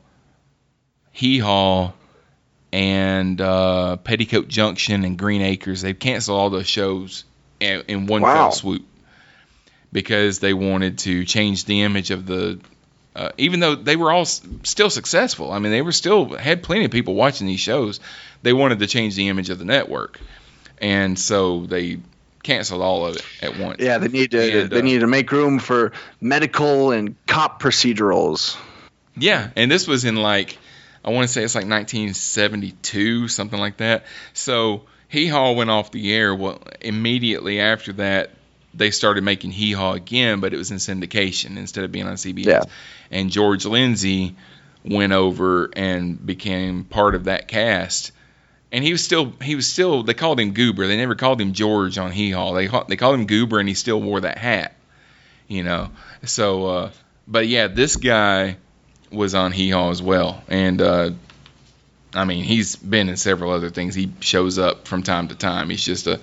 Hee 1.12 1.38
Haw, 1.38 1.93
and 2.73 3.41
uh, 3.41 3.97
Petticoat 3.97 4.49
Junction 4.49 5.05
and 5.05 5.18
Green 5.18 5.43
Acres. 5.43 5.83
They've 5.83 5.99
canceled 5.99 6.39
all 6.39 6.51
those 6.51 6.68
shows 6.68 7.25
in, 7.59 7.83
in 7.89 8.07
one 8.07 8.23
Wow. 8.23 8.35
fell 8.35 8.53
swoop 8.53 8.87
because 9.93 10.39
they 10.39 10.55
wanted 10.55 10.99
to 10.99 11.25
change 11.25 11.64
the 11.64 11.83
image 11.83 12.11
of 12.11 12.27
the. 12.27 12.61
Uh, 13.14 13.31
even 13.39 13.59
though 13.59 13.75
they 13.75 13.97
were 13.97 14.12
all 14.12 14.21
s- 14.23 14.41
still 14.62 14.89
successful, 14.89 15.51
I 15.53 15.59
mean, 15.59 15.73
they 15.73 15.83
were 15.83 15.91
still 15.93 16.37
had 16.37 16.62
plenty 16.62 16.85
of 16.85 16.93
people 16.93 17.14
watching 17.14 17.47
these 17.49 17.59
shows. 17.61 17.99
They 18.43 18.53
wanted 18.53 18.79
to 18.79 18.87
change 18.87 19.16
the 19.16 19.29
image 19.29 19.51
of 19.51 19.59
the 19.59 19.64
network, 19.64 20.21
and 20.81 21.18
so 21.18 21.66
they 21.66 21.99
canceled 22.45 22.83
all 22.83 23.07
of 23.07 23.16
it 23.16 23.25
at 23.43 23.59
once. 23.59 23.81
Yeah, 23.81 23.99
they 23.99 24.09
need 24.09 24.31
to 24.31 24.62
And, 24.62 24.71
they 24.71 24.79
uh, 24.79 24.83
need 24.83 25.01
to 25.01 25.09
make 25.09 25.33
room 25.33 25.59
for 25.59 25.93
medical 26.21 26.93
and 26.93 27.16
cop 27.27 27.61
procedurals. 27.61 28.57
Yeah, 29.16 29.51
and 29.57 29.68
this 29.71 29.89
was 29.89 30.05
in 30.05 30.14
like 30.14 30.57
I 31.05 31.11
want 31.11 31.26
to 31.26 31.32
say 31.32 31.42
it's 31.42 31.55
like 31.55 31.66
1972, 31.66 33.28
something 33.28 33.59
like 33.59 33.78
that. 33.78 34.05
So 34.34 34.82
Hee 35.09 35.26
Haw 35.26 35.53
went 35.53 35.70
off 35.70 35.90
the 35.90 36.12
air. 36.12 36.34
Well, 36.34 36.62
immediately 36.80 37.61
after 37.61 37.92
that, 37.94 38.30
they 38.74 38.90
started 38.90 39.24
making 39.24 39.51
Hee 39.51 39.72
Haw 39.72 39.94
again, 39.94 40.40
but 40.40 40.53
it 40.53 40.57
was 40.57 40.70
in 40.70 40.76
syndication 40.76 41.57
instead 41.57 41.84
of 41.84 41.92
being 41.92 42.07
on 42.07 42.14
CBS. 42.14 42.46
Yeah. 42.46 42.62
And 43.11 43.30
George 43.30 43.64
Lindsay 43.64 44.36
went 44.84 45.12
over 45.12 45.70
and 45.74 46.24
became 46.24 46.84
part 46.84 47.14
of 47.14 47.24
that 47.24 47.48
cast 47.48 48.12
and 48.72 48.84
he 48.84 48.92
was 48.92 49.05
still 49.05 49.32
he 49.42 49.55
was 49.55 49.66
still 49.66 50.03
they 50.03 50.14
called 50.14 50.38
him 50.38 50.53
Goober. 50.53 50.86
They 50.86 50.96
never 50.96 51.14
called 51.14 51.40
him 51.40 51.53
George 51.53 51.98
on 51.98 52.12
Hee 52.12 52.30
Haw. 52.30 52.55
They 52.55 52.68
they 52.88 52.96
called 52.96 53.18
him 53.18 53.26
Goober, 53.26 53.59
and 53.59 53.68
he 53.68 53.74
still 53.74 54.01
wore 54.01 54.20
that 54.20 54.38
hat. 54.38 54.74
You 55.48 55.64
know. 55.64 55.90
So, 56.24 56.66
uh, 56.66 56.90
but 57.26 57.48
yeah, 57.48 57.66
this 57.66 57.96
guy 57.96 58.57
was 59.11 59.35
on 59.35 59.53
Hee 59.53 59.71
Haw 59.71 59.91
as 59.91 60.03
well, 60.03 60.43
and 60.49 60.81
uh, 60.81 61.11
I 62.15 62.25
mean 62.25 62.45
he's 62.45 62.77
been 62.77 63.09
in 63.09 63.17
several 63.17 63.53
other 63.53 63.71
things. 63.71 63.95
He 63.95 64.13
shows 64.21 64.59
up 64.59 64.87
from 64.87 65.03
time 65.03 65.29
to 65.29 65.35
time. 65.35 65.71
He's 65.71 65.85
just 65.85 66.07
a 66.07 66.21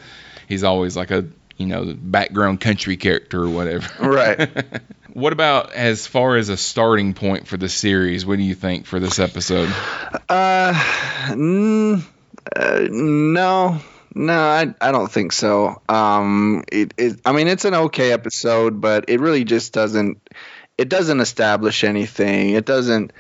he's 0.48 0.64
always 0.64 0.96
like 0.96 1.12
a 1.12 1.26
you 1.58 1.66
know 1.66 1.94
background 1.96 2.62
country 2.62 2.98
character 2.98 3.44
or 3.44 3.50
whatever. 3.50 3.88
Right. 4.08 4.50
what 5.14 5.34
about 5.34 5.74
as 5.74 6.06
far 6.08 6.38
as 6.38 6.50
a 6.50 6.58
starting 6.58 7.14
point 7.14 7.48
for 7.48 7.58
the 7.58 7.70
series? 7.70 8.26
What 8.26 8.38
do 8.38 8.44
you 8.44 8.56
think 8.56 8.86
for 8.86 9.00
this 9.00 9.20
episode? 9.20 9.70
Uh, 10.30 10.74
mm, 11.30 12.04
uh, 12.56 12.88
no, 12.90 13.80
no, 14.14 14.34
I, 14.34 14.74
I 14.82 14.92
don't 14.92 15.12
think 15.12 15.32
so. 15.32 15.82
Um, 15.90 16.64
it, 16.72 16.94
it, 16.98 17.22
I 17.26 17.32
mean, 17.32 17.48
it's 17.48 17.66
an 17.66 17.74
okay 17.76 18.12
episode, 18.12 18.80
but 18.82 19.06
it 19.10 19.20
really 19.20 19.44
just 19.44 19.74
doesn't, 19.74 20.22
it 20.78 20.90
doesn't 20.90 21.20
establish 21.20 21.84
anything. 21.84 22.52
It 22.52 22.66
doesn't, 22.66 23.12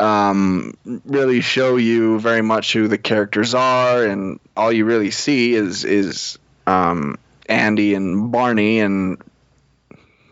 um, 0.00 0.76
really 1.04 1.40
show 1.40 1.76
you 1.76 2.18
very 2.18 2.42
much 2.42 2.72
who 2.72 2.88
the 2.88 2.98
characters 2.98 3.54
are, 3.54 4.04
and 4.04 4.40
all 4.56 4.72
you 4.72 4.84
really 4.84 5.10
see 5.10 5.54
is 5.54 5.84
is 5.84 6.38
um, 6.66 7.18
Andy 7.46 7.94
and 7.94 8.32
Barney, 8.32 8.80
and 8.80 9.22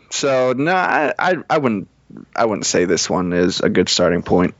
so 0.09 0.53
no, 0.53 0.73
I, 0.73 1.13
I 1.17 1.37
I 1.49 1.57
wouldn't 1.57 1.87
I 2.35 2.45
wouldn't 2.45 2.65
say 2.65 2.85
this 2.85 3.09
one 3.09 3.33
is 3.33 3.61
a 3.61 3.69
good 3.69 3.89
starting 3.89 4.23
point. 4.23 4.55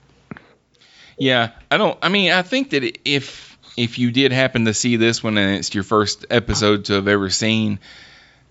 Yeah, 1.18 1.52
I 1.70 1.78
don't. 1.78 1.98
I 2.02 2.10
mean, 2.10 2.32
I 2.32 2.42
think 2.42 2.72
that 2.72 3.00
if 3.06 3.58
if 3.78 4.00
you 4.00 4.12
did 4.12 4.32
happen 4.32 4.66
to 4.66 4.74
see 4.74 4.96
this 4.96 5.24
one 5.24 5.38
and 5.38 5.58
it's 5.58 5.74
your 5.74 5.84
first 5.84 6.26
episode 6.30 6.86
to 6.86 6.94
have 6.94 7.08
ever 7.08 7.30
seen, 7.30 7.80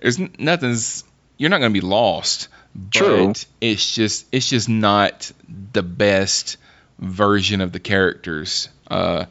there's 0.00 0.18
nothing's. 0.38 1.04
You're 1.38 1.50
not 1.50 1.58
going 1.58 1.72
to 1.72 1.80
be 1.80 1.86
lost. 1.86 2.48
True. 2.90 3.28
But 3.28 3.46
it's 3.60 3.94
just 3.94 4.26
it's 4.32 4.48
just 4.48 4.68
not 4.68 5.30
the 5.72 5.82
best 5.82 6.56
version 6.98 7.60
of 7.60 7.72
the 7.72 7.80
characters 7.80 8.68
uh, 8.90 9.26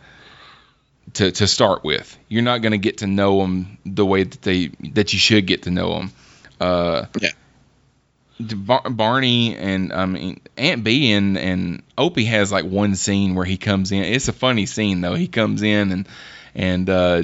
to 1.13 1.31
to 1.31 1.47
start 1.47 1.83
with. 1.83 2.17
You're 2.29 2.43
not 2.43 2.61
going 2.61 2.73
to 2.73 2.77
get 2.77 2.99
to 2.99 3.07
know 3.07 3.39
them 3.41 3.77
the 3.85 4.05
way 4.05 4.23
that 4.23 4.41
they 4.41 4.67
that 4.91 5.13
you 5.13 5.19
should 5.19 5.47
get 5.47 5.63
to 5.63 5.71
know 5.71 5.93
them. 5.99 6.11
Uh, 6.59 7.05
Yeah. 7.19 7.29
Bar- 8.39 8.89
Barney 8.89 9.55
and 9.55 9.93
I 9.93 10.05
mean 10.07 10.41
Aunt 10.57 10.83
Bee 10.83 11.11
and 11.11 11.37
and 11.37 11.83
Opie 11.97 12.25
has 12.25 12.51
like 12.51 12.65
one 12.65 12.95
scene 12.95 13.35
where 13.35 13.45
he 13.45 13.57
comes 13.57 13.91
in. 13.91 14.03
It's 14.03 14.27
a 14.29 14.33
funny 14.33 14.65
scene 14.65 15.01
though. 15.01 15.13
He 15.13 15.27
comes 15.27 15.61
in 15.61 15.91
and 15.91 16.07
and 16.55 16.89
uh, 16.89 17.23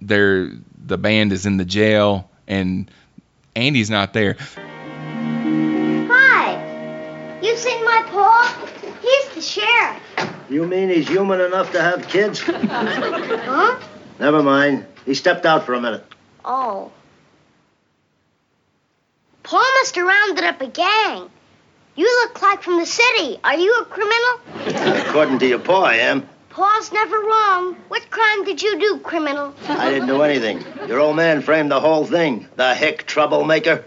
they're 0.00 0.50
the 0.84 0.98
band 0.98 1.32
is 1.32 1.46
in 1.46 1.56
the 1.56 1.64
jail 1.64 2.30
and 2.46 2.88
Andy's 3.56 3.90
not 3.90 4.12
there. 4.12 4.36
You 7.56 7.62
seen 7.62 7.84
my 7.86 8.02
paw? 8.10 8.68
He's 9.00 9.34
the 9.34 9.40
sheriff. 9.40 10.02
You 10.50 10.66
mean 10.66 10.90
he's 10.90 11.08
human 11.08 11.40
enough 11.40 11.72
to 11.72 11.80
have 11.80 12.06
kids? 12.06 12.40
Huh? 12.46 13.80
Never 14.20 14.42
mind. 14.42 14.84
He 15.06 15.14
stepped 15.14 15.46
out 15.46 15.64
for 15.64 15.72
a 15.72 15.80
minute. 15.80 16.04
Oh. 16.44 16.92
Paul 19.42 19.64
must 19.80 19.94
have 19.94 20.06
rounded 20.06 20.44
up 20.44 20.60
a 20.60 20.66
gang. 20.66 21.30
You 21.94 22.04
look 22.24 22.42
like 22.42 22.62
from 22.62 22.78
the 22.78 22.84
city. 22.84 23.40
Are 23.42 23.56
you 23.56 23.74
a 23.80 23.86
criminal? 23.86 25.06
According 25.08 25.38
to 25.38 25.46
your 25.46 25.58
paw, 25.58 25.84
I 25.84 25.94
am. 25.94 26.28
Paul's 26.50 26.92
never 26.92 27.18
wrong. 27.18 27.74
What 27.88 28.10
crime 28.10 28.44
did 28.44 28.60
you 28.60 28.78
do, 28.78 28.98
criminal? 28.98 29.54
I 29.66 29.88
didn't 29.88 30.08
do 30.08 30.20
anything. 30.20 30.62
Your 30.88 31.00
old 31.00 31.16
man 31.16 31.40
framed 31.40 31.70
the 31.70 31.80
whole 31.80 32.04
thing. 32.04 32.48
The 32.56 32.74
hick 32.74 33.06
troublemaker. 33.06 33.82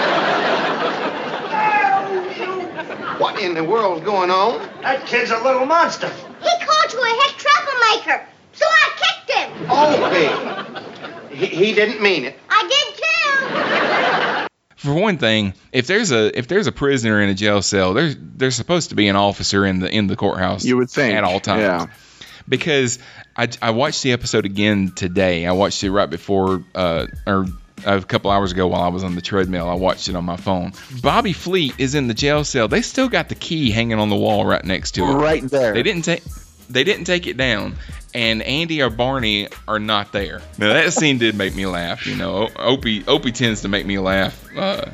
What 3.40 3.48
in 3.48 3.54
the 3.54 3.64
world's 3.64 4.04
going 4.04 4.30
on? 4.30 4.58
That 4.82 5.06
kid's 5.06 5.30
a 5.30 5.38
little 5.42 5.64
monster. 5.64 6.08
He 6.08 6.50
called 6.66 6.92
you 6.92 7.00
a 7.02 7.22
hick 7.22 7.38
troublemaker, 7.38 8.26
so 8.52 8.66
I 8.68 8.90
kicked 8.98 9.30
him. 9.38 9.66
Oh, 9.70 11.28
He, 11.32 11.46
he 11.46 11.72
didn't 11.72 12.02
mean 12.02 12.24
it. 12.26 12.38
I 12.50 12.68
did 12.68 14.48
too. 14.76 14.86
For 14.88 14.92
one 14.92 15.16
thing, 15.16 15.54
if 15.72 15.86
there's 15.86 16.10
a 16.12 16.38
if 16.38 16.48
there's 16.48 16.66
a 16.66 16.72
prisoner 16.72 17.22
in 17.22 17.30
a 17.30 17.34
jail 17.34 17.62
cell, 17.62 17.94
there's 17.94 18.14
there's 18.20 18.56
supposed 18.56 18.90
to 18.90 18.94
be 18.94 19.08
an 19.08 19.16
officer 19.16 19.64
in 19.64 19.78
the 19.78 19.90
in 19.90 20.06
the 20.06 20.16
courthouse. 20.16 20.62
You 20.62 20.76
would 20.76 20.90
think 20.90 21.14
at 21.14 21.24
all 21.24 21.40
times. 21.40 21.62
Yeah. 21.62 21.86
because 22.46 22.98
I, 23.36 23.48
I 23.62 23.70
watched 23.70 24.02
the 24.02 24.12
episode 24.12 24.44
again 24.44 24.92
today. 24.94 25.46
I 25.46 25.52
watched 25.52 25.82
it 25.82 25.90
right 25.90 26.10
before, 26.10 26.62
uh, 26.74 27.06
or 27.26 27.46
a 27.84 28.00
couple 28.02 28.30
hours 28.30 28.52
ago 28.52 28.66
while 28.66 28.82
I 28.82 28.88
was 28.88 29.04
on 29.04 29.14
the 29.14 29.20
treadmill. 29.20 29.68
I 29.68 29.74
watched 29.74 30.08
it 30.08 30.16
on 30.16 30.24
my 30.24 30.36
phone. 30.36 30.72
Bobby 31.02 31.32
Fleet 31.32 31.74
is 31.78 31.94
in 31.94 32.08
the 32.08 32.14
jail 32.14 32.44
cell. 32.44 32.68
They 32.68 32.82
still 32.82 33.08
got 33.08 33.28
the 33.28 33.34
key 33.34 33.70
hanging 33.70 33.98
on 33.98 34.08
the 34.08 34.16
wall 34.16 34.44
right 34.44 34.64
next 34.64 34.92
to 34.92 35.04
it. 35.04 35.12
Right 35.14 35.42
there. 35.42 35.74
They 35.74 35.82
didn't 35.82 36.02
take 36.02 36.22
they 36.68 36.84
didn't 36.84 37.04
take 37.04 37.26
it 37.26 37.36
down, 37.36 37.76
and 38.14 38.42
Andy 38.42 38.82
or 38.82 38.90
Barney 38.90 39.48
are 39.66 39.80
not 39.80 40.12
there. 40.12 40.40
Now 40.56 40.72
that 40.72 40.92
scene 40.92 41.18
did 41.18 41.34
make 41.34 41.54
me 41.54 41.66
laugh. 41.66 42.06
You 42.06 42.16
know, 42.16 42.48
Opie 42.56 43.04
Opie 43.06 43.32
tends 43.32 43.62
to 43.62 43.68
make 43.68 43.84
me 43.84 43.98
laugh, 43.98 44.56
uh, 44.56 44.86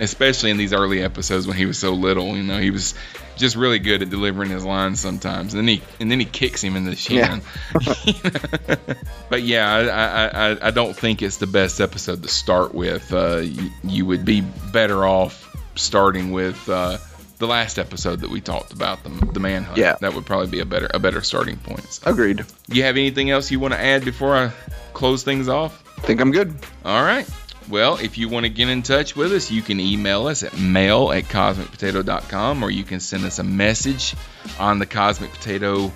especially 0.00 0.50
in 0.50 0.56
these 0.56 0.72
early 0.72 1.02
episodes 1.02 1.46
when 1.46 1.56
he 1.56 1.66
was 1.66 1.78
so 1.78 1.92
little. 1.92 2.36
You 2.36 2.42
know, 2.42 2.58
he 2.58 2.70
was 2.70 2.94
just 3.40 3.56
really 3.56 3.78
good 3.78 4.02
at 4.02 4.10
delivering 4.10 4.50
his 4.50 4.64
lines 4.64 5.00
sometimes, 5.00 5.54
and 5.54 5.60
then 5.60 5.68
he 5.68 5.82
and 5.98 6.10
then 6.10 6.20
he 6.20 6.26
kicks 6.26 6.62
him 6.62 6.76
in 6.76 6.84
the 6.84 6.94
shin. 6.94 7.42
but 9.28 9.42
yeah, 9.42 9.72
I, 9.72 9.80
I, 9.82 10.50
I, 10.52 10.68
I 10.68 10.70
don't 10.70 10.94
think 10.94 11.22
it's 11.22 11.38
the 11.38 11.46
best 11.46 11.80
episode 11.80 12.22
to 12.22 12.28
start 12.28 12.74
with. 12.74 13.12
Uh, 13.12 13.38
you, 13.38 13.70
you 13.82 14.06
would 14.06 14.24
be 14.24 14.42
better 14.72 15.04
off 15.04 15.46
starting 15.74 16.30
with 16.30 16.68
uh, 16.68 16.98
the 17.38 17.46
last 17.46 17.78
episode 17.78 18.20
that 18.20 18.30
we 18.30 18.40
talked 18.40 18.72
about, 18.72 19.02
the, 19.02 19.08
the 19.32 19.40
manhunt. 19.40 19.78
Yeah. 19.78 19.96
that 20.00 20.14
would 20.14 20.26
probably 20.26 20.48
be 20.48 20.60
a 20.60 20.66
better 20.66 20.88
a 20.92 20.98
better 20.98 21.22
starting 21.22 21.56
point. 21.56 21.84
So, 21.84 22.10
Agreed. 22.10 22.44
you 22.68 22.84
have 22.84 22.96
anything 22.96 23.30
else 23.30 23.50
you 23.50 23.58
want 23.58 23.74
to 23.74 23.80
add 23.80 24.04
before 24.04 24.36
I 24.36 24.52
close 24.92 25.24
things 25.24 25.48
off? 25.48 25.82
Think 26.02 26.20
I'm 26.20 26.30
good. 26.30 26.54
All 26.84 27.02
right. 27.02 27.28
Well, 27.70 27.98
if 27.98 28.18
you 28.18 28.28
want 28.28 28.46
to 28.46 28.50
get 28.50 28.68
in 28.68 28.82
touch 28.82 29.14
with 29.14 29.32
us, 29.32 29.48
you 29.48 29.62
can 29.62 29.78
email 29.78 30.26
us 30.26 30.42
at 30.42 30.58
mail 30.58 31.12
at 31.12 31.24
cosmicpotato.com 31.24 32.64
or 32.64 32.70
you 32.70 32.82
can 32.82 32.98
send 32.98 33.24
us 33.24 33.38
a 33.38 33.44
message 33.44 34.16
on 34.58 34.80
the 34.80 34.86
Cosmic 34.86 35.30
Potato 35.30 35.92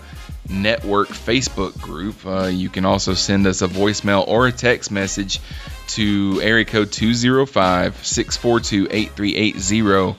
Network 0.49 1.09
Facebook 1.09 1.77
group. 1.81 2.25
Uh, 2.25 2.45
you 2.47 2.69
can 2.69 2.85
also 2.85 3.15
send 3.15 3.49
us 3.49 3.61
a 3.61 3.67
voicemail 3.67 4.25
or 4.29 4.47
a 4.47 4.53
text 4.53 4.93
message 4.93 5.41
to 5.89 6.41
area 6.43 6.65
code 6.65 6.93
205 6.93 8.07
642 8.07 8.87
8380. 8.93 10.17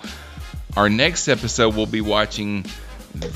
Our 0.75 0.89
next 0.89 1.29
episode, 1.29 1.73
we'll 1.73 1.85
be 1.85 2.01
watching 2.01 2.65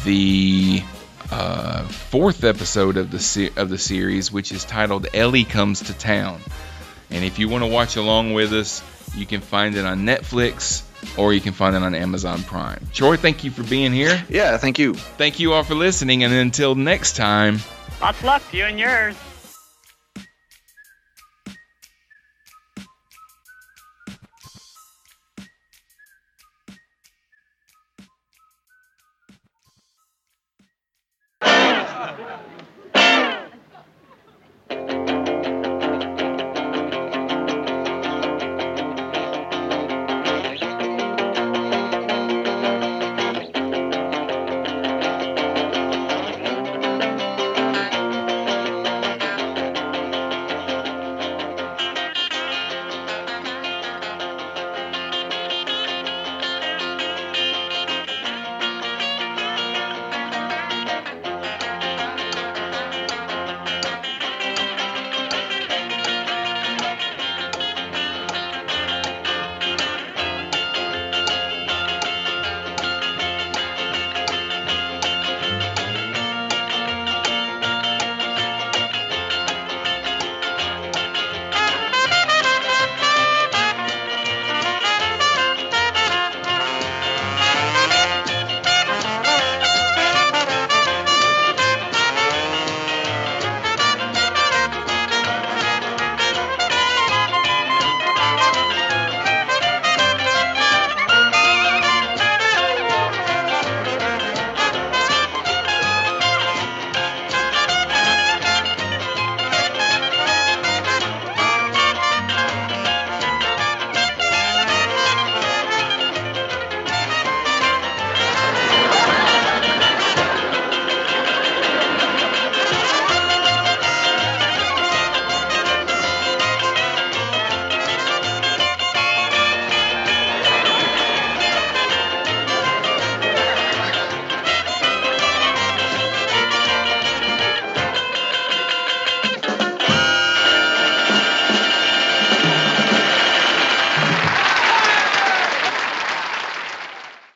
the 0.03 0.83
uh, 1.31 1.83
fourth 1.83 2.43
episode 2.43 2.97
of 2.97 3.11
the 3.11 3.19
se- 3.19 3.53
of 3.55 3.69
the 3.69 3.77
series, 3.77 4.29
which 4.29 4.51
is 4.51 4.65
titled 4.65 5.07
"Ellie 5.13 5.45
Comes 5.45 5.83
to 5.83 5.93
Town." 5.93 6.41
And 7.11 7.25
if 7.25 7.39
you 7.39 7.49
want 7.49 7.63
to 7.63 7.69
watch 7.69 7.95
along 7.95 8.33
with 8.33 8.53
us, 8.53 8.83
you 9.15 9.25
can 9.25 9.41
find 9.41 9.75
it 9.75 9.85
on 9.85 10.05
Netflix 10.05 10.83
or 11.17 11.33
you 11.33 11.41
can 11.41 11.53
find 11.53 11.75
it 11.75 11.81
on 11.81 11.95
Amazon 11.95 12.43
Prime. 12.43 12.87
Troy, 12.93 13.17
thank 13.17 13.43
you 13.43 13.51
for 13.51 13.63
being 13.63 13.93
here. 13.93 14.23
Yeah, 14.29 14.57
thank 14.57 14.79
you. 14.79 14.93
Thank 14.93 15.39
you 15.39 15.53
all 15.53 15.63
for 15.63 15.75
listening, 15.75 16.23
and 16.23 16.33
until 16.33 16.75
next 16.75 17.15
time. 17.15 17.59
Lots 18.01 18.19
of 18.19 18.25
luck 18.25 18.51
to 18.51 18.57
you 18.57 18.65
and 18.65 18.79
yours. 18.79 19.15